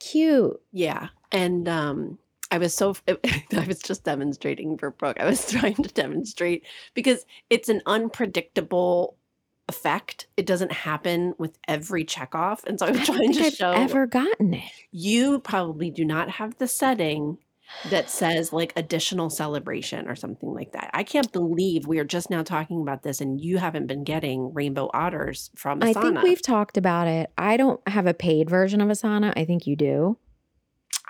Cute. 0.00 0.60
Yeah. 0.72 1.08
And 1.32 1.68
um 1.68 2.18
I 2.50 2.58
was 2.58 2.74
so 2.74 2.96
I 3.08 3.64
was 3.66 3.80
just 3.80 4.04
demonstrating 4.04 4.76
for 4.78 4.90
Brooke. 4.90 5.20
I 5.20 5.26
was 5.26 5.46
trying 5.52 5.76
to 5.76 5.88
demonstrate 5.90 6.64
because 6.94 7.24
it's 7.50 7.68
an 7.68 7.82
unpredictable 7.86 9.16
effect. 9.68 10.26
It 10.36 10.46
doesn't 10.46 10.72
happen 10.72 11.34
with 11.38 11.56
every 11.68 12.04
checkoff. 12.04 12.64
And 12.64 12.78
so 12.78 12.86
I 12.86 12.90
was 12.90 13.02
I 13.02 13.04
trying 13.04 13.32
to 13.34 13.44
I've 13.44 13.54
show 13.54 13.70
ever 13.70 14.06
gotten 14.06 14.54
it. 14.54 14.72
you 14.90 15.38
probably 15.40 15.90
do 15.90 16.04
not 16.04 16.28
have 16.30 16.58
the 16.58 16.66
setting 16.68 17.38
that 17.90 18.10
says 18.10 18.52
like 18.52 18.72
additional 18.76 19.30
celebration 19.30 20.08
or 20.08 20.14
something 20.16 20.52
like 20.52 20.72
that. 20.72 20.90
I 20.92 21.02
can't 21.02 21.30
believe 21.32 21.86
we 21.86 21.98
are 21.98 22.04
just 22.04 22.30
now 22.30 22.42
talking 22.42 22.82
about 22.82 23.02
this 23.02 23.20
and 23.20 23.40
you 23.40 23.58
haven't 23.58 23.86
been 23.86 24.04
getting 24.04 24.52
rainbow 24.52 24.90
otters 24.92 25.50
from 25.56 25.80
Asana. 25.80 25.88
I 25.88 25.92
think 26.00 26.22
we've 26.22 26.42
talked 26.42 26.76
about 26.76 27.06
it. 27.08 27.30
I 27.38 27.56
don't 27.56 27.80
have 27.88 28.06
a 28.06 28.14
paid 28.14 28.50
version 28.50 28.80
of 28.80 28.88
Asana. 28.88 29.32
I 29.36 29.44
think 29.44 29.66
you 29.66 29.76
do, 29.76 30.18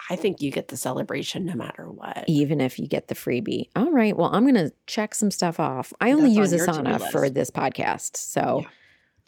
I 0.08 0.16
think 0.16 0.40
you 0.40 0.50
get 0.50 0.68
the 0.68 0.76
celebration 0.76 1.44
no 1.46 1.54
matter 1.54 1.84
what. 1.90 2.24
even 2.26 2.60
if 2.60 2.78
you 2.78 2.86
get 2.88 3.08
the 3.08 3.14
freebie. 3.14 3.68
All 3.76 3.90
right. 3.90 4.16
Well, 4.16 4.30
I'm 4.32 4.42
going 4.44 4.54
to 4.54 4.72
check 4.86 5.14
some 5.14 5.30
stuff 5.30 5.60
off. 5.60 5.92
I 6.00 6.12
only 6.12 6.34
That's 6.34 6.52
use 6.52 6.68
on 6.68 6.84
Asana 6.84 7.10
for 7.10 7.30
this 7.30 7.50
podcast. 7.50 8.16
So 8.16 8.64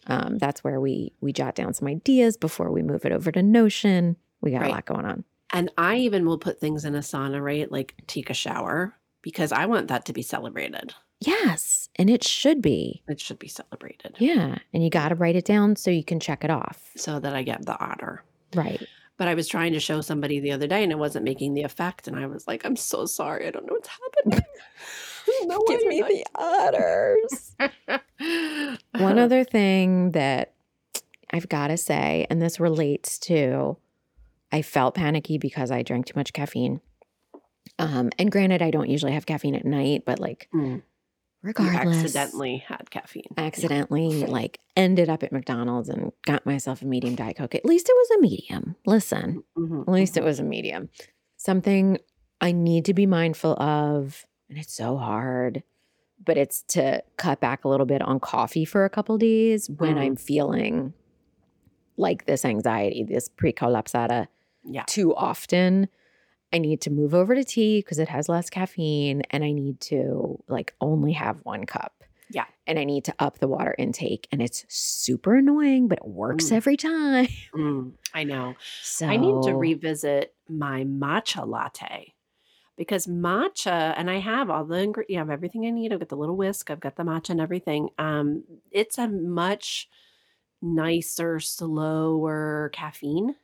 um, 0.06 0.38
that's 0.38 0.64
where 0.64 0.80
we 0.80 1.12
we 1.20 1.32
jot 1.32 1.54
down 1.54 1.74
some 1.74 1.88
ideas 1.88 2.36
before 2.36 2.70
we 2.72 2.82
move 2.82 3.04
it 3.04 3.12
over 3.12 3.30
to 3.32 3.42
Notion. 3.42 4.16
We 4.40 4.50
got 4.50 4.62
Right. 4.62 4.70
a 4.70 4.74
lot 4.74 4.84
going 4.86 5.04
on. 5.04 5.24
And 5.52 5.70
I 5.76 5.96
even 5.96 6.24
will 6.26 6.38
put 6.38 6.60
things 6.60 6.84
in 6.84 6.94
Asana, 6.94 7.42
right? 7.42 7.70
Like 7.70 7.94
take 8.06 8.30
a 8.30 8.34
shower 8.34 8.94
because 9.20 9.52
I 9.52 9.66
want 9.66 9.88
that 9.88 10.04
to 10.06 10.12
be 10.12 10.22
celebrated. 10.22 10.94
Yes. 11.20 11.88
And 11.96 12.08
it 12.10 12.24
should 12.24 12.60
be. 12.62 13.02
It 13.06 13.20
should 13.20 13.38
be 13.38 13.46
celebrated 13.48 14.16
Yeah. 14.18 14.58
And 14.72 14.82
you 14.82 14.90
got 14.90 15.10
to 15.10 15.14
write 15.14 15.36
it 15.36 15.44
down 15.44 15.76
so 15.76 15.90
you 15.90 16.02
can 16.02 16.18
check 16.18 16.42
it 16.42 16.50
off. 16.50 16.90
so 16.96 17.20
that 17.20 17.34
I 17.34 17.42
get 17.42 17.64
the 17.66 17.78
otter. 17.78 18.24
Right. 18.54 18.84
But 19.18 19.28
I 19.28 19.34
was 19.34 19.46
trying 19.46 19.72
to 19.74 19.78
show 19.80 20.00
somebody 20.00 20.40
the 20.40 20.50
other 20.52 20.66
day 20.66 20.82
and 20.82 20.90
it 20.90 20.98
wasn't 20.98 21.24
making 21.24 21.54
the 21.54 21.62
effect. 21.62 22.08
And 22.08 22.16
I 22.16 22.26
was 22.26 22.48
like, 22.48 22.64
I'm 22.64 22.74
so 22.76 23.06
sorry. 23.06 23.46
I 23.46 23.50
don't 23.50 23.66
know 23.66 23.74
what's 23.74 23.88
happening. 23.88 24.40
no, 25.44 25.62
Give 25.68 25.86
me 25.86 26.00
the 26.02 26.24
otters. 26.34 27.54
One 29.00 29.18
other 29.20 29.44
thing 29.44 30.10
that 30.12 30.54
I've 31.30 31.48
got 31.48 31.68
to 31.68 31.76
say, 31.76 32.26
and 32.30 32.42
this 32.42 32.58
relates 32.58 33.18
to, 33.20 33.76
I 34.52 34.62
felt 34.62 34.94
panicky 34.94 35.38
because 35.38 35.70
I 35.70 35.82
drank 35.82 36.06
too 36.06 36.12
much 36.16 36.32
caffeine. 36.32 36.80
Um, 37.78 38.10
and 38.18 38.30
granted, 38.30 38.60
I 38.62 38.70
don't 38.70 38.88
usually 38.90 39.12
have 39.12 39.26
caffeine 39.26 39.54
at 39.54 39.64
night, 39.64 40.04
but 40.04 40.18
like, 40.20 40.48
Mm. 40.54 40.82
You 41.44 41.48
regardless, 41.48 41.96
accidentally 42.04 42.58
had 42.58 42.88
caffeine. 42.90 43.24
accidentally, 43.36 44.24
like, 44.26 44.60
ended 44.76 45.08
up 45.08 45.24
at 45.24 45.32
McDonald's 45.32 45.88
and 45.88 46.12
got 46.24 46.46
myself 46.46 46.82
a 46.82 46.86
medium 46.86 47.16
Diet 47.16 47.36
Coke. 47.36 47.56
At 47.56 47.64
least 47.64 47.88
it 47.88 47.94
was 47.96 48.10
a 48.18 48.20
medium. 48.20 48.76
Listen, 48.86 49.42
Mhm, 49.58 49.82
at 49.82 49.88
least 49.88 50.16
it 50.16 50.20
mhm. 50.20 50.24
was 50.26 50.38
a 50.38 50.44
medium. 50.44 50.88
Something 51.36 51.98
I 52.40 52.52
need 52.52 52.84
to 52.84 52.94
be 52.94 53.06
mindful 53.06 53.60
of, 53.60 54.24
and 54.48 54.56
it's 54.58 54.72
so 54.74 54.96
hard, 54.98 55.64
but 56.24 56.36
it's 56.36 56.62
to 56.68 57.02
cut 57.16 57.40
back 57.40 57.64
a 57.64 57.68
little 57.68 57.86
bit 57.86 58.02
on 58.02 58.20
coffee 58.20 58.64
for 58.64 58.84
a 58.84 58.90
couple 58.90 59.18
days 59.18 59.68
when 59.68 59.96
Mm. 59.96 60.00
I'm 60.00 60.16
feeling 60.16 60.92
like 61.96 62.26
this 62.26 62.44
anxiety, 62.44 63.02
this 63.02 63.28
precolapsada 63.28 64.28
Yeah. 64.64 64.84
too 64.86 65.14
often. 65.14 65.88
I 66.52 66.58
need 66.58 66.82
to 66.82 66.90
move 66.90 67.14
over 67.14 67.34
to 67.34 67.44
tea 67.44 67.78
because 67.80 67.98
it 67.98 68.08
has 68.08 68.28
less 68.28 68.50
caffeine 68.50 69.22
and 69.30 69.42
I 69.42 69.52
need 69.52 69.80
to 69.82 70.42
like 70.48 70.74
only 70.80 71.12
have 71.12 71.38
one 71.44 71.64
cup. 71.64 72.04
Yeah. 72.30 72.44
And 72.66 72.78
I 72.78 72.84
need 72.84 73.04
to 73.06 73.14
up 73.18 73.38
the 73.38 73.48
water 73.48 73.74
intake. 73.78 74.28
And 74.30 74.40
it's 74.42 74.64
super 74.68 75.34
annoying, 75.36 75.88
but 75.88 75.98
it 75.98 76.06
works 76.06 76.46
Mm. 76.50 76.52
every 76.52 76.76
time. 76.76 77.28
Mm, 77.54 77.92
I 78.14 78.24
know. 78.24 78.54
So 78.82 79.06
I 79.06 79.16
need 79.16 79.42
to 79.44 79.54
revisit 79.54 80.34
my 80.48 80.84
matcha 80.84 81.46
latte 81.46 82.14
because 82.76 83.06
matcha, 83.06 83.94
and 83.96 84.10
I 84.10 84.18
have 84.18 84.48
all 84.50 84.64
the 84.64 84.76
ingre- 84.76 85.04
you 85.08 85.18
have 85.18 85.30
everything 85.30 85.66
I 85.66 85.70
need. 85.70 85.92
I've 85.92 85.98
got 86.00 86.08
the 86.10 86.16
little 86.16 86.36
whisk, 86.36 86.70
I've 86.70 86.80
got 86.80 86.96
the 86.96 87.02
matcha 87.02 87.30
and 87.30 87.40
everything. 87.40 87.90
Um, 87.98 88.44
it's 88.70 88.96
a 88.98 89.08
much 89.08 89.88
nicer, 90.60 91.38
slower 91.40 92.70
caffeine. 92.72 93.34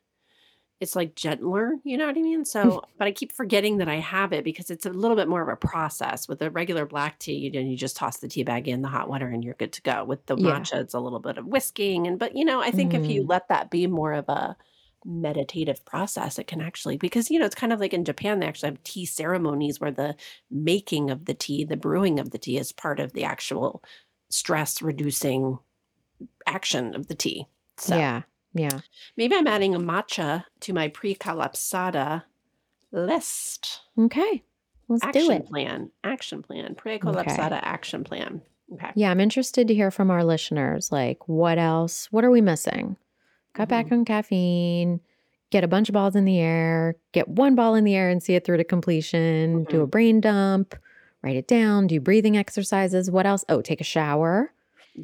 It's 0.81 0.95
like 0.95 1.17
gentler, 1.17 1.73
you 1.83 1.97
know 1.97 2.07
what 2.07 2.17
I 2.17 2.23
mean? 2.23 2.45
So, 2.45 2.83
but 2.99 3.09
I 3.09 3.13
keep 3.13 3.33
forgetting 3.33 3.79
that 3.79 3.89
I 3.89 3.97
have 3.97 4.33
it 4.33 4.45
because 4.45 4.71
it's 4.71 4.87
a 4.87 4.91
little 4.91 5.17
bit 5.17 5.27
more 5.29 5.43
of 5.43 5.49
a 5.49 5.57
process. 5.57 6.29
With 6.29 6.41
a 6.41 6.53
regular 6.53 6.87
black 6.87 7.19
tea, 7.19 7.35
you, 7.37 7.51
know, 7.51 7.59
you 7.59 7.77
just 7.77 7.97
toss 7.97 8.19
the 8.19 8.29
tea 8.29 8.45
bag 8.45 8.69
in 8.69 8.83
the 8.83 8.89
hot 8.89 9.09
water 9.09 9.27
and 9.29 9.43
you're 9.43 9.55
good 9.55 9.73
to 9.73 9.83
go. 9.83 10.05
With 10.05 10.27
the 10.27 10.37
Yeah. 10.37 10.69
matcha, 10.77 10.81
it's 10.81 10.95
a 10.95 11.01
little 11.01 11.19
bit 11.19 11.37
of 11.37 11.47
whisking, 11.47 12.07
and 12.07 12.17
but 12.17 12.37
you 12.37 12.45
know, 12.45 12.61
I 12.63 12.71
think 12.71 12.95
if 12.95 13.09
you 13.09 13.25
Mm. 13.25 13.27
let 13.27 13.49
that 13.49 13.71
be 13.71 13.89
more 13.89 14.13
of 14.13 14.29
a 14.29 14.57
meditative 15.05 15.85
process, 15.85 16.39
it 16.39 16.47
can 16.47 16.61
actually 16.61 16.97
because 16.97 17.29
you 17.31 17.39
know 17.41 17.47
it's 17.47 17.55
kind 17.57 17.73
of 17.73 17.81
like 17.81 17.93
in 17.93 18.05
Japan 18.05 18.39
they 18.39 18.47
actually 18.47 18.71
have 18.71 18.83
tea 18.85 19.05
ceremonies 19.07 19.81
where 19.81 19.91
the 19.91 20.15
making 20.51 21.11
of 21.11 21.25
the 21.25 21.35
tea, 21.35 21.65
the 21.65 21.77
brewing 21.77 22.21
of 22.21 22.31
the 22.31 22.39
tea, 22.39 22.57
is 22.57 22.71
part 22.73 23.01
of 23.01 23.13
the 23.15 23.25
actual 23.25 23.83
stress 24.31 24.81
reducing 24.83 25.59
action 26.47 26.95
of 26.95 27.09
the 27.09 27.15
tea. 27.15 27.47
So 27.79 27.95
Yeah. 27.95 28.23
Yeah. 28.59 28.81
maybe 29.17 29.37
I'm 29.37 29.47
adding 29.47 29.75
a 29.75 29.79
matcha 29.79 30.45
to 30.61 30.73
my 30.73 30.89
precolapsada 30.89 32.25
list. 32.93 33.81
Okay. 33.99 34.43
Let's 34.89 35.05
action 35.05 35.23
do 35.23 35.31
it. 35.33 35.47
plan. 35.47 35.91
Action 36.03 36.43
plan. 36.43 36.75
Precolapsada 36.75 37.61
action 37.63 38.05
plan. 38.05 38.43
Okay. 38.73 38.91
Yeah, 38.95 39.11
I'm 39.11 39.21
interested 39.21 39.69
to 39.69 39.75
hear 39.75 39.91
from 39.91 40.11
our 40.11 40.25
listeners. 40.25 40.93
Like, 40.93 41.29
what 41.29 41.59
else? 41.59 42.09
What 42.11 42.25
are 42.25 42.31
we 42.31 42.41
missing? 42.41 42.97
Cut 43.55 43.69
back 43.69 43.87
mm-hmm. 43.87 43.95
on 43.95 44.05
caffeine, 44.05 45.01
get 45.51 45.65
a 45.65 45.69
bunch 45.69 45.89
of 45.89 45.95
balls 45.95 46.15
in 46.15 46.25
the 46.25 46.39
air, 46.39 46.97
get 47.13 47.29
one 47.29 47.55
ball 47.55 47.75
in 47.75 47.85
the 47.85 47.95
air 47.95 48.09
and 48.11 48.23
see 48.23 48.35
it 48.35 48.45
through 48.45 48.59
to 48.59 48.65
completion, 48.65 49.65
do 49.65 49.79
a 49.79 49.81
mm-hmm. 49.81 49.91
brain 49.91 50.21
dump, 50.21 50.75
write 51.23 51.37
it 51.37 51.49
down, 51.49 51.87
do 51.87 52.01
breathing 52.01 52.37
exercises. 52.37 53.11
What 53.11 53.27
else? 53.27 53.45
Oh, 53.49 53.63
take 53.63 53.81
a 53.81 53.85
shower. 53.85 54.53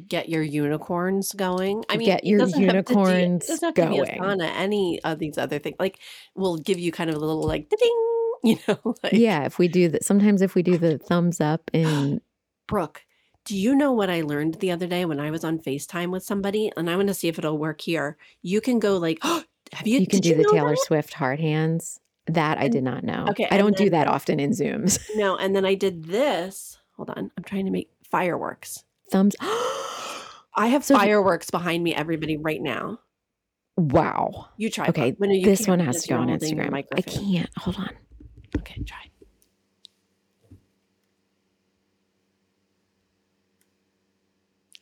Get 0.07 0.29
your 0.29 0.41
unicorns 0.41 1.33
going. 1.33 1.83
I 1.89 1.97
mean, 1.97 2.07
Get 2.07 2.23
it 2.23 2.27
your 2.27 2.39
doesn't 2.39 2.61
have 2.61 2.85
to 2.85 2.93
unicorns 2.93 3.45
it 3.45 3.47
doesn't 3.47 3.77
have 3.77 3.89
to 3.89 3.89
be 3.89 4.19
going. 4.19 4.41
Any 4.41 5.01
of 5.03 5.19
these 5.19 5.37
other 5.37 5.59
things, 5.59 5.75
like, 5.79 5.99
will 6.35 6.57
give 6.57 6.79
you 6.79 6.91
kind 6.91 7.09
of 7.09 7.15
a 7.15 7.19
little 7.19 7.43
like 7.43 7.69
ding, 7.69 8.05
you 8.43 8.57
know, 8.67 8.95
like 9.03 9.13
yeah, 9.13 9.45
if 9.45 9.57
we 9.57 9.67
do 9.67 9.89
that, 9.89 10.03
sometimes 10.03 10.41
if 10.41 10.55
we 10.55 10.63
do 10.63 10.77
the 10.77 10.97
thumbs 10.97 11.41
up 11.41 11.69
in, 11.73 12.21
Brooke, 12.67 13.03
do 13.45 13.57
you 13.57 13.75
know 13.75 13.91
what 13.91 14.09
I 14.09 14.21
learned 14.21 14.55
the 14.55 14.71
other 14.71 14.87
day 14.87 15.05
when 15.05 15.19
I 15.19 15.31
was 15.31 15.43
on 15.43 15.59
FaceTime 15.59 16.11
with 16.11 16.23
somebody? 16.23 16.71
And 16.75 16.89
I 16.89 16.95
want 16.95 17.09
to 17.09 17.13
see 17.13 17.27
if 17.27 17.37
it'll 17.37 17.57
work 17.57 17.81
here. 17.81 18.17
You 18.41 18.61
can 18.61 18.79
go 18.79 18.97
like, 18.97 19.19
have 19.23 19.45
you? 19.85 19.99
you 19.99 20.07
can 20.07 20.19
do 20.19 20.29
you 20.29 20.35
the 20.35 20.49
Taylor 20.51 20.71
that? 20.71 20.83
Swift 20.85 21.13
hard 21.13 21.39
hands. 21.39 21.99
That 22.27 22.57
I 22.57 22.69
did 22.69 22.83
not 22.83 23.03
know. 23.03 23.27
okay, 23.29 23.47
I 23.51 23.57
don't 23.57 23.77
do 23.77 23.91
that 23.91 24.07
often 24.07 24.39
in 24.39 24.49
Zooms. 24.49 24.99
No, 25.15 25.37
and 25.37 25.55
then 25.55 25.63
I 25.63 25.75
did 25.75 26.05
this. 26.05 26.79
Hold 26.95 27.11
on, 27.11 27.29
I'm 27.37 27.43
trying 27.43 27.65
to 27.65 27.71
make 27.71 27.91
fireworks. 28.09 28.84
Thumbs. 29.11 29.35
I 29.41 30.67
have 30.67 30.83
So- 30.83 30.95
fireworks 30.97 31.49
behind 31.51 31.83
me, 31.83 31.93
everybody, 31.93 32.37
right 32.37 32.61
now. 32.61 32.99
wow. 33.77 34.47
You 34.57 34.69
try. 34.69 34.87
Okay, 34.87 35.15
you 35.19 35.45
this 35.45 35.67
one 35.67 35.79
has 35.79 36.03
to 36.03 36.09
go 36.09 36.17
on 36.17 36.27
Instagram. 36.29 36.73
I 36.73 37.01
can't. 37.01 37.49
Hold 37.57 37.77
on. 37.77 37.89
Okay, 38.59 38.81
try. 38.83 39.09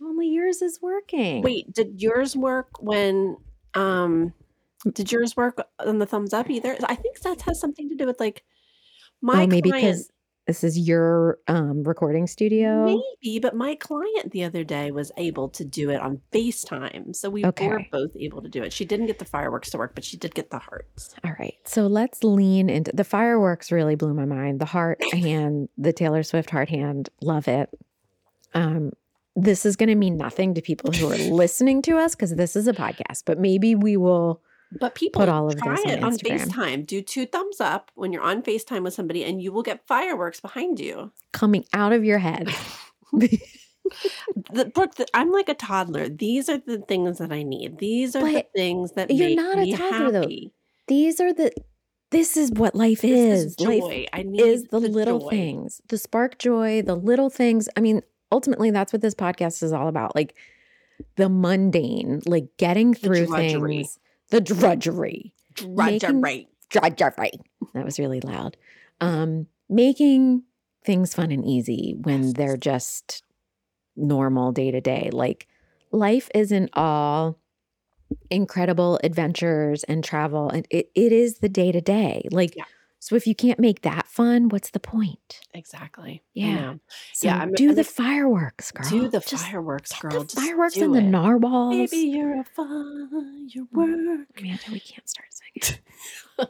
Only 0.01 0.27
yours 0.27 0.61
is 0.61 0.79
working. 0.81 1.41
Wait, 1.41 1.71
did 1.73 2.01
yours 2.01 2.35
work 2.35 2.81
when? 2.81 3.37
um 3.73 4.33
Did 4.93 5.11
yours 5.11 5.35
work 5.35 5.65
on 5.79 5.99
the 5.99 6.05
thumbs 6.05 6.33
up 6.33 6.49
either? 6.49 6.77
I 6.83 6.95
think 6.95 7.19
that 7.21 7.41
has 7.43 7.59
something 7.59 7.89
to 7.89 7.95
do 7.95 8.05
with 8.05 8.19
like 8.19 8.43
my 9.21 9.43
oh, 9.43 9.47
maybe 9.47 9.69
client. 9.69 9.85
because 9.87 10.11
this 10.47 10.63
is 10.63 10.77
your 10.77 11.39
um, 11.47 11.83
recording 11.83 12.27
studio. 12.27 12.85
Maybe, 12.85 13.39
but 13.39 13.55
my 13.55 13.75
client 13.75 14.31
the 14.31 14.43
other 14.43 14.63
day 14.63 14.91
was 14.91 15.11
able 15.17 15.49
to 15.49 15.63
do 15.63 15.89
it 15.89 16.01
on 16.01 16.21
FaceTime. 16.33 17.15
So 17.15 17.29
we 17.29 17.43
were 17.43 17.85
both 17.91 18.11
able 18.19 18.41
to 18.41 18.49
do 18.49 18.61
it. 18.61 18.73
She 18.73 18.83
didn't 18.83 19.05
get 19.05 19.19
the 19.19 19.25
fireworks 19.25 19.69
to 19.71 19.77
work, 19.77 19.95
but 19.95 20.03
she 20.03 20.17
did 20.17 20.35
get 20.35 20.49
the 20.49 20.59
hearts. 20.59 21.15
All 21.23 21.33
right. 21.39 21.55
So 21.63 21.87
let's 21.87 22.23
lean 22.23 22.69
into 22.69 22.91
the 22.93 23.05
fireworks 23.05 23.71
really 23.71 23.95
blew 23.95 24.13
my 24.13 24.25
mind. 24.25 24.59
The 24.59 24.65
heart 24.65 25.01
hand, 25.13 25.69
the 25.77 25.93
Taylor 25.93 26.23
Swift 26.23 26.49
heart 26.49 26.69
hand, 26.69 27.09
love 27.21 27.47
it. 27.47 27.69
Um 28.53 28.91
this 29.35 29.65
is 29.65 29.75
going 29.75 29.89
to 29.89 29.95
mean 29.95 30.15
nothing 30.15 30.53
to 30.53 30.61
people 30.61 30.91
who 30.91 31.11
are 31.11 31.17
listening 31.17 31.81
to 31.81 31.97
us 31.97 32.13
because 32.13 32.35
this 32.35 32.55
is 32.55 32.67
a 32.67 32.73
podcast, 32.73 33.23
but 33.25 33.39
maybe 33.39 33.73
we 33.73 33.97
will 33.97 34.43
But 34.79 34.95
people 34.95 35.21
Put 35.21 35.29
all 35.29 35.47
of 35.47 35.57
try 35.57 35.75
this 35.75 35.85
on 35.85 35.91
it 35.91 36.03
on 36.03 36.11
Instagram. 36.13 36.39
FaceTime. 36.39 36.85
Do 36.87 37.01
two 37.01 37.25
thumbs 37.25 37.59
up 37.61 37.91
when 37.95 38.11
you're 38.13 38.23
on 38.23 38.41
FaceTime 38.41 38.83
with 38.83 38.93
somebody 38.93 39.23
and 39.23 39.41
you 39.41 39.51
will 39.51 39.63
get 39.63 39.85
fireworks 39.87 40.39
behind 40.39 40.79
you. 40.79 41.11
coming 41.31 41.65
out 41.73 41.93
of 41.93 42.03
your 42.03 42.19
head. 42.19 42.49
The 44.51 44.65
Brooke, 44.65 44.95
the, 44.95 45.05
I'm 45.13 45.31
like 45.31 45.49
a 45.49 45.53
toddler. 45.53 46.07
These 46.09 46.49
are 46.49 46.57
the 46.57 46.79
things 46.79 47.17
that 47.17 47.31
I 47.31 47.43
need. 47.43 47.79
These 47.79 48.15
are 48.15 48.23
the 48.23 48.45
things 48.55 48.93
that 48.93 49.11
you're 49.11 49.35
not 49.35 49.59
a 49.59 49.71
toddler, 49.75 50.11
though. 50.11 50.29
These 50.87 51.19
are 51.19 51.33
the 51.33 51.51
this 52.11 52.37
is 52.37 52.51
what 52.51 52.75
life 52.75 53.03
is. 53.03 53.57
is 53.57 53.59
Life 53.59 53.81
joy. 53.81 54.05
I 54.13 54.23
need 54.23 54.41
is 54.41 54.63
the, 54.65 54.79
little 54.79 55.19
joy. 55.19 55.29
things, 55.29 55.81
the 55.89 55.97
spark 55.97 56.37
joy, 56.37 56.81
the 56.81 56.95
little 56.95 57.29
things. 57.29 57.67
I 57.75 57.81
mean, 57.81 58.01
ultimately, 58.31 58.71
that's 58.71 58.93
what 58.93 59.01
this 59.01 59.15
podcast 59.15 59.63
is 59.63 59.73
all 59.73 59.87
about. 59.87 60.15
Like 60.15 60.35
the 61.15 61.27
mundane, 61.27 62.21
like 62.25 62.45
getting 62.57 62.93
through 62.93 63.27
things, 63.27 63.99
the 64.33 64.41
drudgery, 64.41 65.31
Drudgery. 65.53 66.47
drudgery. 66.69 67.31
That 67.75 67.85
was 67.85 67.99
really 67.99 68.19
loud. 68.19 68.57
Um, 68.99 69.45
making 69.69 70.43
things 70.83 71.13
fun 71.13 71.31
and 71.31 71.45
easy 71.45 71.95
when 72.01 72.33
they're 72.33 72.57
just 72.57 73.21
normal 73.95 74.51
day 74.51 74.71
to 74.71 74.81
day. 74.81 75.11
Like 75.13 75.47
life 75.91 76.31
isn't 76.33 76.71
all 76.73 77.37
incredible 78.31 78.99
adventures 79.03 79.83
and 79.83 80.03
travel, 80.03 80.49
and 80.49 80.65
it, 80.71 80.89
it 80.95 81.11
is 81.11 81.37
the 81.37 81.49
day 81.49 81.71
to 81.71 81.81
day. 81.81 82.27
Like, 82.31 82.55
Yeah. 82.55 82.63
So 83.05 83.15
if 83.17 83.27
you 83.27 83.35
can't 83.35 83.59
make 83.59 83.81
that 83.81 84.07
fun, 84.07 84.47
what's 84.47 84.69
the 84.69 84.79
point? 84.79 85.41
Exactly. 85.53 86.23
Yeah. 86.33 86.75
So 87.11 87.27
Yeah, 87.27 87.37
I'm- 87.39 87.51
do 87.53 87.69
I'm 87.71 87.75
the 87.75 87.83
fireworks, 87.83 88.71
girl. 88.71 88.89
Do 88.89 89.09
the 89.09 89.19
Just 89.19 89.45
fireworks, 89.45 89.91
girl. 89.99 90.23
The 90.23 90.41
fireworks 90.41 90.77
and 90.77 90.95
the 90.95 91.01
narwhals. 91.01 91.91
Baby, 91.91 92.07
you're 92.07 92.39
a 92.39 92.45
firework. 92.45 94.29
Amanda, 94.37 94.63
we 94.71 94.79
can't 94.79 95.09
start 95.09 95.27
singing. 95.31 95.79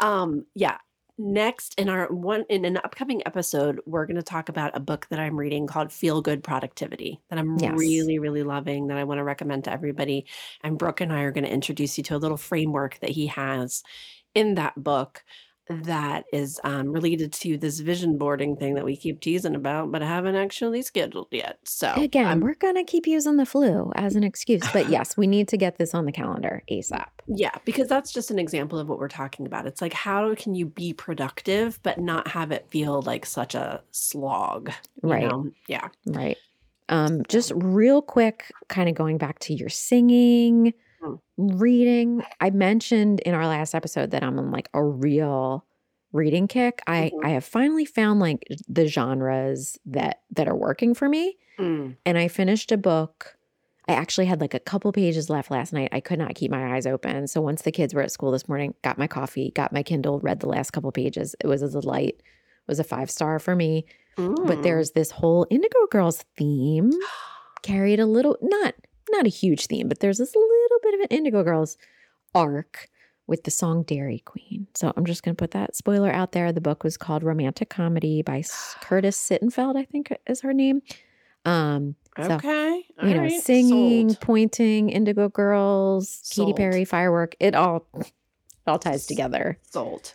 um, 0.00 0.44
yeah. 0.54 0.76
Next, 1.18 1.74
in 1.80 1.88
our 1.88 2.12
one 2.12 2.44
in 2.50 2.66
an 2.66 2.76
upcoming 2.76 3.22
episode, 3.24 3.80
we're 3.86 4.04
going 4.04 4.16
to 4.18 4.22
talk 4.22 4.50
about 4.50 4.76
a 4.76 4.80
book 4.80 5.06
that 5.08 5.18
I'm 5.18 5.34
reading 5.40 5.66
called 5.66 5.90
Feel 5.90 6.20
Good 6.20 6.44
Productivity 6.44 7.22
that 7.30 7.38
I'm 7.38 7.56
Yes. 7.58 7.72
really, 7.74 8.18
really 8.18 8.42
loving 8.42 8.88
that 8.88 8.98
I 8.98 9.04
want 9.04 9.16
to 9.20 9.24
recommend 9.24 9.64
to 9.64 9.72
everybody. 9.72 10.26
And 10.62 10.76
Brooke 10.76 11.00
and 11.00 11.10
I 11.10 11.22
are 11.22 11.32
going 11.32 11.44
to 11.44 11.50
introduce 11.50 11.96
you 11.96 12.04
to 12.04 12.16
a 12.16 12.18
little 12.18 12.36
framework 12.36 12.98
that 13.00 13.08
he 13.08 13.28
has 13.28 13.82
in 14.34 14.56
that 14.56 14.74
book 14.76 15.24
that 15.68 16.24
is 16.32 16.60
um, 16.64 16.92
related 16.92 17.32
to 17.32 17.56
this 17.58 17.80
vision 17.80 18.18
boarding 18.18 18.56
thing 18.56 18.74
that 18.74 18.84
we 18.84 18.96
keep 18.96 19.20
teasing 19.20 19.54
about, 19.54 19.90
but 19.90 20.02
haven't 20.02 20.36
actually 20.36 20.82
scheduled 20.82 21.28
yet. 21.30 21.58
So 21.64 21.92
Again, 21.96 22.26
I'm- 22.26 22.40
we're 22.40 22.54
gonna 22.54 22.84
keep 22.84 23.06
using 23.06 23.36
the 23.36 23.46
flu 23.46 23.90
as 23.96 24.14
an 24.16 24.22
excuse, 24.24 24.62
but 24.72 24.88
yes, 24.90 25.16
we 25.16 25.26
need 25.26 25.48
to 25.48 25.56
get 25.56 25.78
this 25.78 25.94
on 25.94 26.04
the 26.04 26.12
calendar 26.12 26.62
ASAP. 26.70 27.06
Yeah, 27.26 27.54
because 27.64 27.88
that's 27.88 28.12
just 28.12 28.30
an 28.30 28.38
example 28.38 28.78
of 28.78 28.88
what 28.88 28.98
we're 28.98 29.08
talking 29.08 29.46
about. 29.46 29.66
It's 29.66 29.82
like 29.82 29.92
how 29.92 30.34
can 30.36 30.54
you 30.54 30.66
be 30.66 30.92
productive 30.92 31.80
but 31.82 31.98
not 31.98 32.28
have 32.28 32.52
it 32.52 32.66
feel 32.70 33.02
like 33.02 33.26
such 33.26 33.54
a 33.54 33.82
slog? 33.90 34.70
Right. 35.02 35.28
know? 35.28 35.50
Yeah. 35.66 35.88
Right. 36.06 36.36
Um, 36.88 37.24
just 37.28 37.50
real 37.56 38.00
quick, 38.00 38.52
kind 38.68 38.88
of 38.88 38.94
going 38.94 39.18
back 39.18 39.40
to 39.40 39.54
your 39.54 39.68
singing. 39.68 40.72
Reading. 41.36 42.22
I 42.40 42.50
mentioned 42.50 43.20
in 43.20 43.34
our 43.34 43.46
last 43.46 43.74
episode 43.74 44.10
that 44.12 44.22
I'm 44.22 44.38
on 44.38 44.50
like 44.50 44.68
a 44.74 44.82
real 44.82 45.64
reading 46.12 46.48
kick. 46.48 46.80
I 46.86 47.10
Mhm. 47.14 47.24
I 47.24 47.28
have 47.30 47.44
finally 47.44 47.84
found 47.84 48.20
like 48.20 48.46
the 48.68 48.86
genres 48.86 49.78
that 49.86 50.22
that 50.30 50.48
are 50.48 50.56
working 50.56 50.94
for 50.94 51.08
me. 51.08 51.36
Mm. 51.58 51.96
And 52.04 52.18
I 52.18 52.28
finished 52.28 52.72
a 52.72 52.76
book. 52.76 53.36
I 53.88 53.92
actually 53.92 54.26
had 54.26 54.40
like 54.40 54.54
a 54.54 54.58
couple 54.58 54.90
pages 54.92 55.30
left 55.30 55.50
last 55.50 55.72
night. 55.72 55.90
I 55.92 56.00
could 56.00 56.18
not 56.18 56.34
keep 56.34 56.50
my 56.50 56.74
eyes 56.74 56.86
open. 56.86 57.26
So 57.28 57.40
once 57.40 57.62
the 57.62 57.70
kids 57.72 57.94
were 57.94 58.02
at 58.02 58.10
school 58.10 58.30
this 58.32 58.48
morning, 58.48 58.74
got 58.82 58.98
my 58.98 59.06
coffee, 59.06 59.52
got 59.54 59.72
my 59.72 59.82
Kindle, 59.82 60.18
read 60.20 60.40
the 60.40 60.48
last 60.48 60.72
couple 60.72 60.90
pages. 60.90 61.36
It 61.40 61.46
was 61.46 61.62
a 61.62 61.70
delight. 61.70 62.16
It 62.18 62.68
was 62.68 62.80
a 62.80 62.84
five 62.84 63.10
star 63.10 63.38
for 63.38 63.54
me. 63.54 63.84
But 64.16 64.24
Mm. 64.58 64.62
there's 64.62 64.92
this 64.92 65.10
whole 65.12 65.46
Indigo 65.50 65.86
Girls 65.90 66.24
theme 66.36 66.90
carried 67.62 68.00
a 68.00 68.06
little 68.06 68.36
not 68.40 68.74
not 69.12 69.24
a 69.26 69.28
huge 69.28 69.66
theme, 69.66 69.86
but 69.88 70.00
there's 70.00 70.18
this 70.18 70.34
little 70.34 70.50
bit 70.82 70.94
of 70.94 71.00
an 71.00 71.06
Indigo 71.10 71.42
Girls 71.42 71.76
arc 72.34 72.88
with 73.26 73.44
the 73.44 73.50
song 73.50 73.82
Dairy 73.82 74.20
Queen. 74.20 74.68
So 74.74 74.92
I'm 74.96 75.04
just 75.04 75.22
going 75.22 75.34
to 75.34 75.40
put 75.40 75.50
that 75.50 75.74
spoiler 75.74 76.10
out 76.10 76.32
there. 76.32 76.52
The 76.52 76.60
book 76.60 76.84
was 76.84 76.96
called 76.96 77.22
Romantic 77.22 77.68
Comedy 77.68 78.22
by 78.22 78.42
Curtis 78.80 79.18
Sittenfeld, 79.18 79.76
I 79.76 79.84
think 79.84 80.16
is 80.26 80.40
her 80.42 80.52
name. 80.52 80.82
Um, 81.44 81.94
so 82.16 82.32
okay. 82.32 82.86
you 83.02 83.10
know, 83.10 83.16
alright, 83.16 83.40
singing, 83.40 84.08
sold. 84.10 84.20
pointing, 84.20 84.90
Indigo 84.90 85.28
Girls, 85.28 86.22
Katy 86.34 86.54
Perry, 86.54 86.84
firework. 86.84 87.36
It 87.38 87.54
all 87.54 87.86
it 87.94 88.12
all 88.66 88.78
ties 88.78 89.06
together. 89.06 89.58
Sold. 89.70 90.12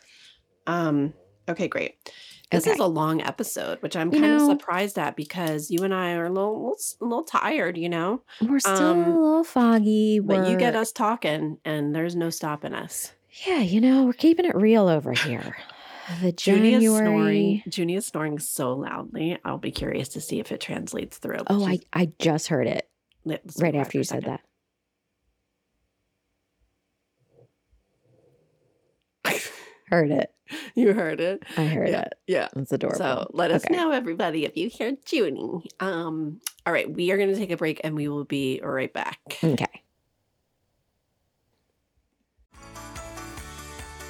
Um, 0.68 1.14
okay, 1.48 1.68
great. 1.68 2.12
This 2.52 2.68
is 2.68 2.80
a 2.80 2.86
long 2.86 3.22
episode, 3.22 3.82
which 3.82 3.96
I'm 3.96 4.14
You 4.14 4.20
kind 4.20 4.34
of 4.34 4.42
surprised 4.42 5.00
at 5.00 5.16
because 5.16 5.72
you 5.72 5.84
and 5.84 5.94
I 5.94 6.12
are 6.14 6.26
a 6.26 6.30
little, 6.30 6.76
a 7.00 7.04
little 7.06 7.24
tired, 7.24 7.78
you 7.78 7.88
know. 7.88 8.24
We're 8.42 8.60
still 8.60 8.76
Um, 8.76 9.04
a 9.04 9.10
little 9.20 9.44
foggy. 9.44 10.20
But 10.20 10.50
you 10.50 10.58
get 10.58 10.76
us 10.76 10.92
talking, 10.92 11.58
and 11.64 11.96
there's 11.96 12.16
no 12.16 12.30
stopping 12.30 12.74
us. 12.74 13.14
Yeah, 13.48 13.60
you 13.60 13.80
know, 13.80 14.04
we're 14.04 14.14
keeping 14.14 14.46
it 14.46 14.56
real 14.56 14.90
over 14.90 15.14
here. 15.14 15.56
The 16.22 16.34
Junie 16.38 16.74
is 16.74 16.84
snoring. 16.84 17.06
January. 17.06 17.64
Junie 17.72 17.96
is 17.96 18.06
snoring 18.08 18.38
so 18.40 18.74
loudly. 18.74 19.38
I'll 19.46 19.58
be 19.58 19.72
curious 19.72 20.10
to 20.10 20.20
see 20.20 20.40
if 20.42 20.52
it 20.52 20.60
translates 20.60 21.18
through. 21.20 21.38
Oh, 21.48 21.66
I 21.66 21.80
I 21.94 22.12
just 22.20 22.48
heard 22.48 22.68
it 22.68 22.90
right 23.60 23.76
after 23.76 23.98
you 23.98 24.04
said 24.04 24.26
that. 24.26 24.42
Heard 29.90 30.12
it. 30.12 30.34
You 30.76 30.94
heard 30.94 31.20
it. 31.22 31.44
I 31.58 31.66
heard 31.66 31.90
yeah, 31.90 32.02
it. 32.02 32.14
yeah. 32.28 32.48
It's 32.56 32.72
adorable. 32.72 32.98
So 32.98 33.28
let 33.34 33.52
us 33.52 33.64
Okay. 33.66 33.76
know, 33.76 33.92
everybody, 33.92 34.46
if 34.46 34.56
you 34.58 34.70
hear 34.70 34.96
Junie. 35.10 35.70
Um, 35.80 36.40
all 36.66 36.74
right, 36.74 36.92
we 36.92 37.12
are 37.12 37.18
going 37.18 37.30
to 37.30 37.36
take 37.36 37.52
a 37.52 37.58
break, 37.58 37.82
and 37.84 37.96
we 37.96 38.08
will 38.08 38.26
be 38.26 38.60
right 38.64 38.92
back. 38.94 39.20
Okay. 39.44 39.66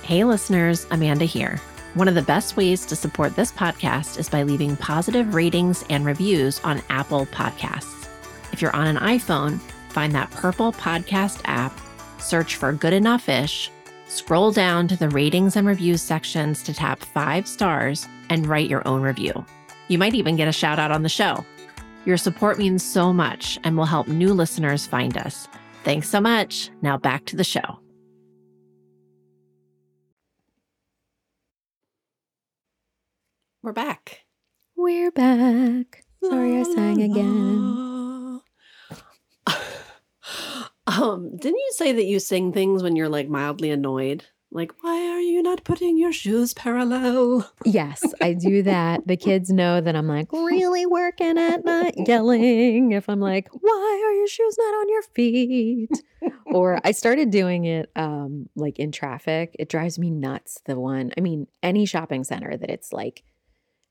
Hey, 0.04 0.24
listeners, 0.24 0.88
Amanda 0.92 1.26
here. 1.26 1.58
One 1.94 2.08
of 2.08 2.16
the 2.16 2.22
best 2.22 2.58
ways 2.58 2.86
to 2.88 2.96
support 2.96 3.36
this 3.36 3.52
podcast 3.52 4.18
is 4.18 4.30
by 4.30 4.44
leaving 4.44 4.76
positive 4.78 5.34
ratings 5.36 5.84
and 5.89 6.06
reviews 6.06 6.60
on 6.62 6.82
Apple 6.89 7.26
Podcasts. 7.28 8.08
If 8.54 8.62
you're 8.62 8.76
on 8.76 8.88
an 8.88 8.98
iPhone, 8.98 9.60
find 9.89 10.14
that 10.16 10.32
purple 10.32 10.72
podcast 10.74 11.42
app, 11.46 11.78
search 12.20 12.56
for 12.56 12.72
Good 12.74 12.94
Enough 12.94 13.28
Ish, 13.30 13.70
scroll 14.12 14.51
down 14.51 14.88
to 14.89 14.97
the 14.97 15.09
ratings 15.09 15.55
and 15.55 15.66
reviews 15.66 16.01
sections 16.01 16.62
to 16.64 16.74
tap 16.74 16.99
five 16.99 17.47
stars 17.47 18.07
and 18.30 18.45
write 18.45 18.70
your 18.70 18.86
own 18.88 19.01
review. 19.01 19.45
You 19.88 19.97
might 19.97 20.16
even 20.16 20.36
get 20.36 20.47
a 20.47 20.51
shout 20.53 20.80
out 20.80 20.91
on 20.91 21.03
the 21.03 21.09
show. 21.09 21.45
Your 22.05 22.18
support 22.18 22.57
means 22.57 22.84
so 22.84 23.14
much 23.14 23.59
and 23.64 23.78
will 23.78 23.86
help 23.86 24.07
new 24.07 24.34
listeners 24.34 24.86
find 24.86 25.18
us. 25.18 25.47
Thanks 25.84 26.09
so 26.09 26.20
much. 26.20 26.70
Now 26.82 26.97
back 26.97 27.26
to 27.26 27.36
the 27.36 27.43
show. 27.43 27.80
We're 33.64 33.74
back. 33.74 34.26
We're 34.76 35.12
back. 35.12 36.03
Sorry 36.24 36.57
I 36.57 36.64
sang 36.64 37.01
again. 37.01 37.91
Um, 40.88 41.36
didn't 41.38 41.60
you 41.60 41.72
say 41.76 41.92
that 41.94 42.06
you 42.06 42.20
sing 42.20 42.52
things 42.54 42.84
when 42.84 42.96
you're 42.96 43.10
like 43.10 43.30
mildly 43.30 43.72
annoyed? 43.72 44.26
Like, 44.54 44.74
why 44.82 44.98
are 45.08 45.20
you 45.22 45.42
not 45.42 45.64
putting 45.64 45.98
your 45.98 46.12
shoes 46.12 46.54
parallel? 46.54 47.50
Yes, 47.64 48.04
I 48.22 48.34
do 48.34 48.64
that. 48.64 49.08
The 49.08 49.16
kids 49.16 49.50
know 49.50 49.80
that 49.80 49.96
I'm 49.96 50.08
like 50.10 50.30
really 50.34 50.86
working 50.86 51.38
at 51.38 51.64
not 51.64 51.94
yelling. 52.06 52.92
If 52.92 53.08
I'm 53.08 53.22
like, 53.22 53.48
why 53.54 54.04
are 54.06 54.14
your 54.14 54.28
shoes 54.28 54.56
not 54.60 54.74
on 54.74 54.90
your 54.90 55.02
feet? 55.04 55.90
Or 56.48 56.82
I 56.84 56.92
started 56.92 57.32
doing 57.32 57.64
it 57.64 57.90
um 57.96 58.50
like 58.58 58.78
in 58.78 58.92
traffic. 58.92 59.56
It 59.58 59.70
drives 59.70 59.98
me 59.98 60.10
nuts. 60.12 60.60
The 60.66 60.78
one, 60.78 61.14
I 61.18 61.22
mean, 61.22 61.48
any 61.64 61.86
shopping 61.86 62.26
center 62.26 62.58
that 62.58 62.70
it's 62.70 62.92
like 62.92 63.24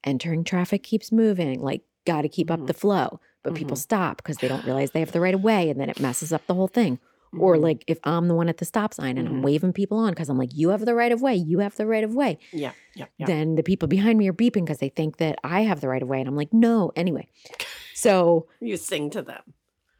entering 0.04 0.44
traffic 0.44 0.82
keeps 0.82 1.10
moving, 1.10 1.60
like 1.60 1.82
got 2.06 2.22
to 2.22 2.28
keep 2.28 2.50
up 2.50 2.60
Mhm. 2.60 2.66
the 2.66 2.74
flow. 2.74 3.20
But 3.42 3.54
people 3.54 3.76
stop 3.76 4.18
because 4.18 4.38
they 4.38 4.48
don't 4.48 4.64
realize 4.64 4.90
they 4.90 5.00
have 5.00 5.12
the 5.12 5.20
right 5.20 5.34
of 5.34 5.40
way 5.42 5.70
and 5.70 5.80
then 5.80 5.88
it 5.88 5.98
messes 6.00 6.32
up 6.32 6.46
the 6.46 6.54
whole 6.54 6.68
thing. 6.68 6.98
Or 7.38 7.56
Mhm. 7.56 7.62
like 7.62 7.84
if 7.86 7.98
I'm 8.04 8.28
the 8.28 8.34
one 8.34 8.48
at 8.48 8.58
the 8.58 8.64
stop 8.64 8.92
sign 8.92 9.16
and 9.16 9.26
I'm 9.28 9.38
Mhm. 9.38 9.42
waving 9.42 9.72
people 9.72 9.98
on 9.98 10.10
because 10.10 10.28
I'm 10.28 10.36
like, 10.38 10.50
you 10.54 10.70
have 10.70 10.84
the 10.84 10.94
right 10.94 11.12
of 11.12 11.22
way, 11.22 11.34
you 11.36 11.60
have 11.60 11.76
the 11.76 11.86
right 11.86 12.04
of 12.04 12.14
way 12.14 12.38
yeah, 12.52 12.72
yeah, 12.94 13.06
yeah. 13.18 13.26
then 13.26 13.54
the 13.54 13.62
people 13.62 13.88
behind 13.88 14.18
me 14.18 14.28
are 14.28 14.32
beeping 14.32 14.64
because 14.64 14.78
they 14.78 14.88
think 14.88 15.18
that 15.18 15.38
I 15.44 15.62
have 15.62 15.80
the 15.80 15.88
right 15.88 16.02
of 16.02 16.08
way. 16.08 16.20
And 16.20 16.28
I'm 16.28 16.36
like, 16.36 16.52
no. 16.52 16.90
Anyway, 16.96 17.28
so 17.92 18.48
you 18.60 18.76
sing 18.76 19.10
to 19.10 19.22
them. 19.22 19.42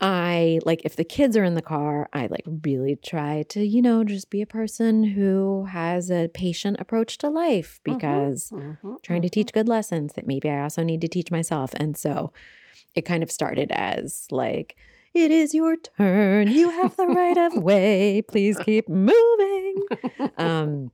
I 0.02 0.60
like 0.64 0.80
if 0.84 0.96
the 0.96 1.04
kids 1.04 1.36
are 1.36 1.44
in 1.44 1.54
the 1.54 1.62
car, 1.62 2.08
I 2.14 2.26
like 2.28 2.44
really 2.64 2.96
try 2.96 3.42
to, 3.50 3.62
you 3.64 3.82
know, 3.82 4.02
just 4.02 4.30
be 4.30 4.40
a 4.40 4.46
person 4.46 5.04
who 5.04 5.66
has 5.66 6.10
a 6.10 6.28
patient 6.28 6.78
approach 6.80 7.18
to 7.18 7.28
life 7.28 7.80
Mhm, 7.86 7.96
because 7.96 8.50
mhm, 8.50 9.02
trying 9.02 9.20
to 9.22 9.28
mhm. 9.28 9.32
teach 9.32 9.52
good 9.52 9.68
lessons 9.68 10.14
that 10.14 10.26
maybe 10.26 10.48
I 10.48 10.62
also 10.62 10.82
need 10.82 11.02
to 11.02 11.08
teach 11.08 11.30
myself. 11.30 11.74
And 11.76 11.98
so 11.98 12.32
it 12.94 13.02
kind 13.02 13.22
of 13.22 13.30
started 13.30 13.70
as 13.72 14.26
like, 14.30 14.76
it 15.14 15.30
is 15.30 15.54
your 15.54 15.76
turn. 15.76 16.48
You 16.48 16.70
have 16.70 16.96
the 16.96 17.06
right 17.06 17.36
of 17.36 17.54
way. 17.62 18.22
Please 18.22 18.56
keep 18.64 18.88
moving. 18.88 19.74
Um, 20.38 20.90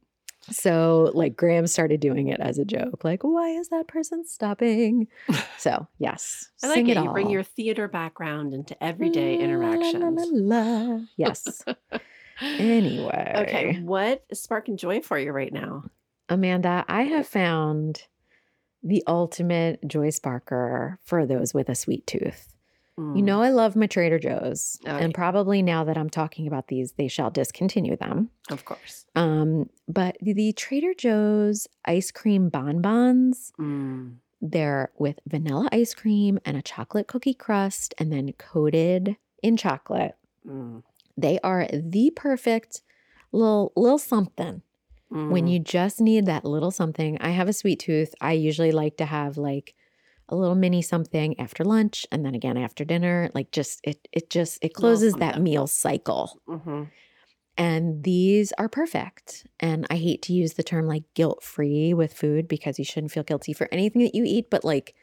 so 0.51 1.11
like 1.13 1.37
Graham 1.37 1.67
started 1.67 2.01
doing 2.01 2.29
it 2.29 2.39
as 2.41 2.59
a 2.59 2.65
joke, 2.65 3.03
like, 3.03 3.23
why 3.25 3.49
is 3.51 3.69
that 3.71 3.89
person 3.89 4.25
stopping? 4.27 5.09
So 5.59 5.87
yes, 5.99 6.51
I 6.63 6.69
like 6.69 6.89
it. 6.89 6.97
it 6.97 7.03
You 7.03 7.11
bring 7.11 7.31
your 7.31 7.43
theater 7.43 7.89
background 7.89 8.55
into 8.55 8.81
everyday 8.83 9.37
La, 9.39 9.43
interactions. 9.45 10.27
la, 10.33 10.57
la. 10.61 11.01
Yes. 11.17 11.65
Anyway. 12.41 13.33
Okay, 13.35 13.81
what 13.81 14.23
is 14.29 14.43
sparking 14.43 14.77
joy 14.77 15.01
for 15.01 15.19
you 15.19 15.33
right 15.33 15.51
now? 15.53 15.85
Amanda, 16.29 16.85
I 16.87 17.05
have 17.05 17.27
found 17.27 18.03
the 18.87 19.03
ultimate 19.07 19.87
joy 19.87 20.09
sparker 20.09 20.99
for 21.03 21.27
those 21.27 21.53
with 21.53 21.69
a 21.69 21.75
sweet 21.75 22.07
tooth. 22.07 22.53
You 22.99 23.03
Mm. 23.05 23.25
know, 23.25 23.43
I 23.43 23.51
love 23.51 23.77
my 23.77 23.87
Trader 23.87 24.19
Joe's. 24.19 24.79
Oh, 24.87 24.91
and 24.97 25.13
probably 25.13 25.61
now 25.61 25.85
that 25.85 25.99
I'm 25.99 26.09
talking 26.09 26.47
about 26.47 26.69
these, 26.69 26.93
they 26.93 27.09
shall 27.09 27.31
discontinue 27.31 27.97
them. 27.97 28.31
of 28.51 28.65
course. 28.65 29.05
Um, 29.15 29.69
but 29.87 30.17
the 30.23 30.53
Trader 30.55 30.95
Joe's 30.95 31.67
ice 31.85 32.11
cream 32.11 32.49
bonbons, 32.49 33.53
Mm. 33.59 34.17
they're 34.41 34.93
with 34.99 35.19
vanilla 35.27 35.69
ice 35.73 35.93
cream 35.95 36.39
and 36.47 36.57
a 36.57 36.63
chocolate 36.63 37.07
cookie 37.09 37.35
crust 37.35 37.93
and 37.99 38.11
then 38.13 38.33
coated 38.39 39.17
in 39.43 39.57
chocolate. 39.59 40.17
Mm. 40.47 40.83
They 41.19 41.39
are 41.41 41.67
the 41.73 42.13
perfect 42.17 42.81
little 43.33 43.73
little 43.77 43.99
something 43.99 44.63
when 45.09 45.47
Mm. 45.47 45.53
you 45.53 45.59
just 45.61 46.01
need 46.01 46.27
that 46.27 46.45
little 46.45 46.71
something. 46.71 47.17
I 47.21 47.31
have 47.31 47.49
a 47.49 47.53
sweet 47.53 47.79
tooth. 47.81 48.15
I 48.21 48.33
usually 48.33 48.73
like 48.73 48.97
to 48.97 49.05
have 49.07 49.37
like 49.39 49.75
a 50.29 50.35
little 50.35 50.57
mini 50.57 50.83
something 50.83 51.39
after 51.39 51.65
lunch 51.65 52.05
and 52.11 52.25
then 52.25 52.35
again 52.35 52.57
after 52.57 52.85
dinner. 52.85 53.31
Like 53.35 53.53
just 53.53 53.81
it 53.85 54.09
it 54.13 54.29
just 54.31 54.59
it 54.63 54.75
closes 54.75 55.15
that 55.15 55.41
meal 55.41 55.67
cycle. 55.69 56.41
Mhm. 56.49 56.89
And 57.59 58.03
these 58.03 58.53
are 58.59 58.69
perfect. 58.69 59.47
And 59.61 59.87
I 59.89 59.97
hate 59.97 60.21
to 60.23 60.33
use 60.35 60.55
the 60.55 60.63
term 60.65 60.87
like 60.87 61.05
guilt 61.15 61.43
free 61.43 61.95
with 61.95 62.13
food 62.13 62.49
because 62.49 62.79
you 62.79 62.85
shouldn't 62.85 63.13
feel 63.13 63.23
guilty 63.23 63.53
for 63.53 63.69
anything 63.73 64.03
that 64.03 64.15
you 64.15 64.25
eat, 64.27 64.51
but 64.51 64.65
like 64.65 64.95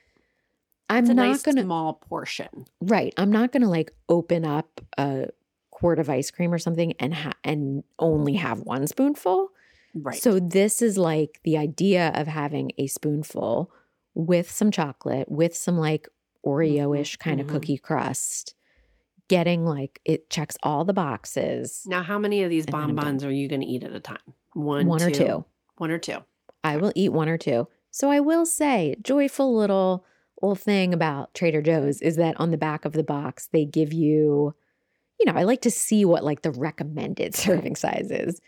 I'm 0.89 1.05
not 1.05 1.15
nice 1.15 1.41
going 1.41 1.55
to 1.55 1.63
small 1.63 1.93
portion. 1.93 2.65
right, 2.81 3.13
I'm 3.17 3.31
not 3.31 3.51
going 3.53 3.63
to 3.63 3.69
like 3.69 3.91
open 4.09 4.45
up 4.45 4.81
a 4.97 5.27
quart 5.71 5.97
of 5.97 6.09
ice 6.09 6.29
cream 6.29 6.53
or 6.53 6.59
something 6.59 6.93
and 6.99 7.13
ha- 7.15 7.31
and 7.43 7.83
only 7.97 8.33
have 8.33 8.59
one 8.59 8.85
spoonful. 8.85 9.52
Right. 9.93 10.21
So 10.21 10.39
this 10.39 10.81
is 10.81 10.97
like 10.97 11.39
the 11.43 11.57
idea 11.57 12.11
of 12.15 12.27
having 12.27 12.71
a 12.77 12.87
spoonful 12.87 13.71
with 14.15 14.49
some 14.49 14.71
chocolate, 14.71 15.29
with 15.29 15.55
some 15.55 15.77
like 15.77 16.07
Oreo-ish 16.45 17.17
kind 17.17 17.39
of 17.39 17.47
mhm. 17.47 17.51
cookie 17.51 17.77
crust, 17.77 18.55
getting 19.27 19.65
like 19.65 20.01
it 20.03 20.29
checks 20.29 20.57
all 20.63 20.83
the 20.83 20.93
boxes. 20.93 21.83
now, 21.85 22.03
how 22.03 22.19
many 22.19 22.43
of 22.43 22.49
these 22.49 22.65
And 22.65 22.73
then 22.73 22.81
I'm 22.81 22.87
done. 22.87 22.95
bonbons 22.95 23.23
are 23.23 23.31
you 23.31 23.47
going 23.47 23.61
to 23.61 23.67
eat 23.67 23.83
at 23.83 23.93
a 23.93 23.99
time? 23.99 24.17
One, 24.53 24.87
One 24.87 25.01
or 25.01 25.09
two. 25.09 25.45
One 25.77 25.91
or 25.91 25.97
two. 25.97 26.17
I 26.63 26.77
will 26.77 26.91
eat 26.95 27.11
one 27.11 27.29
or 27.29 27.37
two. 27.37 27.67
So 27.91 28.09
I 28.09 28.19
will 28.19 28.45
say, 28.45 28.95
joyful 29.01 29.55
little 29.55 30.05
little 30.41 30.55
thing 30.55 30.93
about 30.93 31.33
Trader 31.33 31.61
Joe's 31.61 32.01
is 32.01 32.17
that 32.17 32.37
on 32.39 32.51
the 32.51 32.57
back 32.57 32.83
of 32.83 32.93
the 32.93 33.03
box 33.03 33.47
they 33.53 33.65
give 33.65 33.93
you, 33.93 34.53
you 35.19 35.25
know, 35.25 35.33
I 35.33 35.43
like 35.43 35.61
to 35.61 35.71
see 35.71 36.03
what 36.03 36.23
like 36.23 36.41
the 36.41 36.51
recommended 36.51 37.35
serving 37.35 37.75
size 37.75 38.11
is. 38.11 38.41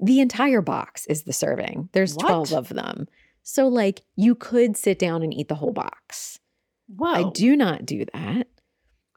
The 0.00 0.20
entire 0.20 0.60
box 0.60 1.06
is 1.06 1.22
the 1.22 1.32
serving. 1.32 1.88
There's 1.92 2.16
12 2.16 2.52
of 2.52 2.68
them. 2.68 3.06
So 3.42 3.68
like 3.68 4.02
you 4.16 4.34
could 4.34 4.76
sit 4.76 4.98
down 4.98 5.22
and 5.22 5.32
eat 5.32 5.48
the 5.48 5.54
whole 5.54 5.72
box. 5.72 6.40
Whoa. 6.88 7.12
I 7.12 7.30
do 7.30 7.56
not 7.56 7.86
do 7.86 8.04
that. 8.12 8.48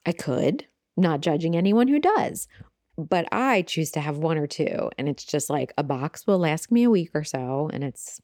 I 0.06 0.12
could, 0.12 0.66
not 0.96 1.22
judging 1.22 1.56
anyone 1.56 1.88
who 1.88 2.00
does. 2.00 2.48
But 2.98 3.28
I 3.32 3.62
choose 3.62 3.92
to 3.92 4.00
have 4.00 4.18
one 4.18 4.38
or 4.38 4.48
two. 4.48 4.90
And 4.98 5.08
it's 5.08 5.24
just 5.24 5.50
like 5.50 5.74
a 5.78 5.84
box 5.84 6.26
will 6.26 6.40
last 6.40 6.72
me 6.72 6.84
a 6.84 6.90
week 6.90 7.12
or 7.14 7.24
so. 7.24 7.70
And 7.72 7.84
it's 7.84 8.20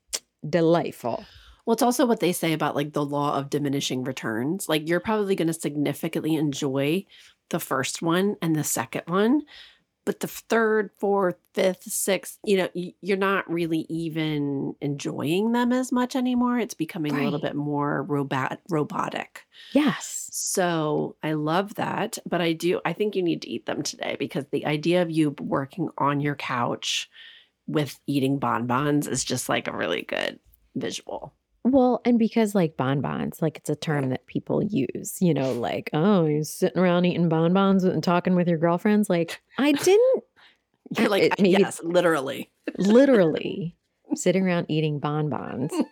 delightful. 0.47 1.25
Well, 1.65 1.73
it's 1.73 1.83
also 1.83 2.05
what 2.05 2.19
they 2.19 2.33
say 2.33 2.53
about 2.53 2.75
like 2.75 2.93
the 2.93 3.05
law 3.05 3.37
of 3.37 3.49
diminishing 3.49 4.03
returns. 4.03 4.67
Like 4.67 4.87
you're 4.87 4.99
probably 4.99 5.35
going 5.35 5.47
to 5.47 5.53
significantly 5.53 6.35
enjoy 6.35 7.05
the 7.49 7.59
first 7.59 8.01
one 8.01 8.35
and 8.41 8.55
the 8.55 8.63
second 8.63 9.03
one, 9.05 9.43
but 10.05 10.19
the 10.19 10.27
third, 10.27 10.89
fourth, 10.97 11.35
fifth, 11.53 11.83
sixth, 11.83 12.37
you 12.43 12.57
know, 12.57 12.69
you're 12.73 13.17
not 13.17 13.49
really 13.49 13.85
even 13.89 14.75
enjoying 14.81 15.53
them 15.53 15.71
as 15.71 15.91
much 15.91 16.15
anymore. 16.15 16.59
It's 16.59 16.73
becoming 16.73 17.15
a 17.15 17.23
little 17.23 17.39
bit 17.39 17.55
more 17.55 18.03
robot 18.03 18.59
robotic. 18.69 19.45
Yes. 19.71 20.29
So 20.31 21.15
I 21.23 21.33
love 21.33 21.75
that, 21.75 22.17
but 22.25 22.41
I 22.41 22.53
do 22.53 22.81
I 22.85 22.93
think 22.93 23.15
you 23.15 23.23
need 23.23 23.41
to 23.43 23.49
eat 23.49 23.65
them 23.65 23.81
today 23.83 24.15
because 24.19 24.45
the 24.51 24.65
idea 24.65 25.01
of 25.01 25.11
you 25.11 25.35
working 25.39 25.89
on 25.97 26.19
your 26.19 26.35
couch 26.35 27.09
with 27.65 27.99
eating 28.07 28.39
bonbons 28.39 29.07
is 29.07 29.23
just 29.23 29.47
like 29.47 29.67
a 29.67 29.75
really 29.75 30.01
good 30.01 30.39
visual. 30.75 31.33
Well, 31.73 32.01
and 32.05 32.19
because 32.19 32.53
like 32.55 32.77
bonbons, 32.77 33.41
like 33.41 33.57
it's 33.57 33.69
a 33.69 33.75
term 33.75 34.09
that 34.09 34.27
people 34.27 34.63
use, 34.63 35.17
you 35.19 35.33
know, 35.33 35.51
like, 35.53 35.89
oh, 35.91 36.25
you're 36.25 36.43
sitting 36.43 36.77
around 36.79 37.05
eating 37.05 37.27
bonbons 37.29 37.83
and 37.83 38.03
talking 38.03 38.35
with 38.35 38.47
your 38.47 38.59
girlfriends. 38.59 39.09
Like, 39.09 39.41
I 39.57 39.71
didn't 39.89 40.23
You're 40.97 41.09
like, 41.09 41.23
it- 41.23 41.39
maybe- 41.39 41.49
yes, 41.61 41.81
literally. 41.83 42.51
literally 42.77 43.75
sitting 44.15 44.43
around 44.45 44.67
eating 44.69 44.99
bonbons. 44.99 45.71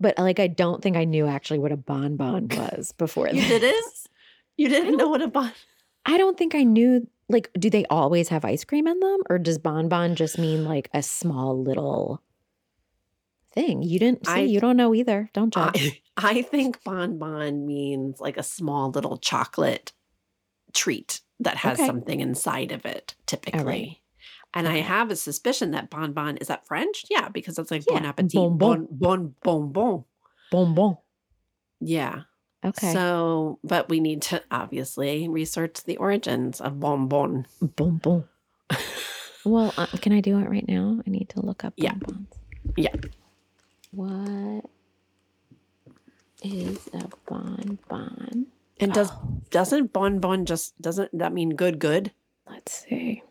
But 0.00 0.18
like, 0.18 0.38
I 0.38 0.48
don't 0.48 0.82
think 0.82 0.98
I 0.98 1.04
knew 1.04 1.26
actually 1.26 1.60
what 1.60 1.72
a 1.72 1.78
bonbon 1.78 2.48
was 2.48 2.92
before 2.92 3.28
You 3.28 3.40
this. 3.40 3.48
didn't? 3.48 3.94
You 4.58 4.68
didn't 4.68 4.96
know 4.98 5.08
what 5.08 5.22
a 5.22 5.28
bon 5.28 5.50
I 6.04 6.18
don't 6.18 6.36
think 6.36 6.54
I 6.54 6.62
knew. 6.62 7.08
Like, 7.30 7.48
do 7.58 7.70
they 7.70 7.86
always 7.86 8.28
have 8.28 8.44
ice 8.44 8.64
cream 8.64 8.86
in 8.86 9.00
them, 9.00 9.20
or 9.30 9.38
does 9.38 9.56
bonbon 9.56 10.14
just 10.14 10.38
mean 10.38 10.64
like 10.66 10.90
a 10.92 11.02
small 11.02 11.58
little 11.62 12.20
thing? 13.54 13.82
You 13.82 13.98
didn't 13.98 14.26
see. 14.26 14.32
I- 14.32 14.38
you 14.40 14.60
don't 14.60 14.76
know 14.76 14.94
either. 14.94 15.30
Don't 15.32 15.52
judge. 15.54 16.02
I, 16.16 16.36
I 16.38 16.42
think 16.42 16.82
bonbon 16.84 17.66
means 17.66 18.20
like 18.20 18.36
a 18.36 18.42
small 18.42 18.90
little 18.90 19.16
chocolate 19.16 19.92
treat 20.72 21.20
that 21.40 21.56
has 21.58 21.78
Okay. 21.78 21.86
something 21.86 22.20
inside 22.20 22.72
of 22.72 22.84
it, 22.84 23.14
typically. 23.26 24.02
And 24.52 24.68
I 24.68 24.78
have 24.78 25.10
a 25.10 25.16
suspicion 25.16 25.72
that 25.72 25.90
bonbon 25.90 26.36
is 26.36 26.46
that 26.48 26.66
French? 26.66 27.04
Yeah, 27.10 27.28
because 27.28 27.58
it's 27.58 27.70
like 27.70 27.82
Yeah, 27.88 27.94
bon 27.98 28.06
appetit. 28.06 28.34
bonbon. 28.34 28.88
Bon, 28.90 29.34
bon, 29.42 29.72
bonbon. 29.72 30.04
bonbon. 30.52 30.96
Yeah. 31.80 32.22
Okay. 32.64 32.92
So, 32.92 33.58
but 33.64 33.88
we 33.88 34.00
need 34.00 34.22
to 34.22 34.42
obviously 34.50 35.28
research 35.28 35.82
the 35.84 35.96
origins 35.98 36.60
of 36.60 36.78
bonbon. 36.80 37.46
bonbon. 37.60 38.24
Well, 39.46 39.74
uh, 39.76 39.86
can 40.00 40.12
I 40.14 40.20
do 40.22 40.38
it 40.38 40.48
right 40.48 40.66
now? 40.66 41.02
I 41.06 41.10
need 41.10 41.28
to 41.30 41.44
look 41.44 41.64
up 41.64 41.74
Yeah. 41.76 41.92
bonbons. 41.92 42.28
Yeah. 42.78 42.94
What 43.94 44.64
is 46.42 46.88
a 46.92 47.08
bonbon? 47.26 48.46
And 48.80 48.92
does 48.92 49.10
Oh, 49.12 49.40
doesn't 49.50 49.92
bonbon 49.92 50.46
just 50.46 50.80
doesn't 50.80 51.16
that 51.16 51.32
mean 51.32 51.50
good 51.50 51.78
good? 51.78 52.12
let's 52.48 52.72
see. 52.86 53.22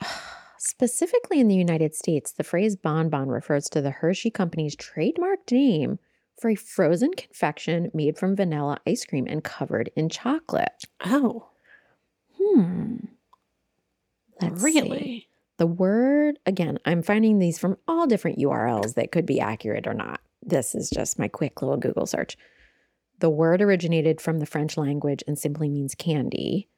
Specifically 0.58 1.40
in 1.40 1.48
the 1.48 1.54
United 1.54 1.94
States, 1.94 2.32
the 2.32 2.44
phrase 2.44 2.76
bonbon 2.76 3.28
refers 3.28 3.68
to 3.70 3.80
the 3.80 3.90
Hershey 3.90 4.30
Company's 4.30 4.76
trademarked 4.76 5.52
name 5.52 5.98
for 6.40 6.50
a 6.50 6.54
frozen 6.54 7.12
confection 7.12 7.90
made 7.94 8.16
from 8.18 8.34
vanilla 8.34 8.78
ice 8.86 9.04
cream 9.04 9.26
and 9.28 9.44
covered 9.44 9.90
in 9.96 10.08
chocolate. 10.08 10.84
Oh, 11.04 11.46
Hmm. 12.38 12.96
Let's 14.40 14.62
see. 14.62 15.28
The 15.60 15.66
word, 15.66 16.38
again, 16.46 16.78
I'm 16.86 17.02
finding 17.02 17.38
these 17.38 17.58
from 17.58 17.76
all 17.86 18.06
different 18.06 18.38
URLs 18.38 18.94
that 18.94 19.12
could 19.12 19.26
be 19.26 19.40
accurate 19.40 19.86
or 19.86 19.92
not. 19.92 20.22
This 20.42 20.74
is 20.74 20.88
just 20.88 21.18
my 21.18 21.28
quick 21.28 21.60
little 21.60 21.76
Google 21.76 22.06
search. 22.06 22.38
The 23.18 23.28
word 23.28 23.60
originated 23.60 24.22
from 24.22 24.38
the 24.38 24.46
French 24.46 24.78
language 24.78 25.22
and 25.28 25.38
simply 25.38 25.68
means 25.68 25.94
candy, 25.94 26.70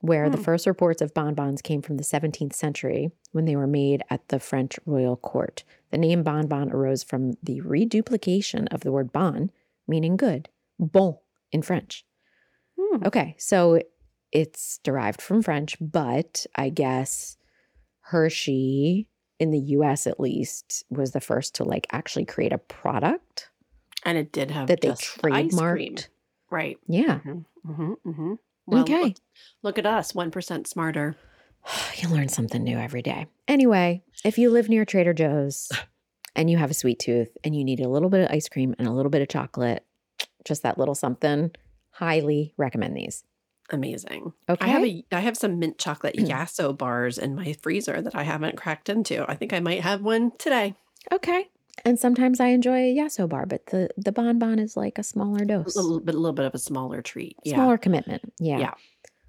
where 0.00 0.28
the 0.28 0.36
Hmm. 0.36 0.42
first 0.42 0.66
reports 0.66 1.00
of 1.00 1.14
bonbons 1.14 1.62
came 1.62 1.80
from 1.80 1.96
the 1.96 2.02
17th 2.02 2.54
century 2.54 3.12
when 3.30 3.44
they 3.44 3.54
were 3.54 3.68
made 3.68 4.02
at 4.10 4.26
the 4.30 4.40
French 4.40 4.80
royal 4.84 5.16
court. 5.16 5.62
The 5.92 5.98
name 5.98 6.24
bonbon 6.24 6.72
arose 6.72 7.04
from 7.04 7.34
the 7.40 7.60
reduplication 7.60 8.66
of 8.72 8.80
the 8.80 8.90
word 8.90 9.12
bon, 9.12 9.52
meaning 9.86 10.16
good, 10.16 10.48
bon 10.80 11.18
in 11.52 11.62
French. 11.62 12.04
Hmm. 12.76 13.06
Okay, 13.06 13.36
so 13.38 13.80
it's 14.32 14.78
derived 14.78 15.22
from 15.22 15.40
French, 15.40 15.76
but 15.80 16.46
I 16.56 16.68
guess 16.68 17.36
Hershey, 18.08 19.06
in 19.38 19.50
the 19.50 19.58
US 19.58 20.06
at 20.06 20.18
least, 20.18 20.84
was 20.90 21.12
the 21.12 21.20
first 21.20 21.54
to 21.56 21.64
like 21.64 21.86
actually 21.92 22.24
create 22.24 22.52
a 22.52 22.58
product 22.58 23.50
And 24.04 24.16
it 24.16 24.32
did 24.32 24.50
have 24.50 24.68
that 24.68 24.80
they 24.80 24.88
just 24.88 25.02
ice 25.02 25.18
cream. 25.18 25.50
trademarked. 25.50 26.08
Right. 26.50 26.78
Yeah. 26.86 27.20
Mm-hmm, 27.66 27.92
mm-hmm. 28.06 28.34
Well, 28.66 28.82
okay. 28.82 29.02
Look, 29.02 29.16
look 29.62 29.78
at 29.78 29.86
us, 29.86 30.12
1% 30.12 30.66
smarter. 30.66 31.16
You 31.96 32.08
learn 32.08 32.28
something 32.28 32.62
new 32.62 32.78
every 32.78 33.02
day. 33.02 33.26
Anyway, 33.46 34.02
if 34.24 34.38
you 34.38 34.50
live 34.50 34.68
near 34.68 34.84
Trader 34.86 35.12
Joe's 35.12 35.70
and 36.36 36.48
you 36.48 36.56
have 36.56 36.70
a 36.70 36.74
sweet 36.74 36.98
tooth 36.98 37.36
and 37.44 37.54
you 37.54 37.64
need 37.64 37.80
a 37.80 37.88
little 37.88 38.08
bit 38.08 38.24
of 38.24 38.30
ice 38.30 38.48
cream 38.48 38.74
and 38.78 38.88
a 38.88 38.92
little 38.92 39.10
bit 39.10 39.20
of 39.20 39.28
chocolate, 39.28 39.84
just 40.44 40.62
that 40.62 40.78
little 40.78 40.94
something, 40.94 41.50
highly 41.90 42.54
recommend 42.56 42.96
these. 42.96 43.24
Amazing. 43.70 44.32
Okay. 44.48 44.64
I 44.64 44.68
have 44.68 44.84
a 44.84 45.04
I 45.12 45.20
have 45.20 45.36
some 45.36 45.58
mint 45.58 45.78
chocolate 45.78 46.16
Yasso 46.16 46.76
bars 46.76 47.18
in 47.18 47.34
my 47.34 47.52
freezer 47.62 48.00
that 48.00 48.14
I 48.14 48.22
haven't 48.22 48.56
cracked 48.56 48.88
into. 48.88 49.30
I 49.30 49.34
think 49.34 49.52
I 49.52 49.60
might 49.60 49.82
have 49.82 50.02
one 50.02 50.32
today. 50.38 50.74
okay. 51.12 51.48
And 51.84 51.96
sometimes 51.98 52.40
I 52.40 52.48
enjoy 52.48 52.76
a 52.78 52.96
Yasso 52.96 53.28
bar, 53.28 53.46
but 53.46 53.66
the 53.66 53.88
the 53.96 54.10
bonbon 54.10 54.58
is 54.58 54.76
like 54.76 54.98
a 54.98 55.02
smaller 55.02 55.44
dose. 55.44 55.76
A 55.76 55.80
little 55.82 56.00
bit 56.00 56.14
a 56.14 56.18
little 56.18 56.32
bit 56.34 56.46
of 56.46 56.54
a 56.54 56.58
smaller 56.58 57.02
treat. 57.02 57.36
Yeah. 57.44 57.54
Smaller 57.54 57.78
commitment. 57.78 58.32
Yeah. 58.40 58.58
Yeah. 58.58 58.74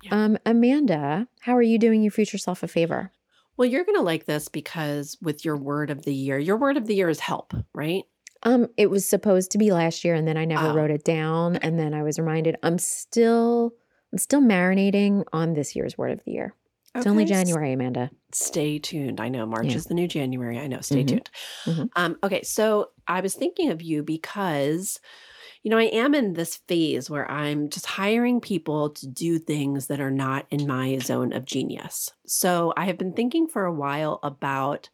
Yeah. 0.02 0.12
Um, 0.26 0.38
Amanda, 0.46 1.28
how 1.42 1.56
are 1.58 1.62
you 1.62 1.78
doing 1.78 2.02
your 2.02 2.12
future 2.12 2.38
self 2.38 2.64
a 2.64 2.68
favor? 2.68 3.12
Well, 3.58 3.68
you're 3.68 3.84
going 3.84 3.98
to 3.98 4.02
like 4.04 4.26
this 4.26 4.48
because 4.48 5.18
with 5.22 5.44
your 5.44 5.58
word 5.58 5.90
of 5.92 6.04
the 6.06 6.14
year, 6.14 6.40
your 6.40 6.56
word 6.56 6.78
of 6.78 6.88
the 6.88 6.96
year 6.96 7.10
is 7.10 7.20
help, 7.20 7.54
right? 7.74 8.04
Um, 8.44 8.68
it 8.78 8.90
was 8.90 9.06
supposed 9.06 9.52
to 9.52 9.58
be 9.58 9.74
last 9.74 10.06
year, 10.06 10.16
and 10.16 10.26
then 10.26 10.38
I 10.38 10.46
never 10.46 10.70
Oh. 10.70 10.74
wrote 10.74 10.92
it 10.92 11.04
down. 11.04 11.58
And 11.58 11.78
then 11.78 11.94
I 11.94 12.02
was 12.04 12.18
reminded 12.18 12.56
I'm 12.64 12.78
still 12.78 13.74
I'm 14.12 14.18
still 14.18 14.42
marinating 14.42 15.24
on 15.34 15.54
this 15.54 15.76
year's 15.76 15.98
word 15.98 16.12
of 16.12 16.24
the 16.26 16.32
year. 16.32 16.54
It's 16.96 17.06
only 17.06 17.24
Okay, 17.24 17.34
January, 17.34 17.74
Amanda. 17.74 18.10
Stay 18.34 18.80
tuned. 18.80 19.22
I 19.22 19.30
know 19.30 19.46
March 19.46 19.68
Yeah. 19.68 19.76
is 19.76 19.86
the 19.86 19.94
new 19.94 20.08
January. 20.08 20.58
I 20.58 20.66
know. 20.68 20.82
Stay 20.82 21.04
Mhm. 21.04 21.08
tuned. 21.08 21.30
Mhm. 21.66 21.90
Um, 21.96 22.18
okay, 22.24 22.42
so 22.42 22.90
I 23.08 23.22
was 23.22 23.36
thinking 23.36 23.70
of 23.70 23.82
you 23.84 24.02
because, 24.02 25.00
you 25.62 25.70
know, 25.70 25.78
I 25.78 25.84
am 25.84 26.16
in 26.16 26.34
this 26.34 26.58
phase 26.68 27.08
where 27.10 27.30
I'm 27.30 27.70
just 27.70 27.86
hiring 27.86 28.42
people 28.42 28.90
to 28.90 29.08
do 29.08 29.38
things 29.38 29.86
that 29.88 30.00
are 30.02 30.10
not 30.12 30.48
in 30.50 30.66
my 30.66 30.98
zone 30.98 31.32
of 31.32 31.46
genius. 31.46 32.10
So 32.26 32.74
I 32.76 32.86
have 32.86 32.98
been 32.98 33.14
thinking 33.14 33.48
for 33.48 33.66
a 33.66 33.74
while 33.74 34.20
about. 34.24 34.90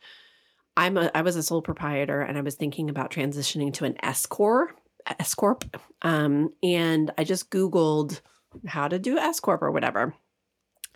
I'm 0.78 0.98
a 0.98 1.10
I 1.16 1.22
was 1.22 1.38
a 1.38 1.44
sole 1.44 1.62
proprietor 1.62 2.20
and 2.20 2.38
I 2.38 2.42
was 2.42 2.56
thinking 2.56 2.90
about 2.90 3.10
transitioning 3.10 3.74
to 3.76 3.86
an 3.86 3.96
S 4.04 4.26
corp, 4.26 4.78
S 5.22 5.34
corp, 5.34 5.64
um, 6.02 6.50
and 6.62 7.12
I 7.18 7.24
just 7.24 7.50
Googled 7.50 8.20
how 8.68 8.88
to 8.88 9.00
do 9.00 9.18
S 9.18 9.40
corp 9.40 9.62
or 9.62 9.72
whatever, 9.72 10.14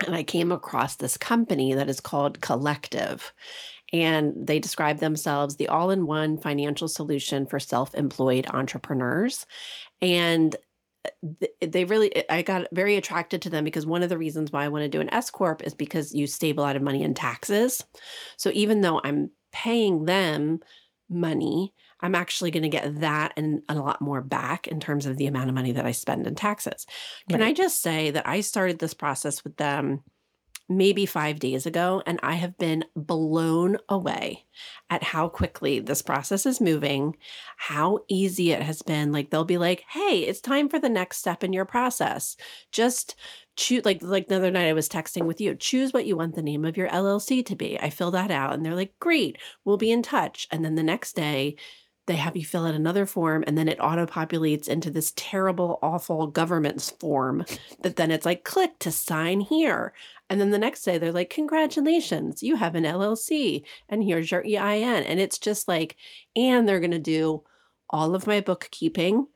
and 0.06 0.16
I 0.16 0.24
came 0.24 0.52
across 0.52 0.96
this 0.96 1.18
company 1.18 1.74
that 1.74 1.90
is 1.90 2.00
called 2.00 2.42
Collective, 2.42 3.34
and 3.92 4.34
they 4.36 4.60
describe 4.60 5.00
themselves 5.00 5.56
the 5.56 5.68
all-in-one 5.68 6.38
financial 6.38 6.88
solution 6.88 7.46
for 7.46 7.60
self-employed 7.60 8.48
entrepreneurs, 8.48 9.46
and 10.02 10.56
uh, 11.06 11.32
they 11.62 11.86
really 11.86 12.30
i 12.30 12.42
got 12.42 12.68
very 12.74 12.98
attracted 12.98 13.42
to 13.42 13.50
them 13.50 13.64
because 13.64 13.86
one 13.86 14.04
of 14.04 14.10
the 14.10 14.18
reasons 14.18 14.52
why 14.52 14.66
i 14.66 14.68
want 14.68 14.84
to 14.84 14.90
do 14.90 15.00
an 15.00 15.14
s 15.14 15.30
corp 15.30 15.64
is 15.64 15.74
because 15.74 16.14
you 16.14 16.28
save 16.28 16.58
a 16.58 16.62
lot 16.62 16.76
of 16.76 16.82
money 16.82 17.04
in 17.04 17.14
taxes. 17.14 17.86
So 18.36 18.52
even 18.54 18.82
though 18.82 19.00
i'm 19.06 19.32
paying 19.54 20.04
them 20.06 20.60
money 21.10 21.74
i'm 22.02 22.16
actually 22.16 22.52
going 22.52 22.64
to 22.64 22.70
get 22.70 23.00
that 23.00 23.34
and 23.38 23.62
a 23.70 23.76
lot 23.76 24.02
more 24.02 24.22
back 24.22 24.68
in 24.68 24.80
terms 24.80 25.06
of 25.06 25.18
the 25.18 25.28
amount 25.28 25.50
of 25.50 25.56
money 25.56 25.72
that 25.72 25.86
i 25.86 25.92
spend 25.92 26.26
in 26.28 26.36
taxes 26.36 26.86
can 27.30 27.42
i 27.42 27.54
just 27.54 27.82
say 27.82 28.12
that 28.12 28.28
i 28.28 28.42
started 28.42 28.80
this 28.80 28.94
process 28.94 29.44
with 29.44 29.56
them 29.58 30.04
maybe 30.72 31.06
five 31.06 31.40
days 31.40 31.66
ago 31.66 32.02
and 32.06 32.20
i 32.22 32.36
have 32.36 32.58
been 32.58 32.84
blown 32.96 33.78
away 33.90 34.46
at 34.90 35.04
how 35.04 35.28
quickly 35.30 35.80
this 35.80 36.02
process 36.02 36.46
is 36.46 36.62
moving 36.62 37.16
how 37.58 38.00
easy 38.08 38.52
it 38.52 38.62
has 38.62 38.82
been. 38.82 39.12
Like 39.12 39.30
they'll 39.30 39.46
be 39.46 39.58
like, 39.58 39.84
"Hey, 39.90 40.22
it's 40.22 40.42
time 40.42 40.70
for 40.70 40.80
the 40.80 40.90
next 40.90 41.18
step 41.18 41.44
in 41.44 41.54
your 41.54 41.66
process. 41.66 42.36
Just 42.72 43.16
choose 43.56 43.86
like 43.86 44.02
like 44.02 44.28
the 44.28 44.38
other 44.38 44.52
night 44.52 44.68
I 44.70 44.74
was 44.74 44.90
texting 44.90 45.26
with 45.26 45.40
you. 45.42 45.56
Choose 45.56 45.94
what 45.94 46.06
you 46.06 46.18
want 46.18 46.36
the 46.36 46.42
name 46.42 46.66
of 46.66 46.78
your 46.78 46.90
LLC 46.90 47.46
to 47.46 47.56
be." 47.56 47.80
I 47.80 47.90
fill 47.90 48.12
that 48.12 48.32
out 48.32 48.54
and 48.54 48.66
they're 48.66 48.76
like, 48.76 48.94
"Great. 49.00 49.38
We'll 49.66 49.78
be 49.78 49.92
in 49.92 50.02
touch." 50.02 50.48
And 50.52 50.64
then 50.66 50.76
the 50.76 50.84
next 50.84 51.16
day 51.16 51.56
they 52.10 52.16
have 52.16 52.36
you 52.36 52.44
fill 52.44 52.66
out 52.66 52.74
another 52.74 53.06
form 53.06 53.44
and 53.46 53.56
then 53.56 53.68
it 53.68 53.80
auto 53.80 54.08
populates 54.08 54.68
into 54.68 54.90
this 54.90 55.14
terrible 55.16 55.78
awful 55.84 56.26
government's 56.26 56.90
form 56.90 57.46
that 57.84 57.98
then 57.98 58.10
it's 58.10 58.26
like 58.26 58.44
click 58.44 58.80
to 58.80 58.92
sign 58.92 59.40
here. 59.40 59.94
And 60.28 60.42
then 60.42 60.50
the 60.50 60.58
next 60.58 60.82
day 60.84 60.98
they're 60.98 61.12
like, 61.12 61.30
"Congratulations, 61.30 62.42
you 62.42 62.56
have 62.56 62.74
an 62.74 62.84
LLC 62.84 63.64
and 63.90 64.04
here's 64.04 64.32
your 64.32 64.44
EIN." 64.44 65.04
And 65.04 65.20
it's 65.20 65.38
just 65.38 65.68
like 65.68 65.98
and 66.36 66.68
they're 66.68 66.80
going 66.80 66.90
to 66.90 67.00
do 67.00 67.44
all 67.92 68.16
of 68.16 68.26
my 68.26 68.42
bookkeeping, 68.42 69.28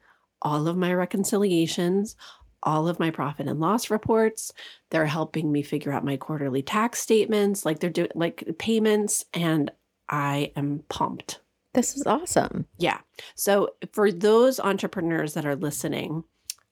all 0.41 0.67
of 0.67 0.76
my 0.76 0.95
reconciliations, 0.95 2.15
all 2.63 2.88
of 2.88 2.99
my 2.99 3.11
profit 3.11 3.47
and 3.47 3.59
loss 3.59 3.91
reports. 3.91 4.51
They're 4.89 5.05
helping 5.05 5.51
me 5.51 5.61
figure 5.61 5.91
out 5.91 6.03
my 6.03 6.17
quarterly 6.17 6.63
tax 6.63 7.01
statements, 7.01 7.65
like 7.65 7.80
they're 7.80 7.91
doing 7.91 8.09
like 8.15 8.43
payments, 8.57 9.26
and 9.32 9.69
I 10.09 10.51
am 10.55 10.84
pumped. 10.89 11.39
This 11.74 11.95
is 11.95 12.05
awesome. 12.05 12.67
Yeah. 12.78 12.99
So 13.36 13.71
for 13.91 14.11
those 14.11 14.59
entrepreneurs 14.59 15.34
that 15.34 15.45
are 15.45 15.55
listening, 15.55 16.24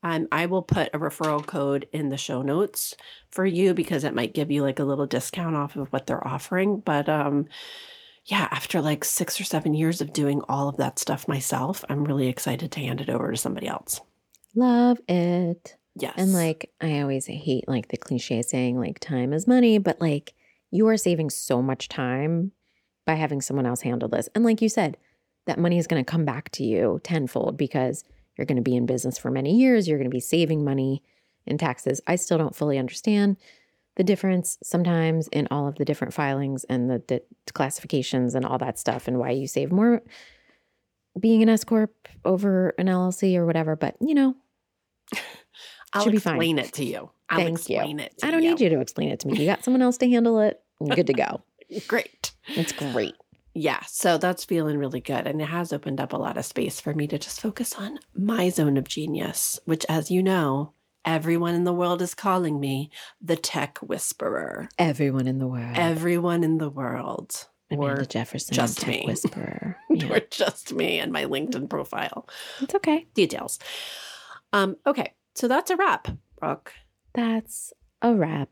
um, 0.04 0.28
I 0.32 0.46
will 0.46 0.62
put 0.64 0.90
a 0.94 1.00
referral 1.00 1.46
code 1.46 1.88
in 1.92 2.10
the 2.10 2.18
show 2.18 2.42
notes 2.42 2.96
for 3.30 3.46
you 3.46 3.74
because 3.74 4.04
it 4.04 4.16
might 4.16 4.34
give 4.34 4.52
you 4.52 4.64
like 4.64 4.80
a 4.80 4.84
little 4.84 5.06
discount 5.06 5.56
off 5.56 5.76
of 5.76 5.88
what 5.90 6.08
they're 6.08 6.28
offering. 6.28 6.80
But 6.80 7.08
um, 7.08 7.48
yeah, 8.26 8.48
after 8.52 8.82
like 8.82 9.04
six 9.04 9.40
or 9.40 9.44
seven 9.44 9.74
years 9.74 10.02
of 10.02 10.14
doing 10.14 10.42
all 10.48 10.70
of 10.70 10.78
that 10.78 11.00
stuff 11.00 11.28
myself, 11.28 11.84
I'm 11.90 12.04
really 12.04 12.28
excited 12.28 12.72
to 12.72 12.80
hand 12.80 13.02
it 13.02 13.10
over 13.10 13.32
to 13.32 13.38
somebody 13.38 13.68
else. 13.68 14.02
Love 14.56 15.00
it. 15.08 15.76
Yes. 15.96 16.14
And 16.18 16.34
like 16.34 16.72
I 16.80 17.02
always 17.02 17.26
hate 17.26 17.68
like 17.68 17.90
the 17.90 17.98
cliche 17.98 18.42
saying 18.42 18.80
like 18.80 19.00
time 19.00 19.34
is 19.34 19.48
money, 19.48 19.78
but 19.78 20.00
like 20.00 20.34
you 20.72 20.88
are 20.88 20.98
saving 20.98 21.30
so 21.30 21.62
much 21.62 21.90
time 21.90 22.52
by 23.06 23.16
having 23.16 23.42
someone 23.42 23.66
else 23.66 23.82
handle 23.82 24.10
this. 24.10 24.30
And 24.36 24.44
like 24.44 24.62
you 24.62 24.70
said, 24.70 24.98
that 25.48 25.60
money 25.60 25.78
is 25.78 25.88
going 25.88 26.04
to 26.04 26.10
come 26.10 26.26
back 26.26 26.50
to 26.52 26.64
you 26.64 27.00
tenfold 27.04 27.58
because 27.58 28.04
you're 28.38 28.46
going 28.46 28.58
to 28.58 28.62
be 28.62 28.76
in 28.76 28.86
business 28.86 29.18
for 29.18 29.32
many 29.32 29.56
years, 29.56 29.88
you're 29.88 29.98
going 29.98 30.10
to 30.10 30.14
be 30.16 30.20
saving 30.20 30.64
money 30.64 31.04
in 31.46 31.58
taxes. 31.58 32.00
I 32.08 32.16
still 32.16 32.38
don't 32.38 32.56
fully 32.56 32.78
understand 32.78 33.38
the 33.98 34.04
difference 34.04 34.58
sometimes 34.64 35.28
in 35.30 35.48
all 35.52 35.68
of 35.68 35.76
the 35.76 35.86
different 35.86 36.14
filings 36.14 36.64
and 36.66 36.90
the, 36.90 37.04
the 37.08 37.22
classifications 37.54 38.36
and 38.36 38.46
all 38.46 38.58
that 38.60 38.80
stuff 38.80 39.08
and 39.08 39.18
why 39.20 39.32
you 39.32 39.48
save 39.48 39.72
more 39.72 40.02
being 41.20 41.44
an 41.44 41.50
S 41.50 41.64
corp 41.64 42.08
over 42.24 42.70
an 42.78 42.88
LLC 42.88 43.36
or 43.36 43.46
whatever, 43.46 43.76
but 43.76 43.96
you 44.00 44.14
know, 44.16 44.36
I'll 45.94 46.04
should 46.04 46.14
be 46.14 46.20
fine. 46.20 46.36
explain 46.36 46.60
it 46.60 46.74
to 46.74 46.86
you. 46.86 47.10
I'll 47.30 47.40
Thank 47.40 47.70
you. 47.70 47.76
explain 47.78 48.00
it 48.00 48.18
to 48.20 48.28
I 48.28 48.32
don't 48.32 48.42
need 48.42 48.62
you 48.62 48.70
to 48.70 48.80
explain 48.80 49.10
it 49.10 49.20
to 49.22 49.28
me. 49.28 49.38
You 49.40 49.46
got 49.46 49.64
someone 49.64 49.82
else 49.82 49.98
to 49.98 50.10
handle 50.10 50.40
it. 50.40 50.62
You're 50.80 50.96
good 50.96 51.08
to 51.08 51.14
go. 51.14 51.42
Great. 51.88 52.31
It's 52.48 52.72
great. 52.72 53.16
Yeah, 53.54 53.82
so 53.86 54.18
that's 54.18 54.46
feeling 54.46 54.78
really 54.78 55.02
good. 55.02 55.28
And 55.28 55.42
it 55.42 55.46
has 55.50 55.74
opened 55.74 56.00
up 56.00 56.14
a 56.14 56.18
lot 56.18 56.38
of 56.38 56.46
space 56.46 56.80
for 56.80 56.94
me 56.94 57.06
to 57.08 57.20
just 57.20 57.42
focus 57.42 57.74
on 57.76 58.00
my 58.16 58.50
zone 58.50 58.78
of 58.78 58.88
genius, 58.88 59.60
which, 59.66 59.86
as 59.90 60.10
you 60.10 60.24
know, 60.24 60.72
everyone 61.04 61.54
in 61.56 61.66
the 61.66 61.74
world 61.74 62.02
is 62.02 62.14
calling 62.14 62.60
me 62.62 62.90
the 63.22 63.36
tech 63.36 63.78
whisperer. 63.80 64.70
Everyone 64.80 65.28
in 65.28 65.40
the 65.40 65.48
world. 65.48 65.76
Everyone 65.76 66.44
in 66.46 66.60
the 66.60 66.70
world. 66.70 67.48
Amanda 67.70 68.02
Or, 68.02 68.06
Jefferson, 68.06 68.54
just 68.54 68.80
tech 68.80 68.88
me. 68.90 69.04
whisperer. 69.06 69.78
Yeah. 69.90 70.14
or 70.14 70.20
just 70.32 70.74
me 70.74 71.00
and 71.00 71.12
my 71.12 71.26
LinkedIn 71.26 71.70
profile. 71.70 72.28
it's 72.62 72.74
okay. 72.76 73.06
Details. 73.14 73.60
Um, 74.54 74.78
okay, 74.88 75.14
so 75.36 75.50
that's 75.50 75.70
a 75.72 75.76
wrap, 75.76 76.08
Brooke. 76.40 76.74
That's 77.14 77.74
a 78.02 78.14
wrap. 78.16 78.50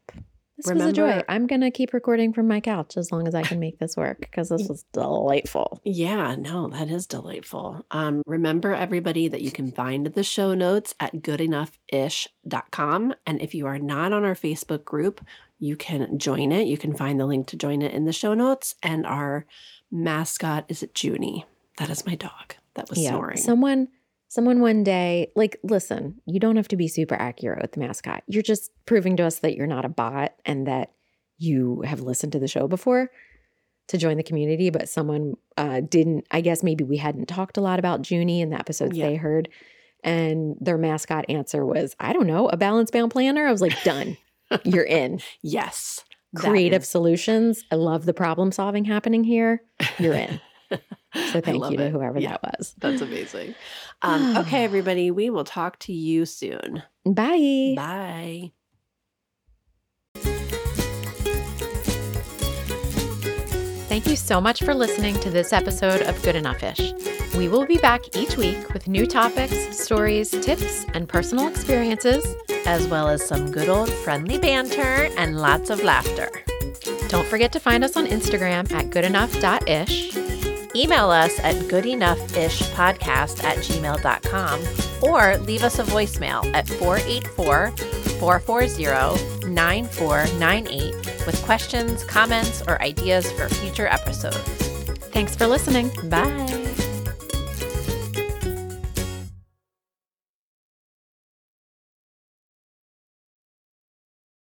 This 0.64 0.74
was 0.74 0.84
a 0.84 0.92
joy. 0.92 1.24
I'm 1.30 1.48
gonna 1.48 1.72
keep 1.72 1.94
recording 1.94 2.34
from 2.34 2.48
my 2.48 2.60
couch 2.60 2.98
as 2.98 3.14
long 3.14 3.28
as 3.28 3.36
I 3.36 3.44
can 3.44 3.60
make 3.60 3.80
this 3.80 3.96
work 3.96 4.20
because 4.20 4.50
this 4.50 4.68
was 4.68 4.84
delightful. 4.92 5.80
Yeah, 5.86 6.36
no, 6.36 6.68
that 6.68 6.90
is 6.90 7.08
delightful. 7.08 7.86
Um, 7.92 8.22
remember, 8.26 8.74
everybody, 8.74 9.30
that 9.30 9.42
you 9.42 9.52
can 9.52 9.72
find 9.72 10.08
the 10.08 10.24
show 10.24 10.54
notes 10.54 10.96
at 11.00 11.16
goodenoughish.com. 11.16 13.14
And 13.26 13.42
if 13.42 13.56
you 13.56 13.68
are 13.68 13.80
not 13.80 14.12
on 14.12 14.26
our 14.26 14.36
Facebook 14.36 14.84
group, 14.84 15.26
you 15.60 15.78
can 15.78 16.20
join 16.20 16.52
it. 16.52 16.68
You 16.68 16.78
can 16.78 16.94
find 16.94 17.20
the 17.20 17.26
link 17.26 17.48
to 17.48 17.58
join 17.58 17.82
it 17.82 17.94
in 17.94 18.04
the 18.04 18.14
show 18.14 18.34
notes. 18.34 18.76
And 18.84 19.06
our 19.06 19.46
mascot 19.92 20.66
is 20.68 20.86
Junie. 20.94 21.46
That 21.78 21.90
is 21.90 22.06
my 22.06 22.16
dog 22.16 22.56
that 22.74 22.90
was 22.90 23.00
snoring. 23.00 23.38
Someone 23.38 23.88
someone 24.30 24.62
one 24.62 24.84
day, 24.84 25.32
like, 25.36 25.58
listen, 25.64 26.22
you 26.26 26.40
don't 26.40 26.56
have 26.56 26.68
to 26.70 26.78
be 26.78 26.88
super 26.88 27.16
accurate 27.16 27.62
with 27.62 27.74
the 27.74 27.80
mascot. 27.82 28.24
You're 28.28 28.44
just 28.44 28.72
proving 28.86 29.18
to 29.18 29.24
us 29.24 29.40
that 29.40 29.56
you're 29.56 29.68
not 29.68 29.86
a 29.86 29.90
bot 29.90 30.34
and 30.46 30.66
that 30.68 30.92
you 31.38 31.82
have 31.82 32.02
listened 32.02 32.32
to 32.34 32.40
the 32.40 32.48
show 32.48 32.68
before 32.68 33.10
to 33.88 33.98
join 33.98 34.18
the 34.18 34.24
community. 34.24 34.70
But 34.70 34.88
someone 34.88 35.34
uh, 35.58 35.82
didn't, 35.82 36.28
I 36.32 36.42
guess 36.42 36.64
maybe 36.64 36.84
we 36.84 36.98
hadn't 36.98 37.26
talked 37.28 37.58
a 37.58 37.62
lot 37.62 37.80
about 37.80 38.10
Junie 38.10 38.42
in 38.42 38.52
the 38.52 38.60
episodes 38.60 38.96
Yeah. 38.98 39.08
they 39.08 39.16
heard. 39.16 39.50
And 40.04 40.56
their 40.62 40.78
mascot 40.78 41.26
answer 41.28 41.66
was, 41.66 41.96
I 42.00 42.14
don't 42.14 42.28
know, 42.28 42.48
a 42.48 42.56
balance 42.56 42.92
bound 42.92 43.12
planner. 43.12 43.48
I 43.48 43.52
was 43.52 43.62
like, 43.62 43.84
done. 43.84 44.16
You're 44.64 44.84
in. 44.86 45.22
yes. 45.42 46.06
Creative 46.36 46.86
solutions. 46.86 47.64
I 47.72 47.76
love 47.76 48.06
the 48.06 48.14
problem 48.14 48.52
solving 48.52 48.86
happening 48.86 49.24
here. 49.24 49.64
You're 49.98 50.14
in. 50.14 50.40
So 51.32 51.42
thank 51.42 51.72
you 51.72 51.78
to 51.78 51.86
it. 51.88 51.92
whoever 51.92 52.20
Yeah, 52.20 52.38
that 52.44 52.56
was. 52.60 52.76
That's 52.78 53.02
amazing. 53.02 53.56
Um, 54.02 54.38
okay, 54.38 54.64
everybody, 54.64 55.12
we 55.12 55.30
will 55.30 55.44
talk 55.44 55.80
to 55.80 55.94
you 55.94 56.26
soon. 56.26 56.84
Bye. 57.06 57.74
Bye. 57.76 58.52
Thank 63.88 64.06
you 64.08 64.16
so 64.16 64.40
much 64.40 64.64
for 64.64 64.74
listening 64.76 65.16
to 65.20 65.30
this 65.30 65.52
episode 65.52 66.02
of 66.04 66.22
Good 66.22 66.36
Enough 66.36 66.62
Ish. 66.64 66.94
We 67.36 67.48
will 67.48 67.66
be 67.66 67.78
back 67.78 68.16
each 68.16 68.38
week 68.38 68.72
with 68.74 68.88
new 68.88 69.06
topics, 69.08 69.78
stories, 69.78 70.30
tips, 70.30 70.86
and 70.94 71.08
personal 71.10 71.48
experiences. 71.48 72.26
as 72.66 72.88
well 72.88 73.08
as 73.08 73.26
some 73.26 73.52
good 73.52 73.68
old 73.68 73.90
friendly 73.90 74.38
banter 74.38 75.10
and 75.18 75.40
lots 75.40 75.70
of 75.72 75.84
laughter. 75.84 76.30
Don't 77.08 77.26
forget 77.26 77.52
to 77.54 77.60
find 77.60 77.84
us 77.84 77.98
on 77.98 78.06
Instagram 78.06 78.72
at 78.72 78.92
goodenough.ish. 78.92 80.39
Email 80.76 81.10
us 81.10 81.40
at 81.40 81.56
goodenoughishpodcast 81.56 83.44
at 83.44 83.58
gmail.com 83.58 84.62
or 85.02 85.38
leave 85.40 85.64
us 85.64 85.80
a 85.80 85.84
voicemail 85.84 86.46
at 86.54 86.68
484 86.68 87.72
440 88.20 89.48
9498 89.48 91.26
with 91.26 91.42
questions, 91.44 92.04
comments, 92.04 92.62
or 92.68 92.82
ideas 92.82 93.32
for 93.32 93.50
future 93.50 93.88
episodes. 93.88 94.38
Thanks 95.12 95.36
for 95.36 95.48
listening. 95.48 95.92
Bye. 96.10 96.76